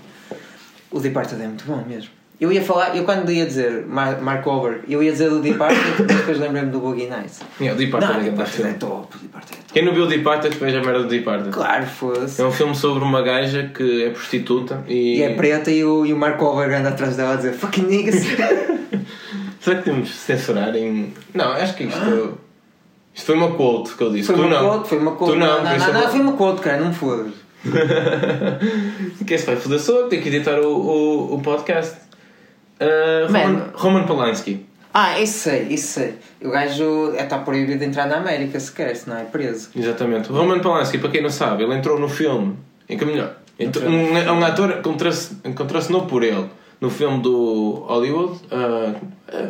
O 0.90 1.00
Departed 1.00 1.40
é 1.42 1.46
muito 1.46 1.64
bom 1.64 1.83
mesmo. 1.87 2.11
Eu 2.44 2.52
ia 2.52 2.62
falar, 2.62 2.94
eu 2.94 3.04
quando 3.04 3.33
ia 3.33 3.46
dizer 3.46 3.87
Mar 3.87 4.20
Mark 4.20 4.46
Wahlberg, 4.46 4.80
eu 4.87 5.02
ia 5.02 5.11
dizer 5.11 5.30
do 5.30 5.40
Departed, 5.40 5.80
mas 5.98 6.16
depois 6.18 6.38
lembrei-me 6.38 6.70
do 6.70 6.78
Boogie 6.78 7.07
Nights. 7.07 7.40
Yeah, 7.59 7.74
o 7.74 7.83
Departed 7.83 8.30
não, 8.30 8.38
é 8.38 8.42
é 8.42 8.46
filme. 8.46 8.74
top, 8.74 9.16
Departed 9.16 9.54
é 9.54 9.57
top. 9.57 9.72
Quem 9.72 9.83
não 9.83 9.94
viu 9.94 10.04
o 10.04 10.07
Departed, 10.07 10.54
veja 10.59 10.78
a 10.80 10.85
merda 10.85 11.04
do 11.04 11.09
Departed. 11.09 11.50
Claro, 11.50 11.87
fosse. 11.87 12.42
É 12.42 12.44
um 12.44 12.52
filme 12.52 12.74
sobre 12.74 13.02
uma 13.02 13.22
gaja 13.22 13.70
que 13.74 14.04
é 14.04 14.11
prostituta 14.11 14.85
e. 14.87 15.20
E 15.20 15.22
é 15.22 15.30
preta 15.30 15.70
e 15.70 15.83
o, 15.83 16.04
e 16.04 16.12
o 16.12 16.18
Mark 16.18 16.38
Wahlberg 16.38 16.74
anda 16.74 16.90
atrás 16.90 17.16
dela 17.16 17.33
a 17.33 17.37
dizer 17.37 17.54
fucking 17.54 17.87
niggas. 17.87 18.16
Será 19.59 19.78
que 19.78 19.85
temos 19.85 20.09
de 20.09 20.14
censurar 20.14 20.76
em. 20.76 21.14
Não, 21.33 21.50
acho 21.50 21.74
que 21.74 21.85
isto. 21.85 22.38
Isto 23.14 23.26
foi 23.26 23.37
uma 23.37 23.52
quote 23.52 23.94
que 23.94 24.02
eu 24.02 24.12
disse. 24.12 24.26
Foi 24.26 24.35
tu 24.35 24.42
uma 24.42 24.50
não. 24.50 24.68
quote, 24.68 24.88
foi 24.90 24.98
uma 24.98 25.12
quote. 25.12 25.33
Tu 25.33 25.38
não, 25.38 25.46
não, 25.46 25.78
não, 25.78 25.87
eu 25.87 25.94
não, 25.94 26.09
foi 26.11 26.20
uma 26.20 26.33
quote, 26.35 26.61
cara, 26.61 26.76
não 26.76 26.88
me 26.88 26.94
fodas. 26.94 27.33
Quem 29.26 29.38
se 29.38 29.46
vai 29.46 29.57
foder 29.57 29.80
sou 29.80 30.00
eu 30.00 30.04
que 30.04 30.11
tenho 30.11 30.22
que 30.22 30.28
editar 30.28 30.61
o, 30.61 30.68
o, 30.68 31.35
o 31.37 31.40
podcast. 31.40 32.04
Uh, 32.85 33.27
Roman, 33.27 33.49
Man. 33.49 33.64
Roman 33.75 34.03
Polanski. 34.05 34.66
Ah, 34.92 35.20
isso 35.20 35.40
sei, 35.40 35.62
isso 35.70 35.88
sei. 35.94 36.14
O 36.40 36.51
gajo 36.51 37.14
está 37.18 37.38
proibido 37.38 37.81
de 37.81 37.85
entrar 37.85 38.07
na 38.07 38.18
América 38.18 38.61
sequer, 38.61 38.94
senão 38.94 39.18
é 39.18 39.25
preso. 39.25 39.70
Exatamente. 39.75 40.31
O 40.31 40.37
Roman 40.37 40.61
Polanski, 40.61 40.99
para 40.99 41.11
quem 41.11 41.20
não 41.20 41.31
sabe, 41.31 41.64
ele 41.64 41.75
entrou 41.75 41.99
no 41.99 42.09
filme. 42.09 42.57
Em 42.88 42.97
que 42.97 43.05
melhor? 43.05 43.35
Entrou, 43.59 43.88
um, 43.88 44.16
é 44.16 44.31
um 44.31 44.44
ator 44.44 44.83
contracenou 45.55 46.07
por 46.07 46.23
ele 46.23 46.49
no 46.81 46.90
filme 46.90 47.23
do 47.23 47.85
Hollywood, 47.87 48.40
uh, 48.53 48.94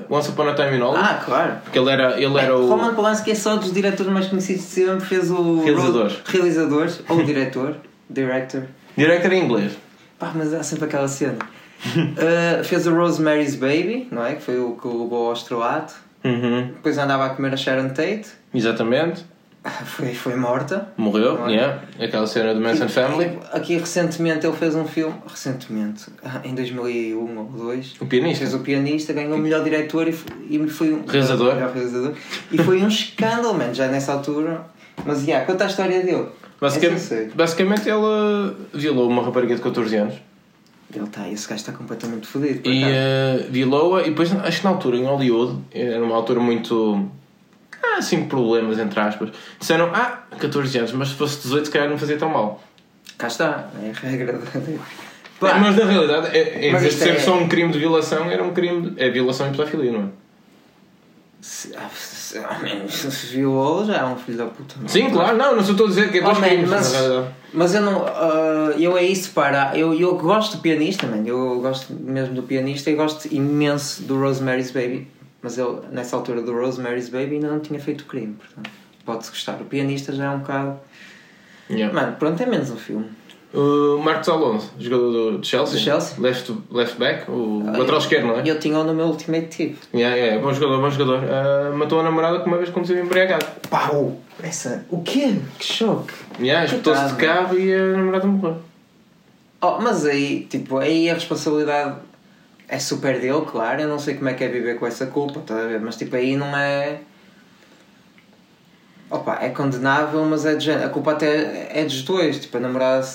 Once 0.08 0.30
Upon 0.30 0.48
a 0.48 0.54
Time 0.54 0.76
in 0.76 0.80
Hollywood. 0.80 0.98
Ah, 0.98 1.22
claro. 1.24 1.52
Porque 1.64 1.78
ele 1.78 1.90
era, 1.90 2.20
ele 2.20 2.38
era 2.38 2.56
o. 2.56 2.68
Roman 2.68 2.94
Polanski 2.94 3.32
é 3.32 3.34
só 3.34 3.56
dos 3.56 3.72
diretores 3.72 4.12
mais 4.12 4.28
conhecidos 4.28 4.62
de 4.62 4.68
sempre, 4.68 5.04
fez 5.04 5.30
o... 5.30 5.62
Realizadores. 5.62 6.22
Realizadores, 6.24 7.00
ou 7.08 7.20
diretor, 7.24 7.76
director. 8.08 8.62
Director 8.96 9.32
em 9.32 9.44
inglês. 9.44 9.72
Pá, 10.18 10.32
mas 10.34 10.54
há 10.54 10.62
sempre 10.62 10.84
aquela 10.84 11.08
cena. 11.08 11.38
Uh, 11.86 12.64
fez 12.64 12.86
o 12.86 12.94
Rosemary's 12.94 13.56
Baby, 13.56 14.08
não 14.10 14.24
é? 14.24 14.34
Que 14.34 14.42
foi 14.42 14.58
o 14.58 14.72
que 14.72 14.86
o 14.86 15.02
levou 15.04 15.28
ao 15.28 15.32
estrelato. 15.32 15.94
Uhum. 16.24 16.68
Depois 16.68 16.96
andava 16.96 17.26
a 17.26 17.30
comer 17.30 17.52
a 17.52 17.56
Sharon 17.56 17.88
Tate. 17.88 18.26
Exatamente. 18.54 19.24
Foi, 19.86 20.12
foi 20.12 20.36
morta. 20.36 20.88
Morreu, 20.94 21.46
é? 21.46 21.52
yeah. 21.52 21.82
Aquela 21.98 22.26
cena 22.26 22.52
do 22.52 22.60
Manson 22.60 22.86
Family. 22.86 23.38
Aqui 23.50 23.78
recentemente 23.78 24.46
ele 24.46 24.54
fez 24.54 24.74
um 24.74 24.84
filme, 24.84 25.14
recentemente, 25.26 26.04
em 26.44 26.54
2001 26.54 27.18
ou 27.18 27.44
2002, 27.46 27.94
O 27.98 28.04
pianista. 28.04 28.38
fez 28.40 28.54
o 28.54 28.58
pianista, 28.58 29.12
ganhou 29.14 29.36
o 29.36 29.38
melhor 29.38 29.64
diretor 29.64 30.06
e 30.06 30.12
foi, 30.12 30.68
foi 30.68 30.92
um 30.92 31.04
Realizador. 31.08 32.12
E 32.52 32.58
foi 32.58 32.82
um 32.82 32.88
escândalo, 32.88 33.54
man, 33.54 33.72
já 33.72 33.88
nessa 33.88 34.12
altura. 34.12 34.66
Mas, 35.06 35.26
yeah, 35.26 35.46
conta 35.46 35.64
a 35.64 35.66
história 35.66 36.02
dele. 36.02 36.26
Basicamente, 36.60 37.32
basicamente 37.34 37.88
ele 37.88 37.96
uh, 37.96 38.54
violou 38.72 39.08
uma 39.08 39.22
rapariga 39.22 39.54
de 39.54 39.62
14 39.62 39.96
anos. 39.96 40.14
Ele 40.94 41.04
está, 41.04 41.28
esse 41.28 41.48
gajo 41.48 41.60
está 41.60 41.72
completamente 41.72 42.26
fodido. 42.26 42.68
E 42.68 42.82
uh, 42.84 43.50
violou-a, 43.50 44.02
e 44.02 44.10
depois 44.10 44.32
acho 44.32 44.58
que 44.58 44.64
na 44.64 44.70
altura 44.70 44.96
em 44.96 45.04
Hollywood, 45.04 45.58
era 45.72 46.02
uma 46.04 46.14
altura 46.14 46.40
muito. 46.40 47.08
Ah, 47.82 47.98
assim, 47.98 48.24
problemas 48.26 48.78
entre 48.78 48.98
aspas. 49.00 49.30
Disseram, 49.58 49.90
ah, 49.92 50.22
14 50.38 50.78
anos, 50.78 50.92
mas 50.92 51.08
se 51.08 51.14
fosse 51.14 51.42
18, 51.42 51.66
se 51.66 51.70
calhar 51.70 51.88
não 51.88 51.98
fazia 51.98 52.16
tão 52.16 52.28
mal. 52.28 52.62
Cá 53.18 53.26
está, 53.26 53.68
é 53.82 53.90
a 53.90 53.92
regra. 54.08 54.38
de- 54.38 54.78
Mas 55.40 55.52
Pá, 55.52 55.58
na 55.58 55.70
realidade, 55.70 56.36
é, 56.36 56.68
em 56.68 56.72
Mas 56.72 56.92
ser 56.94 57.16
é- 57.16 57.18
só 57.18 57.36
um 57.36 57.48
crime 57.48 57.72
de 57.72 57.78
violação, 57.78 58.30
era 58.30 58.42
um 58.42 58.52
crime. 58.54 58.90
De, 58.90 59.02
é 59.02 59.10
violação 59.10 59.48
e 59.48 59.50
pedofilia, 59.50 59.92
não 59.92 60.00
é? 60.00 60.23
Se, 61.44 61.76
ah, 61.76 61.90
se, 61.94 62.38
ah, 62.38 62.58
man, 62.58 62.88
se 62.88 63.26
violou 63.26 63.84
já 63.84 63.98
é 63.98 64.04
um 64.06 64.16
filho 64.16 64.38
da 64.38 64.46
puta. 64.46 64.76
não 64.78 64.86
é? 64.86 64.88
Sim, 64.88 65.10
claro, 65.10 65.36
não, 65.36 65.54
não 65.54 65.60
estou 65.60 65.84
a 65.84 65.88
dizer 65.90 66.10
que 66.10 66.18
é 66.18 66.22
Oh, 66.26 66.32
man, 66.32 66.66
mas-. 66.66 66.94
Mas 67.52 67.74
eu 67.74 67.82
não. 67.82 68.06
ah, 68.06 68.72
eu 68.78 68.96
é 68.96 69.04
isso 69.04 69.30
para. 69.32 69.76
Eu, 69.76 69.92
eu 69.92 70.16
gosto 70.16 70.56
do 70.56 70.62
pianista, 70.62 71.06
man. 71.06 71.22
Eu 71.26 71.60
gosto 71.60 71.92
mesmo 71.92 72.34
do 72.34 72.42
pianista 72.44 72.90
e 72.90 72.94
gosto 72.94 73.28
imenso 73.30 74.04
do 74.04 74.18
Rosemary's 74.18 74.70
Baby. 74.70 75.06
Mas 75.42 75.58
ele, 75.58 75.80
nessa 75.92 76.16
altura 76.16 76.40
do 76.40 76.54
Rosemary's 76.54 77.10
Baby, 77.10 77.34
ainda 77.34 77.48
não 77.48 77.60
tinha 77.60 77.78
feito 77.78 78.06
crime. 78.06 78.36
Portanto, 78.38 78.70
pode-se 79.04 79.30
gostar. 79.30 79.60
O 79.60 79.66
pianista 79.66 80.14
já 80.14 80.24
é 80.24 80.30
um 80.30 80.38
bocado. 80.38 80.80
Yeah. 81.68 81.92
Mano, 81.94 82.16
pronto, 82.16 82.42
é 82.42 82.46
menos 82.46 82.70
um 82.70 82.76
filme. 82.78 83.10
O 83.54 83.98
Marcos 84.02 84.28
Alonso, 84.28 84.72
jogador 84.80 85.38
do 85.38 85.46
Chelsea, 85.46 85.78
Do 85.78 85.80
Chelsea. 85.80 86.20
Left, 86.20 86.52
left 86.72 86.98
back, 86.98 87.30
o 87.30 87.62
lateral 87.64 88.00
esquerdo, 88.00 88.26
não 88.26 88.40
é? 88.40 88.42
E 88.44 88.48
eu 88.48 88.58
tinha-o 88.58 88.82
no 88.82 88.92
meu 88.92 89.06
Ultimate 89.06 89.46
Team. 89.46 89.76
Yeah, 89.94 90.16
yeah, 90.16 90.42
bom 90.42 90.52
jogador, 90.52 90.80
bom 90.80 90.90
jogador. 90.90 91.20
Ah, 91.30 91.72
matou 91.72 92.00
a 92.00 92.02
namorada 92.02 92.40
que 92.40 92.48
uma 92.48 92.56
vez 92.56 92.70
conduziu 92.70 92.98
embriagado. 92.98 93.46
Pau! 93.70 94.16
Essa. 94.42 94.84
O 94.90 95.02
quê? 95.02 95.36
Que 95.56 95.64
choque! 95.64 96.12
Yeah, 96.40 96.64
espetou-se 96.64 97.06
de 97.06 97.14
carro 97.14 97.56
e 97.56 97.72
a 97.72 97.96
namorada 97.96 98.26
morreu. 98.26 98.56
Oh, 99.62 99.78
mas 99.80 100.04
aí, 100.04 100.46
tipo, 100.50 100.78
aí 100.78 101.08
a 101.08 101.14
responsabilidade 101.14 101.94
é 102.68 102.78
super 102.80 103.20
dele, 103.20 103.42
claro. 103.42 103.82
Eu 103.82 103.88
não 103.88 104.00
sei 104.00 104.14
como 104.14 104.28
é 104.28 104.34
que 104.34 104.42
é 104.42 104.48
viver 104.48 104.80
com 104.80 104.86
essa 104.86 105.06
culpa, 105.06 105.38
estás 105.38 105.64
a 105.64 105.68
ver? 105.68 105.80
Mas 105.80 105.94
tipo, 105.96 106.16
aí 106.16 106.34
não 106.34 106.56
é. 106.56 106.98
Opa, 109.08 109.38
é 109.40 109.50
condenável, 109.50 110.24
mas 110.24 110.44
é 110.44 110.56
de. 110.56 110.72
A 110.72 110.88
culpa 110.88 111.12
até 111.12 111.68
é 111.72 111.84
dos 111.84 112.02
dois. 112.02 112.40
Tipo, 112.40 112.56
a 112.56 112.60
namorada 112.60 113.06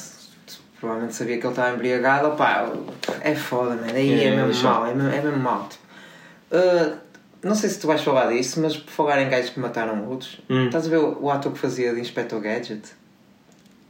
provavelmente 0.79 1.15
sabia 1.15 1.37
que 1.37 1.45
ele 1.45 1.51
estava 1.51 1.75
embriagado. 1.75 2.27
Opa, 2.29 2.71
é 3.21 3.35
foda, 3.35 3.75
man. 3.75 3.87
Aí 3.93 4.21
É, 4.21 4.25
é, 4.27 4.35
mesmo 4.45 4.63
mau, 4.63 4.85
é 4.85 4.93
mesmo, 4.93 5.09
é 5.11 5.21
mesmo 5.21 5.37
mau. 5.39 5.67
Tipo. 5.69 5.83
Uh, 6.51 6.97
não 7.43 7.55
sei 7.55 7.69
se 7.69 7.79
tu 7.79 7.87
vais 7.87 8.01
falar 8.01 8.27
disso, 8.27 8.59
mas 8.61 8.75
por 8.75 8.91
falar 8.91 9.21
em 9.21 9.29
gajos 9.29 9.51
que 9.51 9.59
mataram 9.59 10.07
outros, 10.09 10.39
Hum. 10.49 10.65
estás 10.65 10.87
a 10.87 10.89
ver 10.89 10.97
o, 10.97 11.17
o 11.23 11.29
ator 11.31 11.51
que 11.53 11.59
fazia 11.59 11.93
de 11.93 12.01
Inspector 12.01 12.39
Gadget? 12.41 12.81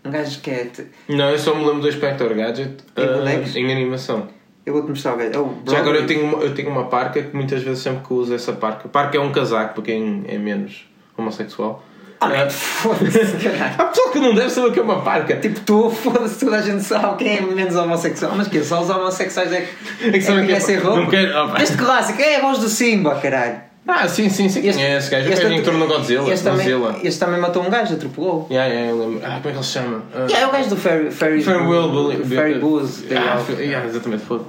Um 0.05 0.11
gajo 0.11 0.39
que 0.41 0.49
é. 0.51 0.65
te- 0.65 0.87
Não, 1.07 1.29
eu 1.29 1.39
só 1.39 1.53
me 1.55 1.65
lembro 1.65 1.81
do 1.81 1.89
Inspector 1.89 2.33
Gadget 2.33 2.77
Em 2.95 3.07
bonecos? 3.07 3.55
em 3.55 3.71
animação. 3.71 4.27
Eu 4.65 4.73
vou-te 4.73 4.89
mostrar 4.89 5.15
o 5.15 5.17
gajo. 5.17 5.31
É 5.33 5.37
o 5.39 5.55
Já 5.71 5.79
agora 5.79 5.97
eu 5.97 6.05
tenho, 6.05 6.23
uma, 6.25 6.43
eu 6.43 6.53
tenho 6.53 6.69
uma 6.69 6.85
parca 6.89 7.21
que 7.23 7.35
muitas 7.35 7.63
vezes 7.63 7.81
sempre 7.81 8.05
que 8.05 8.13
uso 8.13 8.33
essa 8.33 8.53
parca. 8.53 8.87
Parca 8.87 9.17
é 9.17 9.19
um 9.19 9.31
casaco 9.31 9.73
para 9.73 9.83
quem 9.83 10.23
é 10.27 10.37
menos 10.37 10.87
homossexual. 11.17 11.83
Ah, 12.21 12.27
man, 12.27 12.49
foda-se, 12.49 13.37
caralho. 13.37 13.73
Há 13.77 13.83
pessoal 13.85 14.09
que 14.11 14.19
não 14.19 14.35
deve 14.35 14.49
saber 14.49 14.67
o 14.67 14.71
que 14.73 14.79
é 14.79 14.83
uma 14.83 15.01
parca. 15.01 15.37
Tipo, 15.37 15.59
tu, 15.61 15.89
foda-se, 15.89 16.37
toda 16.43 16.57
a 16.57 16.61
gente 16.61 16.83
sabe 16.83 17.15
quem 17.17 17.37
é 17.37 17.41
menos 17.41 17.75
homossexual. 17.75 18.33
Mas 18.35 18.47
que 18.49 18.61
só 18.63 18.81
os 18.81 18.89
homossexuais 18.89 19.51
é 19.53 19.61
que, 19.61 20.07
É 20.07 20.11
que 20.11 20.17
é- 20.17 20.21
conhecem 20.33 20.77
roupa. 20.79 21.09
quero- 21.09 21.37
opa. 21.45 21.61
Este 21.63 21.77
clássico 21.77 22.21
é 22.21 22.35
a 22.37 22.41
voz 22.41 22.59
do 22.59 22.67
Simba, 22.67 23.15
caralho. 23.15 23.69
Ah, 23.87 24.07
sim, 24.07 24.29
sim, 24.29 24.47
sim. 24.49 24.67
Este- 24.67 24.81
é 24.81 24.97
esse 24.97 25.09
gajo? 25.09 25.29
Este 25.29 25.29
gajo 25.29 25.39
que 25.39 25.45
outro- 25.61 25.73
entrou 25.73 25.77
no 25.77 25.87
Godzilla. 25.87 26.31
Este 26.31 26.43
também, 26.43 26.69
Godzilla. 26.77 26.99
este 27.07 27.19
também 27.19 27.39
matou 27.39 27.63
um 27.63 27.69
gajo, 27.71 27.93
atropelou. 27.95 28.47
Yeah, 28.51 28.71
yeah, 28.71 28.91
eu 28.91 28.99
lembro. 28.99 29.21
Ah, 29.25 29.27
como 29.37 29.37
é 29.37 29.41
que 29.41 29.47
ele 29.49 29.63
se 29.63 29.71
chama? 29.71 30.03
Ah, 30.13 30.17
Yeah, 30.29 30.39
é 30.41 30.47
o 30.47 30.51
gajo 30.51 30.69
do 30.69 30.75
Ferry, 30.75 31.09
Ferry, 31.11 31.41
Farewell 31.41 31.89
Bully. 31.89 32.23
Ferry 32.23 32.59
Booze. 32.59 33.07
Ah, 33.15 33.41
yeah, 33.59 33.87
exatamente, 33.87 34.25
foda. 34.25 34.43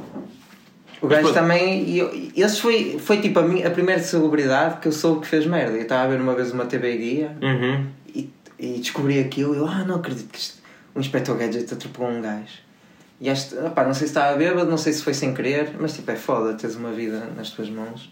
O 1.02 1.06
gajo 1.08 1.28
pô- 1.28 1.32
também. 1.34 1.88
e 1.88 1.98
eu- 1.98 2.10
Esse 2.36 2.60
foi, 2.60 2.98
foi 2.98 3.20
tipo 3.20 3.38
a, 3.38 3.42
minha, 3.42 3.66
a 3.66 3.70
primeira 3.70 4.02
celebridade 4.02 4.80
que 4.80 4.88
eu 4.88 4.92
soube 4.92 5.22
que 5.22 5.26
fez 5.26 5.46
merda. 5.46 5.76
Eu 5.76 5.82
estava 5.82 6.04
a 6.04 6.06
ver 6.08 6.20
uma 6.20 6.34
vez 6.34 6.52
uma 6.52 6.66
TV 6.66 6.96
guia 6.96 7.36
Uhum. 7.40 7.86
e, 8.14 8.30
e 8.58 8.78
descobri 8.78 9.18
aquilo 9.18 9.54
e 9.54 9.58
eu, 9.58 9.66
ah, 9.66 9.84
não 9.86 9.96
acredito 9.96 10.28
que 10.30 10.38
isto, 10.38 10.60
o 10.94 11.00
Inspector 11.00 11.36
Gadget 11.36 11.72
atropelou 11.72 12.10
um 12.10 12.20
gajo. 12.20 12.58
E 13.20 13.28
este, 13.28 13.54
opá, 13.56 13.84
não 13.84 13.92
sei 13.94 14.06
se 14.06 14.12
estava 14.12 14.36
bêbado, 14.36 14.70
não 14.70 14.76
sei 14.78 14.92
se 14.92 15.02
foi 15.02 15.12
sem 15.14 15.32
querer, 15.34 15.70
mas 15.78 15.94
tipo, 15.94 16.10
é 16.10 16.16
foda 16.16 16.54
teres 16.54 16.76
uma 16.76 16.90
vida 16.90 17.28
nas 17.36 17.50
tuas 17.50 17.68
mãos. 17.70 18.10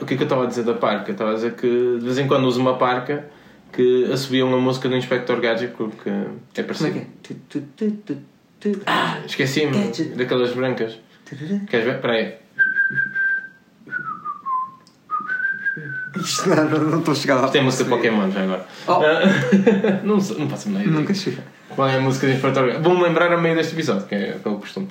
O 0.00 0.06
que 0.06 0.14
é 0.14 0.16
que 0.16 0.22
eu 0.22 0.24
estava 0.24 0.44
a 0.44 0.46
dizer 0.46 0.62
da 0.64 0.72
parca? 0.74 1.12
Estava 1.12 1.32
a 1.32 1.34
dizer 1.34 1.54
que 1.56 1.66
de 1.98 2.04
vez 2.04 2.16
em 2.18 2.26
quando 2.26 2.44
uso 2.46 2.58
uma 2.60 2.78
parca 2.78 3.26
que 3.70 4.10
assobiam 4.10 4.48
uma 4.48 4.58
música 4.58 4.88
do 4.88 4.96
Inspector 4.96 5.38
Gadget 5.40 5.74
porque 5.76 6.08
é 6.08 6.12
Como 6.12 6.30
é 6.56 6.62
parecido. 6.62 7.00
que 7.22 7.32
é? 7.34 8.76
Ah, 8.86 9.20
esqueci-me 9.26 9.90
daquelas 10.16 10.52
brancas. 10.54 10.98
Queres 11.26 11.84
ver? 11.86 11.94
Espera 11.96 12.12
aí. 12.12 12.34
Isto 16.16 16.48
não, 16.48 16.64
não, 16.68 16.98
estou 17.00 17.12
a 17.12 17.14
chegar 17.16 17.34
lá. 17.36 17.46
Isto 17.46 17.56
é 17.58 17.60
música 17.60 17.84
Pokémon 17.90 18.30
já 18.30 18.42
agora. 18.42 18.64
Oh. 18.86 18.92
Ah, 18.92 20.00
não, 20.04 20.20
sei- 20.20 20.38
não 20.38 20.48
faço 20.48 20.68
ideia. 20.70 20.86
Nunca 20.86 21.12
chega. 21.12 21.42
Qual 21.74 21.88
é 21.88 21.96
a 21.96 22.00
música 22.00 22.28
Inspector 22.28 22.66
Gadget? 22.66 22.82
Vou-me 22.82 23.02
lembrar 23.02 23.32
a 23.32 23.36
meio 23.36 23.56
deste 23.56 23.72
episódio, 23.74 24.06
que 24.06 24.14
é, 24.14 24.38
que 24.40 24.46
é 24.46 24.50
o 24.50 24.58
costume. 24.58 24.88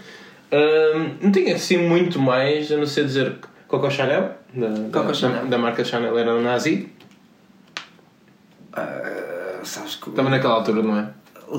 Ah, 0.51 1.07
não 1.21 1.31
tinha 1.31 1.55
assim 1.55 1.77
muito 1.77 2.19
mais, 2.19 2.69
a 2.71 2.77
não 2.77 2.85
ser 2.85 3.05
dizer 3.05 3.35
Coco 3.67 3.89
Chanel, 3.89 4.31
da, 4.53 4.67
Coco 4.91 5.07
da, 5.07 5.13
Chanel. 5.13 5.47
da 5.47 5.57
marca 5.57 5.85
Chanel, 5.85 6.17
era 6.19 6.39
nazi. 6.41 6.89
Ah, 8.73 9.59
sabes 9.63 9.95
que 9.95 10.09
Estava 10.09 10.29
naquela 10.29 10.55
altura, 10.55 10.81
não 10.83 10.97
é? 10.99 11.07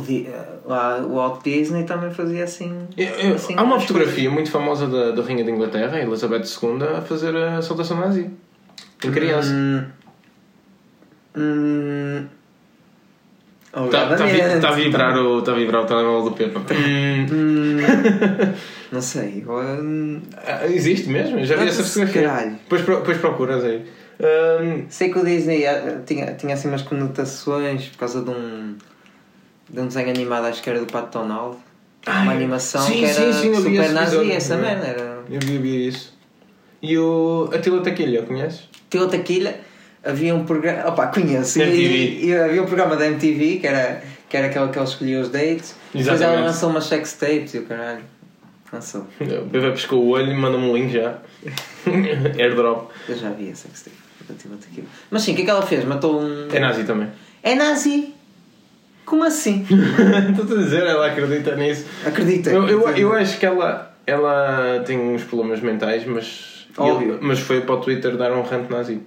O, 0.00 1.14
Walt 1.14 1.42
Disney 1.44 1.84
também 1.84 2.10
fazia 2.10 2.44
assim. 2.44 2.72
Eu- 2.96 3.06
eu- 3.06 3.34
assim 3.34 3.54
há 3.56 3.62
uma 3.62 3.78
fotografia 3.80 4.30
muito 4.30 4.50
famosa 4.50 4.86
da, 4.86 5.10
da 5.12 5.22
Rainha 5.22 5.44
de 5.44 5.50
Inglaterra, 5.50 6.00
Elizabeth 6.00 6.42
II, 6.62 6.82
a 6.96 7.00
fazer 7.02 7.36
a 7.36 7.60
saudação 7.62 7.98
nazi. 7.98 8.30
Em 9.04 9.10
criança. 9.10 9.50
Hum, 9.52 9.84
hum, 11.36 12.26
Está 13.74 14.06
tá, 14.16 14.22
alegadamente. 14.24 14.60
tá 14.60 14.68
a 14.68 14.72
vibrar 14.72 15.16
o, 15.18 15.42
tá 15.42 15.50
a 15.52 15.54
vibrar 15.56 15.82
o 15.82 15.86
telemóvel 15.86 16.30
do 16.30 16.36
Pepa. 16.36 16.60
Hum. 16.72 17.26
Hum, 17.32 17.76
não 18.92 19.02
sei. 19.02 19.44
hum, 19.48 20.20
Ah, 20.46 20.64
Existe 20.66 21.08
mesmo? 21.08 21.44
Já 21.44 21.56
vi 21.56 21.66
essa 21.68 21.82
fotografia. 21.82 22.22
caralho. 22.22 22.50
Depois, 22.52 22.82
depois 22.86 23.18
procuras 23.18 23.64
aí. 23.64 23.84
Hum, 24.20 24.84
sei 24.88 25.10
que 25.10 25.18
o 25.18 25.24
Disney 25.24 25.64
eh, 25.64 25.98
tinha, 26.06 26.32
tinha 26.34 26.54
assim 26.54 26.68
umas 26.68 26.82
conotações 26.82 27.88
por 27.88 27.98
causa 27.98 28.22
de 28.22 28.30
um, 28.30 28.76
de 29.68 29.80
um 29.80 29.86
desenho 29.86 30.10
animado, 30.10 30.46
acho 30.46 30.62
que 30.62 30.70
era 30.70 30.78
do 30.78 30.86
Pato 30.86 31.18
Donald. 31.18 31.56
Ai, 32.06 32.22
uma 32.22 32.32
animação 32.32 32.82
sim, 32.82 32.98
que 32.98 33.04
era 33.04 33.32
sim, 33.32 33.54
sim, 33.54 33.54
super 33.54 33.92
nazi, 33.92 34.32
essa 34.32 34.54
É. 34.54 34.56
merda. 34.58 34.86
Era... 34.86 35.22
eu 35.30 35.40
vi, 35.40 35.58
vi 35.58 35.88
isso. 35.88 36.12
E 36.82 36.98
o 36.98 37.48
Atila 37.52 37.82
Taquilha, 37.82 38.22
conheces? 38.22 38.68
Tila 38.90 39.08
Taquilha, 39.08 39.58
havia 40.04 40.34
um 40.34 40.44
programa. 40.44 40.88
Opa, 40.90 41.06
conheço. 41.06 41.58
MTV. 41.60 41.78
E, 41.80 42.26
e 42.26 42.36
havia 42.36 42.62
um 42.62 42.66
programa 42.66 42.94
da 42.96 43.06
MTV 43.06 43.56
que 43.58 43.66
era, 43.66 44.02
que 44.28 44.36
era 44.36 44.48
aquele 44.48 44.68
que 44.68 44.78
ele 44.78 44.84
escolhia 44.86 45.20
os 45.20 45.30
dates. 45.30 45.74
Depois 45.94 46.06
ela 46.06 46.14
Exatamente. 46.16 46.46
lançou 46.46 46.70
umas 46.70 46.84
sex 46.84 47.14
tapes 47.14 47.54
e 47.54 47.58
o 47.58 47.62
caralho. 47.64 48.02
Sou. 48.82 49.06
O 49.20 49.44
bebê 49.46 49.70
pescou 49.70 50.02
o 50.02 50.08
olho 50.08 50.32
e 50.32 50.34
manda-me 50.34 50.64
um 50.66 50.76
link 50.76 50.92
já. 50.92 51.18
Airdrop. 52.38 52.90
Eu 53.08 53.16
já 53.16 53.30
vi 53.30 53.50
a. 53.50 53.54
Relativa 54.26 54.56
daquilo. 54.56 54.88
Mas 55.10 55.22
sim, 55.22 55.32
o 55.32 55.36
que 55.36 55.42
é 55.42 55.44
que 55.44 55.50
ela 55.50 55.62
fez? 55.62 55.84
Matou 55.84 56.20
um. 56.20 56.48
É 56.52 56.58
nazi 56.58 56.84
também. 56.84 57.08
É 57.42 57.54
nazi? 57.54 58.14
Como 59.04 59.24
assim? 59.24 59.66
Estou 60.30 60.56
a 60.56 60.62
dizer, 60.62 60.82
ela 60.82 61.06
acredita 61.06 61.54
nisso. 61.56 61.86
Acredita. 62.06 62.50
Eu, 62.50 62.66
eu, 62.66 62.88
eu 62.90 63.12
acho 63.12 63.38
que 63.38 63.46
ela, 63.46 63.94
ela 64.06 64.82
tem 64.86 64.98
uns 64.98 65.24
problemas 65.24 65.60
mentais, 65.60 66.04
mas. 66.06 66.66
Óbvio. 66.76 67.18
mas 67.20 67.38
foi 67.38 67.60
para 67.60 67.76
o 67.76 67.80
Twitter 67.80 68.16
dar 68.16 68.32
um 68.32 68.42
rant 68.42 68.68
nazi. 68.68 69.00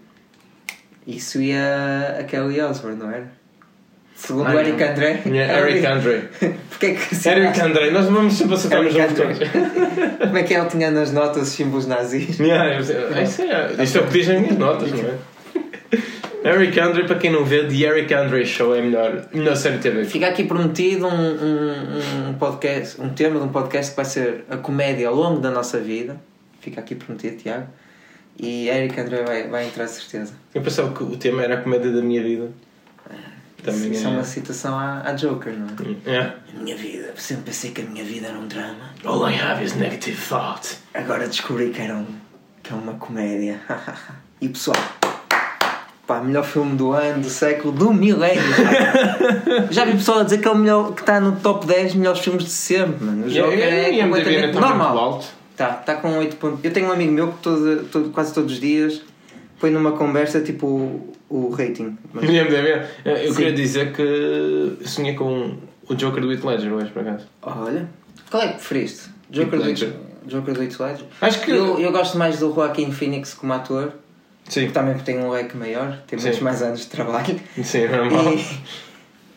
Isso 1.05 1.41
ia 1.41 2.17
a 2.19 2.23
Kelly 2.23 2.61
Osbourne, 2.61 2.97
não 2.97 3.09
era? 3.09 3.27
Segundo 4.17 4.49
o 4.49 4.59
Eric. 4.59 4.83
André. 4.83 5.21
Yeah, 5.25 5.59
Eric 5.59 5.85
Andre. 5.85 6.29
Porquê 6.69 6.85
é 6.87 6.93
que 6.95 7.15
assim, 7.15 7.29
Eric 7.29 7.61
Andre, 7.61 7.91
nós 7.91 8.05
vamos 8.07 8.33
sempre 8.33 8.55
acertar 8.55 8.83
nos 8.83 8.93
nomes 8.93 9.13
todos. 9.13 9.37
Como 10.19 10.37
é 10.37 10.43
que 10.43 10.53
ele 10.53 10.65
tinha 10.65 10.91
nas 10.91 11.11
notas 11.11 11.43
os 11.43 11.49
símbolos 11.49 11.85
nazis? 11.85 12.39
Yeah, 12.39 12.79
Isso 12.79 13.43
é, 13.43 13.83
isto 13.83 13.97
é 13.99 14.01
o 14.01 14.07
que 14.07 14.13
diz 14.13 14.27
nas 14.27 14.41
minhas 14.41 14.57
notas, 14.57 14.91
não 14.91 14.99
é? 14.99 15.15
Eric 16.47 16.79
Andre, 16.79 17.03
para 17.05 17.17
quem 17.17 17.29
não 17.29 17.43
vê, 17.43 17.65
The 17.67 17.75
Eric 17.75 18.13
Andre 18.13 18.45
Show 18.45 18.73
é 18.73 18.79
a 18.79 18.81
melhor, 18.81 19.25
melhor 19.33 19.55
série 19.57 19.77
de 19.77 19.83
TV. 19.83 20.05
Fica 20.05 20.27
aqui 20.27 20.45
prometido 20.45 21.05
um, 21.05 21.11
um, 21.11 22.29
um 22.29 22.33
podcast, 22.35 23.01
um 23.01 23.09
tema 23.09 23.37
de 23.37 23.45
um 23.45 23.49
podcast 23.49 23.91
que 23.91 23.97
vai 23.97 24.05
ser 24.05 24.45
a 24.49 24.55
comédia 24.55 25.09
ao 25.09 25.15
longo 25.15 25.41
da 25.41 25.51
nossa 25.51 25.77
vida. 25.79 26.15
Fica 26.61 26.79
aqui 26.79 26.95
prometido, 26.95 27.35
Tiago. 27.35 27.67
E 28.39 28.69
Eric 28.69 28.97
André 28.97 29.23
vai, 29.23 29.47
vai 29.49 29.67
entrar 29.67 29.87
certeza. 29.87 30.33
Eu 30.55 30.61
pensava 30.61 30.93
que 30.93 31.03
o 31.03 31.17
tema 31.17 31.43
era 31.43 31.55
a 31.55 31.61
comédia 31.61 31.91
da 31.91 32.01
minha 32.01 32.23
vida. 32.23 32.49
Também 33.61 33.91
Isso 33.91 34.05
é 34.05 34.09
é. 34.09 34.13
uma 34.13 34.23
citação 34.23 34.77
à, 34.79 35.01
à 35.01 35.13
Joker, 35.13 35.51
não 35.51 35.67
é? 35.67 36.09
Yeah. 36.09 36.35
A 36.55 36.59
minha 36.61 36.77
vida, 36.77 37.13
sempre 37.17 37.45
pensei 37.45 37.71
que 37.71 37.81
a 37.81 37.83
minha 37.83 38.05
vida 38.05 38.27
era 38.27 38.37
um 38.37 38.47
drama. 38.47 38.91
All 39.03 39.29
I 39.29 39.35
have 39.35 39.61
is 39.65 39.75
negative 39.75 40.17
thought. 40.17 40.77
Agora 40.93 41.27
descobri 41.27 41.71
que 41.71 41.81
era, 41.81 41.95
um, 41.95 42.05
que 42.63 42.71
é 42.71 42.75
uma 42.75 42.93
comédia. 42.93 43.59
e 44.39 44.47
pessoal, 44.47 44.77
pá, 46.07 46.21
melhor 46.21 46.43
filme 46.45 46.75
do 46.77 46.93
ano, 46.93 47.21
do 47.21 47.29
século, 47.29 47.71
do 47.73 47.93
milénio. 47.93 48.41
Já 49.69 49.83
vi 49.85 49.91
pessoal 49.93 50.19
a 50.21 50.23
dizer 50.23 50.39
que 50.39 50.47
é 50.47 50.51
o 50.51 50.55
melhor, 50.57 50.93
que 50.93 51.01
está 51.01 51.19
no 51.19 51.35
top 51.35 51.67
10 51.67 51.95
melhores 51.95 52.21
filmes 52.21 52.45
de 52.45 52.49
sempre, 52.49 53.03
mano. 53.03 53.25
O 53.25 53.29
yeah, 53.29 53.53
é 53.53 53.57
yeah, 53.89 53.89
IMDb 53.89 54.23
completamente 54.23 54.53
normal. 54.59 54.97
alto. 54.97 55.27
Tá, 55.55 55.67
tá 55.73 55.95
com 55.95 56.17
8 56.17 56.35
pontos. 56.37 56.59
Eu 56.63 56.71
tenho 56.71 56.87
um 56.87 56.91
amigo 56.91 57.11
meu 57.11 57.27
que 57.33 57.39
todo, 57.39 57.83
todo- 57.91 58.09
quase 58.11 58.33
todos 58.33 58.53
os 58.53 58.59
dias 58.59 59.01
põe 59.59 59.71
numa 59.71 59.91
conversa 59.93 60.39
tipo 60.39 60.67
o, 60.67 61.13
o 61.29 61.49
rating. 61.49 61.97
Mas- 62.13 62.23
IMDb. 62.29 62.85
Eu 63.03 63.29
Sim. 63.29 63.35
queria 63.35 63.53
dizer 63.53 63.91
que 63.93 64.77
sonhei 64.85 65.13
com 65.15 65.57
o 65.89 65.95
Joker 65.95 66.21
do 66.21 66.31
Heath 66.31 66.43
Ledger 66.43 66.71
hoje, 66.73 66.91
por 66.91 67.01
acaso. 67.01 67.25
Olha, 67.41 67.89
qual 68.29 68.43
é 68.43 68.47
que 68.49 68.53
preferiste? 68.55 69.09
Joker 69.31 69.53
Heath 69.55 69.61
do 69.63 69.67
Ledger. 69.67 69.93
Joker 70.27 70.53
do 70.53 70.63
Heath 70.63 70.79
Ledger? 70.79 71.05
Acho 71.21 71.41
que. 71.41 71.51
Eu, 71.51 71.79
eu 71.79 71.91
gosto 71.91 72.17
mais 72.17 72.37
do 72.39 72.53
Joaquin 72.53 72.91
Phoenix 72.91 73.33
como 73.33 73.51
ator, 73.53 73.93
Sim, 74.49 74.69
também 74.69 74.93
porque 74.95 75.11
tem 75.11 75.21
um 75.21 75.29
leque 75.29 75.55
maior, 75.57 75.97
tem 76.07 76.17
muitos 76.19 76.37
Sim. 76.37 76.43
mais 76.43 76.61
anos 76.61 76.79
de 76.81 76.87
trabalho. 76.87 77.39
sim, 77.63 77.79
é 77.83 77.87
normal. 77.87 78.33
E 78.33 78.45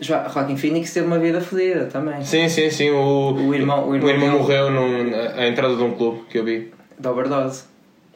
Jo- 0.00 0.14
Joaquin 0.32 0.56
Phoenix 0.56 0.94
teve 0.94 1.06
uma 1.06 1.18
vida 1.18 1.40
fodida 1.40 1.84
também. 1.86 2.24
Sim, 2.24 2.48
sim, 2.48 2.70
sim. 2.70 2.90
O, 2.90 3.32
O 3.48 3.54
irmão- 3.54 3.88
o 3.88 3.94
irmão 3.94 4.18
dele- 4.18 4.30
morreu 4.30 4.70
num, 4.70 5.12
à 5.36 5.46
entrada 5.46 5.76
de 5.76 5.82
um 5.82 5.90
clube 5.92 6.22
que 6.30 6.38
eu 6.38 6.44
vi. 6.44 6.72
Da 6.98 7.10
overdose. 7.10 7.64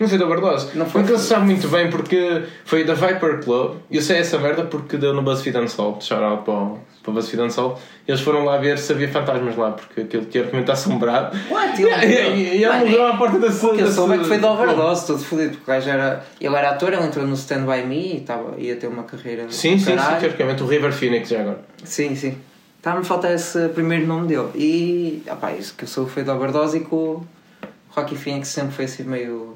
Não 0.00 0.08
foi 0.08 0.16
da 0.18 0.24
overdose. 0.24 0.76
Não 0.78 0.86
foi- 0.86 1.02
Porque 1.02 1.12
ele 1.14 1.22
sabe 1.22 1.44
muito 1.46 1.68
bem 1.68 1.90
porque 1.90 2.42
foi 2.64 2.84
da 2.84 2.94
Viper 2.94 3.44
Club. 3.44 3.76
Eu 3.90 4.00
sei 4.02 4.18
essa 4.18 4.38
merda 4.38 4.64
porque 4.64 4.96
deu 4.96 5.12
no 5.12 5.22
BuzzFeed 5.22 5.56
Unsolved. 5.58 6.02
Shout 6.04 6.22
out 6.22 6.42
para 6.44 6.54
o, 6.54 6.78
BuzzFeed 7.12 7.42
Unsolved. 7.42 7.80
Eles 8.08 8.20
foram 8.20 8.44
lá 8.44 8.56
ver 8.56 8.78
se 8.78 8.92
havia 8.92 9.08
fantasmas 9.08 9.56
lá 9.56 9.72
porque 9.72 10.00
aquele 10.02 10.26
que 10.26 10.38
argumento 10.38 10.60
está 10.62 10.72
assombrado. 10.72 11.36
What? 11.50 11.74
E 11.84 11.86
e- 11.86 12.56
e 12.58 12.64
ele 12.64 12.72
morreu 12.78 13.06
à 13.06 13.16
porta 13.16 13.38
da 13.38 13.50
sua. 13.52 13.72
O 13.72 13.76
que 13.76 13.82
eu 13.82 13.90
soube 13.92 14.14
é 14.14 14.18
que 14.18 14.24
foi 14.24 14.38
da 14.38 14.50
overdose, 14.52 15.06
todo 15.06 15.22
fodido, 15.22 15.50
porque 15.56 15.70
o 15.70 15.74
gajo 15.74 15.90
era. 15.90 16.24
Ele 16.40 16.54
era 16.56 16.70
ator, 16.70 16.92
ele 16.92 17.02
entrou 17.04 17.26
no 17.26 17.34
Stand 17.34 17.64
By 17.66 17.82
Me 17.86 18.16
e 18.16 18.20
tava, 18.20 18.54
ia 18.58 18.76
ter 18.76 18.86
uma 18.86 19.02
carreira. 19.02 19.46
Sim, 19.50 19.78
sim, 19.78 19.96
sim, 19.98 20.16
teoricamente. 20.20 20.62
O 20.62 20.66
River 20.66 20.92
Phoenix 20.92 21.28
já 21.28 21.40
agora. 21.40 21.60
Sim, 21.84 22.14
sim. 22.14 22.36
Está-me 22.78 23.00
a 23.00 23.04
faltar 23.04 23.32
esse 23.34 23.68
primeiro 23.68 24.06
nome 24.06 24.28
dele. 24.28 24.48
E, 24.54 25.22
opá, 25.30 25.52
isso 25.52 25.74
que 25.76 25.84
eu 25.84 25.88
soube 25.88 26.10
foi 26.10 26.22
da 26.22 26.34
overdose 26.34 26.76
e 26.78 26.80
que 26.80 26.94
o 26.94 27.22
Rocky 27.90 28.14
Phoenix 28.16 28.48
sempre 28.48 28.72
foi 28.74 28.84
assim 28.84 29.04
meio. 29.04 29.53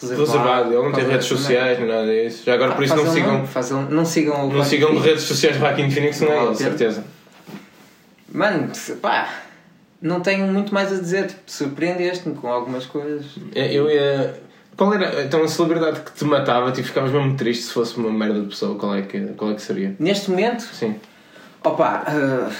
Reservado. 0.00 0.26
Reservado. 0.26 0.72
Ele 0.74 0.82
não 0.82 0.92
tem 0.92 1.06
redes 1.08 1.26
sociais, 1.26 1.78
nem 1.78 1.88
nada 1.88 2.06
disso. 2.06 2.42
Já 2.44 2.54
agora 2.54 2.68
merda. 2.70 2.76
por 2.76 2.84
isso 2.84 2.94
Faz 2.94 3.06
não 3.06 3.12
sigam. 3.14 3.46
faz 3.46 3.70
ele- 3.70 3.94
não 3.94 4.04
sigam 4.04 4.48
o 4.48 4.52
Não 4.52 4.64
sigam 4.64 4.88
Phoenix. 4.88 5.06
redes 5.06 5.22
sociais 5.24 5.56
de 5.56 5.62
Joaquin 5.62 5.90
Phoenix, 5.90 6.20
não 6.20 6.28
Não 6.28 6.34
é 6.40 6.44
ele, 6.46 6.54
certeza. 6.56 7.04
Mano, 8.32 8.70
pá, 9.00 9.28
não 10.00 10.20
tenho 10.20 10.46
muito 10.46 10.72
mais 10.74 10.92
a 10.92 10.96
dizer. 10.96 11.28
Tipo, 11.28 11.40
surpreendeste-me 11.46 12.34
com 12.34 12.48
algumas 12.48 12.84
coisas. 12.86 13.24
É, 13.54 13.72
Eu 13.72 13.88
ia. 13.90 14.40
Qual 14.76 14.92
era 14.92 15.22
então 15.24 15.42
a 15.42 15.48
celebridade 15.48 16.00
que 16.00 16.12
te 16.12 16.22
matava 16.26 16.70
e 16.78 16.82
ficavas 16.82 17.10
mesmo 17.10 17.34
triste 17.34 17.64
se 17.64 17.72
fosse 17.72 17.96
uma 17.96 18.10
merda 18.12 18.42
de 18.42 18.48
pessoa? 18.48 18.78
Qual 18.78 18.94
é 18.94 19.00
que, 19.00 19.18
qual 19.28 19.52
é 19.52 19.54
que 19.54 19.62
seria? 19.62 19.96
Neste 19.98 20.30
momento, 20.30 20.60
Sim. 20.64 20.96
Opa, 21.64 22.04
eh, 22.06 22.52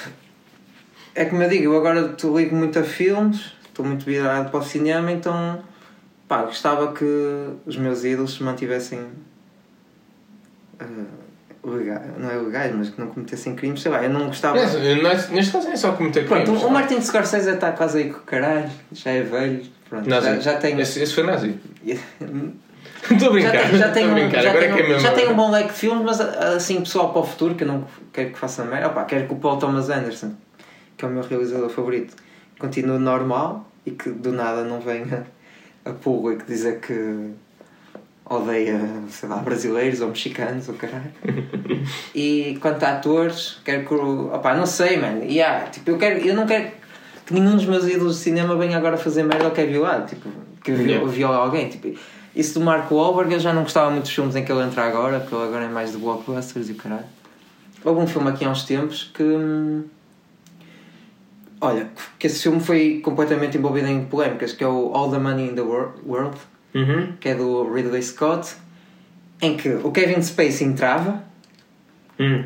é 1.15 1.25
como 1.27 1.43
eu 1.43 1.49
digo, 1.51 1.65
eu 1.65 1.77
agora 1.77 2.17
ligo 2.35 2.57
muito 2.57 2.79
a 2.79 2.83
filmes, 2.83 3.53
estou 3.69 3.85
muito 3.85 4.07
virado 4.07 4.51
para 4.51 4.61
o 4.61 4.63
cinema, 4.65 5.13
então 5.13 5.61
pá, 6.29 6.43
gostava 6.43 6.93
que 6.93 7.05
os 7.67 7.77
meus 7.77 8.05
ídolos 8.05 8.35
se 8.35 8.43
mantivessem 8.43 9.01
eh, 10.81 10.85
legais, 11.65 12.03
não 12.19 12.31
é 12.31 12.37
legais, 12.37 12.75
mas 12.75 12.91
que 12.91 13.01
não 13.01 13.09
cometessem 13.09 13.55
crimes, 13.57 13.83
sei 13.83 13.91
lá, 13.91 14.03
eu 14.03 14.11
não 14.11 14.27
gostava. 14.27 14.57
Neste, 14.59 14.79
neste- 15.03 15.33
neste 15.33 15.53
caso 15.53 15.69
é 15.69 15.77
só 15.77 15.93
cometer 15.93 16.27
Pronto, 16.27 16.45
crimes. 16.45 16.63
o 16.63 16.71
Martin 16.71 17.01
Scorsese 17.01 17.51
está 17.51 17.73
quase 17.73 17.99
aí 17.99 18.11
com 18.11 18.19
o 18.19 18.23
caralho, 18.23 18.71
já 18.93 19.11
é 19.11 19.23
velho, 19.23 19.63
pronto, 19.89 20.09
já, 20.09 20.39
já 20.39 20.57
tem. 20.59 20.79
Esse, 20.81 21.03
esse 21.03 21.15
foi 21.15 21.25
nazi. 21.25 21.59
Estou 23.11 23.29
a 23.29 23.33
brincar. 23.33 23.53
Já 23.53 23.69
tem, 23.69 23.79
já 23.79 23.93
tem, 23.93 24.07
um, 24.09 24.31
já, 24.31 24.53
tem 24.53 24.63
é 24.63 24.67
é 24.69 24.73
um, 24.73 24.77
mesmo. 24.77 24.99
já 25.01 25.13
tem 25.13 25.29
um 25.29 25.35
bom 25.35 25.51
leque 25.51 25.69
de 25.69 25.75
filmes, 25.79 26.03
mas 26.05 26.21
assim, 26.21 26.81
pessoal 26.81 27.13
para 27.13 27.21
o 27.21 27.25
futuro, 27.25 27.55
que 27.55 27.63
eu 27.63 27.69
não 27.69 27.87
quero 28.13 28.31
que 28.31 28.39
faça 28.39 28.65
merda, 28.65 28.89
opa, 28.89 29.05
quero 29.05 29.27
que 29.29 29.33
o 29.33 29.37
Paul 29.37 29.59
Thomas 29.59 29.91
Anderson, 29.91 30.33
que 30.97 31.05
é 31.05 31.09
o 31.09 31.11
meu 31.13 31.23
realizador 31.23 31.69
favorito, 31.69 32.17
continue 32.59 32.99
normal 32.99 33.71
e 33.85 33.93
que 33.93 34.11
do 34.11 34.33
nada 34.33 34.65
não 34.65 34.81
venha 34.81 35.25
a 35.87 35.93
público 35.93 36.45
dizer 36.47 36.81
que 36.81 37.31
odeia, 38.29 38.81
sei 39.09 39.29
lá, 39.29 39.37
brasileiros 39.37 40.01
ou 40.01 40.09
mexicanos 40.09 40.69
ou 40.69 40.75
caralho. 40.75 41.13
E 42.15 42.59
quanto 42.61 42.83
a 42.83 42.97
atores, 42.97 43.61
quero 43.65 43.87
que 43.87 43.95
o. 43.95 44.35
Opá, 44.35 44.55
não 44.55 44.67
sei, 44.67 44.97
mano. 44.97 45.23
Yeah, 45.23 45.67
tipo, 45.67 45.91
eu, 45.91 45.99
quero, 45.99 46.19
eu 46.19 46.35
não 46.35 46.47
quero 46.47 46.71
que 47.25 47.33
nenhum 47.35 47.55
dos 47.55 47.65
meus 47.67 47.87
ídolos 47.87 48.17
de 48.17 48.23
cinema 48.23 48.57
venha 48.57 48.77
agora 48.77 48.97
fazer 48.97 49.23
merda 49.23 49.45
ou 49.45 49.51
que 49.53 49.61
é 49.61 49.67
violado. 49.67 50.09
Tipo, 50.09 50.29
que 50.65 50.73
Yeah. 50.73 51.07
viola 51.07 51.37
alguém. 51.37 51.69
Tipo, 51.69 51.97
isso 52.35 52.59
do 52.59 52.65
Mark 52.65 52.91
Wahlberg, 52.91 53.35
eu 53.35 53.41
já 53.41 53.53
não 53.53 53.63
gostava 53.63 53.91
muito 53.91 54.05
dos 54.05 54.13
filmes 54.13 54.35
em 54.35 54.45
que 54.45 54.51
ele 54.51 54.63
entra 54.63 54.85
agora, 54.85 55.21
porque 55.21 55.35
ele 55.35 55.45
agora 55.45 55.65
é 55.65 55.69
mais 55.69 55.93
de 55.93 55.99
blockbusters 55.99 56.69
e 56.69 56.73
o 56.73 56.75
caralho. 56.75 57.05
Houve 57.85 58.01
um 58.01 58.07
filme 58.07 58.29
aqui 58.31 58.45
há 58.45 58.51
uns 58.51 58.65
tempos 58.65 59.11
que. 59.15 59.23
Olha, 61.61 61.89
que 62.19 62.27
esse 62.27 62.43
filme 62.43 62.61
foi 62.61 63.01
completamente 63.03 63.57
envolvido 63.57 63.87
em 63.89 64.05
polémicas, 64.05 64.53
que 64.53 64.63
é 64.63 64.69
o 64.69 64.93
All 64.95 65.11
the 65.11 65.19
Money 65.19 65.51
in 65.51 65.55
the 65.55 65.63
Wor- 65.63 65.95
World, 66.07 66.37
Uhum. 66.75 67.15
que 67.19 67.29
é 67.31 67.35
do 67.35 67.73
Ridley 67.73 68.03
Scott, 68.03 68.55
em 69.41 69.57
que 69.57 69.69
o 69.83 69.91
Kevin 69.91 70.21
Spacey 70.23 70.67
entrava 70.67 71.25
Hum. 72.19 72.45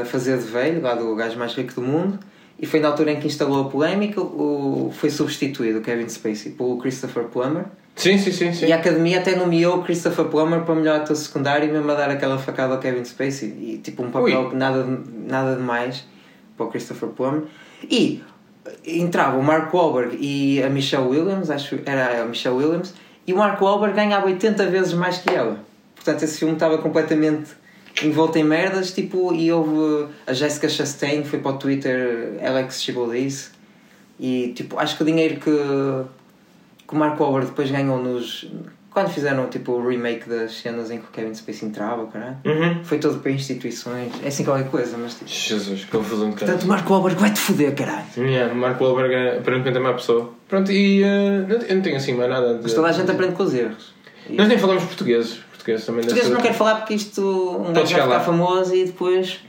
a 0.00 0.04
fazer 0.04 0.38
de 0.38 0.44
velho, 0.44 0.80
lá 0.82 0.94
do 0.94 1.14
gajo 1.16 1.36
mais 1.38 1.54
rico 1.54 1.74
do 1.74 1.82
mundo, 1.82 2.18
e 2.58 2.66
foi 2.66 2.78
na 2.80 2.88
altura 2.88 3.12
em 3.12 3.20
que 3.20 3.26
instalou 3.26 3.66
a 3.66 3.70
polémica, 3.70 4.20
o, 4.20 4.92
foi 4.94 5.10
substituído 5.10 5.78
o 5.78 5.82
Kevin 5.82 6.08
Spacey 6.08 6.52
pelo 6.52 6.76
Christopher 6.78 7.24
Plummer, 7.24 7.64
Sim, 7.96 8.16
sim, 8.18 8.30
sim. 8.32 8.52
sim. 8.52 8.66
e 8.66 8.72
a 8.72 8.76
academia 8.76 9.18
até 9.18 9.34
nomeou 9.36 9.78
o 9.78 9.82
Christopher 9.82 10.26
Plummer 10.26 10.62
para 10.62 10.74
melhor 10.74 11.00
ator 11.00 11.16
secundário, 11.16 11.70
mesmo 11.72 11.90
a 11.90 11.94
dar 11.94 12.08
aquela 12.10 12.38
facada 12.38 12.74
ao 12.74 12.80
Kevin 12.80 13.04
Spacey, 13.04 13.48
e 13.48 13.78
tipo 13.78 14.02
um 14.02 14.10
papel 14.10 14.42
Ui. 14.44 14.50
que 14.50 14.56
nada, 14.56 14.84
nada 15.26 15.56
demais 15.56 16.04
para 16.56 16.66
o 16.66 16.68
Christopher 16.70 17.08
Plummer. 17.10 17.42
E 17.90 18.22
entrava 18.86 19.38
o 19.38 19.42
Mark 19.42 19.72
Wahlberg 19.72 20.16
e 20.20 20.62
a 20.62 20.68
Michelle 20.68 21.06
Williams, 21.06 21.50
acho 21.50 21.78
que 21.78 21.90
era 21.90 22.22
a 22.22 22.24
Michelle 22.24 22.56
Williams, 22.56 22.94
e 23.26 23.32
o 23.32 23.36
Mark 23.36 23.60
Wahlberg 23.60 23.94
ganhava 23.94 24.26
80 24.26 24.66
vezes 24.66 24.92
mais 24.92 25.18
que 25.18 25.30
ela. 25.30 25.58
Portanto, 25.94 26.22
esse 26.22 26.38
filme 26.38 26.54
estava 26.54 26.78
completamente 26.78 27.50
envolto 28.02 28.38
em 28.38 28.44
merdas, 28.44 28.92
tipo, 28.92 29.34
e 29.34 29.52
houve 29.52 30.08
a 30.26 30.32
Jessica 30.32 30.68
Chastain 30.68 31.24
foi 31.24 31.38
para 31.38 31.52
o 31.52 31.58
Twitter, 31.58 32.38
Alex 32.42 32.82
chegou 32.82 33.10
disse, 33.10 33.50
e 34.18 34.52
tipo, 34.54 34.78
acho 34.78 34.96
que 34.96 35.02
o 35.02 35.06
dinheiro 35.06 35.36
que, 35.36 35.50
que 36.86 36.94
o 36.94 36.96
Mark 36.96 37.18
Wahlberg 37.18 37.48
depois 37.50 37.70
ganhou 37.70 38.02
nos 38.02 38.50
quando 38.90 39.08
fizeram 39.08 39.46
tipo 39.48 39.72
o 39.72 39.88
remake 39.88 40.28
das 40.28 40.52
cenas 40.58 40.90
em 40.90 40.98
que 40.98 41.04
o 41.04 41.08
Kevin 41.12 41.32
Spacey 41.34 41.68
entrava, 41.68 42.06
caralho, 42.08 42.36
Uhum. 42.44 42.82
foi 42.84 42.98
todo 42.98 43.18
para 43.20 43.30
instituições, 43.30 44.12
é 44.22 44.28
assim 44.28 44.44
qualquer 44.44 44.68
coisa, 44.68 44.96
mas 44.98 45.14
tipo, 45.14 45.30
Jesus, 45.30 45.84
que 45.84 45.90
confusão 45.90 46.30
de 46.30 46.36
portanto, 46.36 46.56
cara. 46.56 46.64
o 46.66 46.68
Mark 46.68 46.90
Wahlberg 46.90 47.20
vai-te 47.20 47.38
foder, 47.40 47.74
caralho. 47.74 48.04
Yeah, 48.16 48.52
Marco 48.54 48.82
Wahlberg 48.84 49.14
é 49.14 49.38
aparentemente 49.38 49.78
a 49.78 49.80
má 49.80 49.92
pessoa. 49.94 50.32
Pronto, 50.48 50.72
e 50.72 51.02
não- 51.48 51.58
eu 51.58 51.74
não 51.76 51.82
tenho 51.82 51.96
assim 51.96 52.14
mais 52.14 52.28
nada 52.30 52.50
a 52.50 52.54
Mas 52.62 52.74
toda 52.74 52.88
a 52.88 52.92
gente 52.92 53.10
aprende 53.10 53.34
com 53.34 53.42
os 53.44 53.54
erros. 53.54 53.94
E 54.28 54.34
Nós 54.36 54.48
nem 54.48 54.58
falamos 54.58 54.84
portugueses. 54.84 55.38
Portugueses 55.50 55.84
também 55.86 56.02
portugueses 56.02 56.30
não 56.30 56.40
quero 56.40 56.54
falar 56.54 56.76
porque 56.76 56.94
isto 56.94 57.20
um 57.22 57.72
gajo 57.72 57.92
vai 57.94 58.02
ficar 58.02 58.20
famoso 58.20 58.74
e 58.74 58.84
depois 58.86 59.40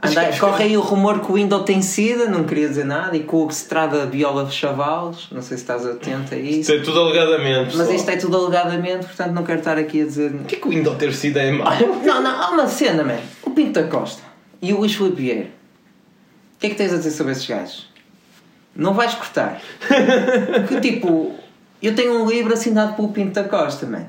Anda, 0.00 0.38
corre 0.38 0.64
aí 0.64 0.76
o 0.76 0.80
rumor 0.80 1.20
que 1.20 1.32
o 1.32 1.34
Windows 1.34 1.64
tem 1.64 1.82
sida, 1.82 2.26
não 2.26 2.44
queria 2.44 2.68
dizer 2.68 2.84
nada, 2.84 3.16
e 3.16 3.24
que 3.24 3.34
o 3.34 3.48
Estrada 3.48 4.06
viola 4.06 4.48
chavalos, 4.48 5.28
não 5.32 5.42
sei 5.42 5.56
se 5.56 5.64
estás 5.64 5.84
atento 5.84 6.34
a 6.34 6.38
isso. 6.38 6.60
Isto 6.60 6.72
é 6.72 6.78
tudo 6.78 7.00
alegadamente. 7.00 7.76
Mas 7.76 7.88
só. 7.88 7.92
isto 7.92 8.08
é 8.08 8.16
tudo 8.16 8.36
alegadamente, 8.36 9.06
portanto 9.06 9.32
não 9.32 9.42
quero 9.42 9.58
estar 9.58 9.76
aqui 9.76 10.02
a 10.02 10.04
dizer. 10.04 10.32
O 10.32 10.44
que 10.44 10.54
é 10.54 10.58
que 10.60 10.68
o 10.68 10.70
Windows 10.70 10.96
ter 10.98 11.12
sido 11.12 11.38
é 11.38 11.50
mau? 11.50 11.72
Não, 12.04 12.22
não, 12.22 12.30
há 12.30 12.50
uma 12.50 12.68
cena, 12.68 13.02
man. 13.02 13.18
O 13.42 13.50
Pinto 13.50 13.80
da 13.80 13.88
Costa 13.88 14.22
e 14.62 14.72
o 14.72 14.78
Luís 14.78 14.94
Filipe 14.94 15.16
Vieira. 15.16 15.46
O 15.46 16.60
que 16.60 16.68
é 16.68 16.70
que 16.70 16.76
tens 16.76 16.92
a 16.92 16.98
dizer 16.98 17.10
sobre 17.10 17.32
esses 17.32 17.46
gajos? 17.46 17.88
Não 18.76 18.94
vais 18.94 19.14
cortar. 19.14 19.60
que 20.68 20.80
tipo, 20.80 21.34
eu 21.82 21.92
tenho 21.96 22.22
um 22.22 22.28
livro 22.28 22.52
assinado 22.52 22.94
pelo 22.94 23.08
Pinto 23.08 23.32
da 23.32 23.44
Costa, 23.44 23.84
man. 23.84 24.06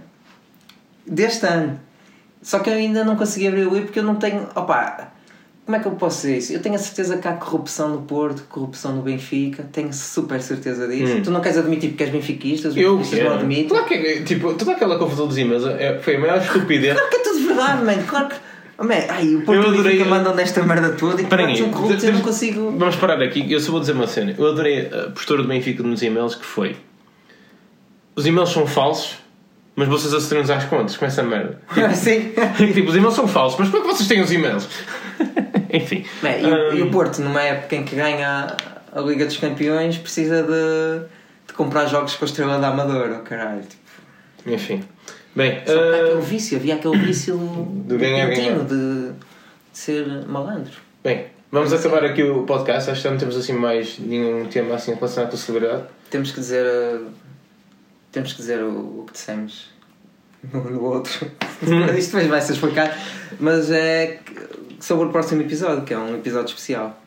Deste 1.08 1.48
ano. 1.48 1.80
Só 2.44 2.60
que 2.60 2.70
eu 2.70 2.76
ainda 2.76 3.04
não 3.04 3.16
consegui 3.16 3.48
abrir 3.48 3.66
o 3.66 3.72
livro 3.72 3.86
porque 3.86 4.00
eu 4.00 4.04
não 4.04 4.16
tenho. 4.16 4.48
Opa, 4.56 5.12
como 5.70 5.78
é 5.78 5.80
que 5.82 5.88
eu 5.88 5.92
posso 5.92 6.22
dizer 6.22 6.38
isso? 6.40 6.52
Eu 6.52 6.60
tenho 6.64 6.74
a 6.74 6.80
certeza 6.80 7.16
que 7.18 7.28
há 7.28 7.34
corrupção 7.34 7.90
no 7.90 8.02
Porto, 8.02 8.42
corrupção 8.50 8.96
no 8.96 9.04
Benfica, 9.04 9.62
tenho 9.72 9.94
super 9.94 10.42
certeza 10.42 10.88
disso. 10.88 11.22
Tu 11.24 11.30
não 11.30 11.42
queres 11.42 11.60
admitir 11.60 11.90
porque 11.92 12.06
és 12.06 12.12
benfiquista, 12.12 12.70
os 12.70 12.76
Eu 12.76 12.98
benfiquistas 12.98 13.30
não 13.30 13.36
admitem. 13.38 13.68
Claro 13.68 13.86
que 13.86 13.94
é, 13.94 14.24
tipo, 14.24 14.52
toda 14.56 14.72
aquela 14.72 14.98
confusão 14.98 15.28
dos 15.28 15.38
e-mails 15.38 15.64
é- 15.68 16.00
foi 16.02 16.16
a 16.16 16.20
maior 16.20 16.38
estupidez. 16.42 16.94
Claro 16.96 17.10
que 17.12 17.16
é 17.18 17.20
tudo 17.20 17.46
verdade, 17.46 17.84
mano. 17.86 18.04
Claro 18.08 18.30
que. 18.30 18.36
Oh, 18.80 18.84
man, 18.84 18.94
ai, 19.10 19.36
o 19.36 19.42
Porto 19.44 19.62
Eu 19.62 19.70
adorei- 19.70 19.92
Benfica 19.92 20.06
mandam 20.10 20.34
nesta 20.34 20.64
merda 20.64 20.90
toda 20.94 21.22
e 21.22 21.26
claro, 21.26 21.46
aí, 21.46 21.56
são 21.56 21.70
corruptos, 21.70 22.04
eu 22.04 22.14
não 22.14 22.22
consigo. 22.22 22.76
Vamos 22.76 22.96
parar 22.96 23.22
aqui, 23.22 23.46
eu 23.54 23.60
só 23.60 23.70
vou 23.72 23.80
dizer 23.80 23.92
uma 23.92 24.08
cena. 24.08 24.34
Eu 24.36 24.48
adorei 24.48 24.88
a 24.88 25.12
postura 25.12 25.44
do 25.44 25.48
Benfica 25.48 25.84
nos 25.84 26.02
e-mails 26.02 26.34
que 26.34 26.46
foi. 26.46 26.78
Os 28.16 28.26
e-mails 28.26 28.50
são 28.50 28.66
falsos, 28.66 29.18
mas 29.76 29.88
vocês 29.88 30.16
acederem 30.16 30.52
às 30.52 30.66
contas 30.66 30.98
com 30.98 31.06
essa 31.06 31.22
merda. 31.22 31.62
Sim. 31.94 32.32
tipo, 32.74 32.90
os 32.90 32.96
e-mails 32.96 33.14
são 33.14 33.28
falsos, 33.28 33.60
mas 33.60 33.70
como 33.70 33.84
é 33.84 33.88
que 33.88 33.94
vocês 33.96 34.10
têm 34.10 34.20
os 34.24 34.32
e-mails? 34.32 34.68
Enfim. 35.72 36.06
E, 36.24 36.46
o- 36.46 36.74
e 36.78 36.82
o 36.82 36.92
Porto, 36.92 37.20
numa 37.22 37.42
época 37.42 37.76
em 37.76 37.84
que 37.84 37.96
ganha 37.96 38.56
a 38.92 39.00
Liga 39.02 39.26
dos 39.26 39.38
Campeões, 39.38 39.98
precisa 39.98 40.44
de, 40.44 41.06
de 41.48 41.54
comprar 41.54 41.86
jogos 41.88 42.16
com 42.16 42.26
a 42.26 42.28
estrela 42.28 42.60
da 42.60 42.70
Amadora, 42.70 43.20
caralho. 43.20 43.62
Tipo, 43.62 44.50
Enfim. 44.52 44.84
Bem, 45.36 45.62
só 45.66 45.74
ah, 45.80 45.96
aquele 46.06 46.22
vício, 46.22 46.58
havia 46.58 46.76
aquele 46.76 46.98
vício 46.98 47.38
De 47.86 47.98
ganhar, 47.98 48.30
contínuo 48.30 48.66
ganhar. 48.66 48.66
de, 48.66 49.10
de 49.10 49.14
ser 49.74 50.26
malandro. 50.28 50.74
bem, 51.04 51.28
vamos 51.52 51.72
acabar 51.72 52.04
aqui 52.04 52.24
o 52.24 52.44
podcast. 52.44 52.90
Acho 52.90 53.04
que 53.04 53.10
não 53.10 53.18
temos 53.18 53.38
assim 53.38 53.54
mais 53.54 54.00
nenhum 54.00 54.48
tema 54.48 54.76
assim 54.76 54.94
relacionado 54.96 55.30
com 55.30 55.36
a 55.36 55.40
celebridade. 55.40 55.84
Temos 56.10 56.32
que 56.32 56.40
dizer. 56.40 56.66
uh, 56.66 57.06
temos 58.12 58.32
que 58.34 58.40
dizer 58.40 58.64
o, 58.64 59.02
o 59.02 59.04
que 59.06 59.14
dissemos 59.14 59.70
no, 60.52 60.64
no 60.72 60.84
outro. 60.84 61.32
Isto 61.96 62.12
depois 62.14 62.28
vai 62.28 62.42
ser 62.42 62.54
explicado. 62.54 62.92
Mas 63.40 63.70
é 63.70 64.20
que- 64.26 64.50
sobre 64.80 65.08
o 65.08 65.10
próximo 65.10 65.42
episódio, 65.42 65.84
que 65.84 65.94
é 65.94 65.98
um 65.98 66.16
episódio 66.16 66.48
especial. 66.48 67.00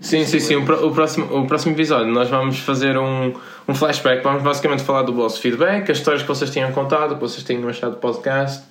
Sim, 0.00 0.24
sim, 0.24 0.38
sim. 0.38 0.56
O, 0.56 0.86
o 0.86 0.94
próximo, 0.94 1.26
o 1.36 1.46
próximo 1.46 1.74
episódio 1.74 2.12
nós 2.12 2.28
vamos 2.28 2.58
fazer 2.60 2.96
um, 2.96 3.34
um 3.68 3.74
flashback. 3.74 4.22
Vamos 4.22 4.42
basicamente 4.42 4.82
falar 4.82 5.02
do 5.02 5.12
vosso 5.12 5.40
feedback, 5.40 5.90
as 5.90 5.98
histórias 5.98 6.22
que 6.22 6.28
vocês 6.28 6.50
tinham 6.50 6.70
contado, 6.72 7.14
que 7.14 7.20
vocês 7.20 7.42
tenham 7.42 7.68
achado 7.68 7.92
do 7.92 7.98
podcast. 7.98 8.64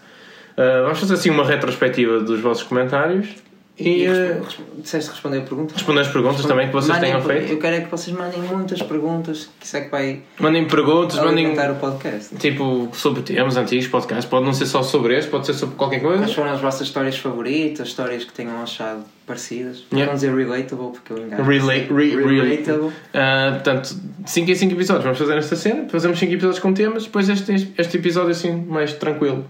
Uh, 0.53 0.83
vamos 0.83 0.99
fazer 0.99 1.13
assim 1.13 1.29
uma 1.29 1.45
retrospectiva 1.45 2.19
dos 2.19 2.39
vossos 2.39 2.63
comentários 2.63 3.35
e, 3.79 3.89
E 4.03 4.07
resp- 4.07 4.43
resp- 4.43 4.59
disseste 4.81 5.09
responder 5.11 5.37
a 5.37 5.41
pergunta? 5.41 5.73
responder 5.73 6.01
as 6.01 6.07
perguntas 6.09 6.45
também 6.45 6.67
que 6.67 6.73
vocês 6.73 6.89
Mandem- 6.95 7.11
tenham 7.11 7.21
feito. 7.25 7.51
Eu 7.53 7.59
quero 7.59 7.75
é 7.77 7.81
que 7.81 7.89
vocês 7.91 8.15
mandem 8.15 8.41
muitas 8.41 8.81
perguntas, 8.81 9.49
que 9.59 9.65
isso 9.65 9.77
é 9.77 9.81
que 9.81 9.89
vai 9.89 10.21
Mandem 10.39 10.67
perguntas, 10.67 11.17
mandem 11.17 11.47
o 11.53 11.75
podcast. 11.75 12.35
tipo 12.37 12.89
sobre 12.93 13.21
temas 13.21 13.55
antigos, 13.57 13.87
podcasts. 13.87 14.25
Pode 14.25 14.45
não 14.45 14.53
ser 14.53 14.65
só 14.65 14.83
sobre 14.83 15.17
este, 15.17 15.29
pode 15.31 15.45
ser 15.45 15.53
sobre 15.53 15.75
qualquer 15.75 16.01
Quais 16.01 16.17
coisa. 16.19 16.33
foram 16.33 16.51
as 16.51 16.61
vossas 16.61 16.87
histórias 16.87 17.17
favoritas, 17.17 17.87
histórias 17.87 18.23
que 18.25 18.33
tenham 18.33 18.61
achado 18.61 19.03
parecidas? 19.25 19.83
Yeah. 19.91 20.07
não 20.11 20.15
dizer 20.15 20.35
relatable, 20.35 20.91
porque 20.91 21.13
eu 21.13 21.17
engano. 21.19 21.43
Relate, 21.43 21.93
re, 21.93 22.15
re, 22.15 22.41
Relatable. 22.41 22.87
Uh, 22.87 23.53
portanto, 23.53 23.95
5 24.25 24.51
em 24.51 24.55
5 24.55 24.73
episódios 24.73 25.03
vamos 25.03 25.19
fazer 25.19 25.37
esta 25.37 25.55
cena, 25.55 25.87
fazemos 25.89 26.17
5 26.19 26.33
episódios 26.33 26.59
com 26.59 26.73
temas, 26.73 27.03
depois 27.05 27.29
este, 27.29 27.71
este 27.77 27.97
episódio 27.97 28.31
assim 28.31 28.53
mais 28.67 28.93
tranquilo 28.93 29.45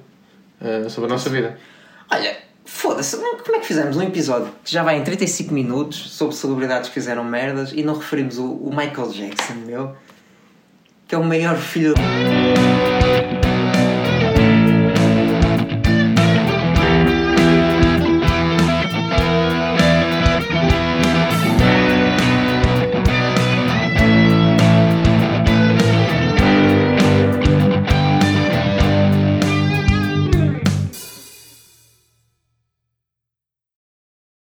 uh, 0.61 0.89
sobre 0.89 1.09
a 1.09 1.13
nossa 1.13 1.29
vida. 1.29 1.57
Olha, 2.11 2.35
foda-se, 2.69 3.17
como 3.17 3.55
é 3.55 3.59
que 3.59 3.65
fizemos 3.65 3.97
um 3.97 4.01
episódio 4.01 4.51
que 4.63 4.71
já 4.71 4.83
vai 4.83 4.97
em 4.97 5.03
35 5.03 5.53
minutos 5.53 6.11
sobre 6.11 6.35
celebridades 6.35 6.89
que 6.89 6.93
fizeram 6.93 7.23
merdas 7.23 7.71
e 7.73 7.83
não 7.83 7.95
referimos 7.95 8.37
o, 8.37 8.45
o 8.45 8.69
Michael 8.69 9.11
Jackson, 9.11 9.55
meu? 9.65 9.95
Que 11.07 11.15
é 11.15 11.17
o 11.17 11.23
maior 11.23 11.57
filho. 11.57 11.95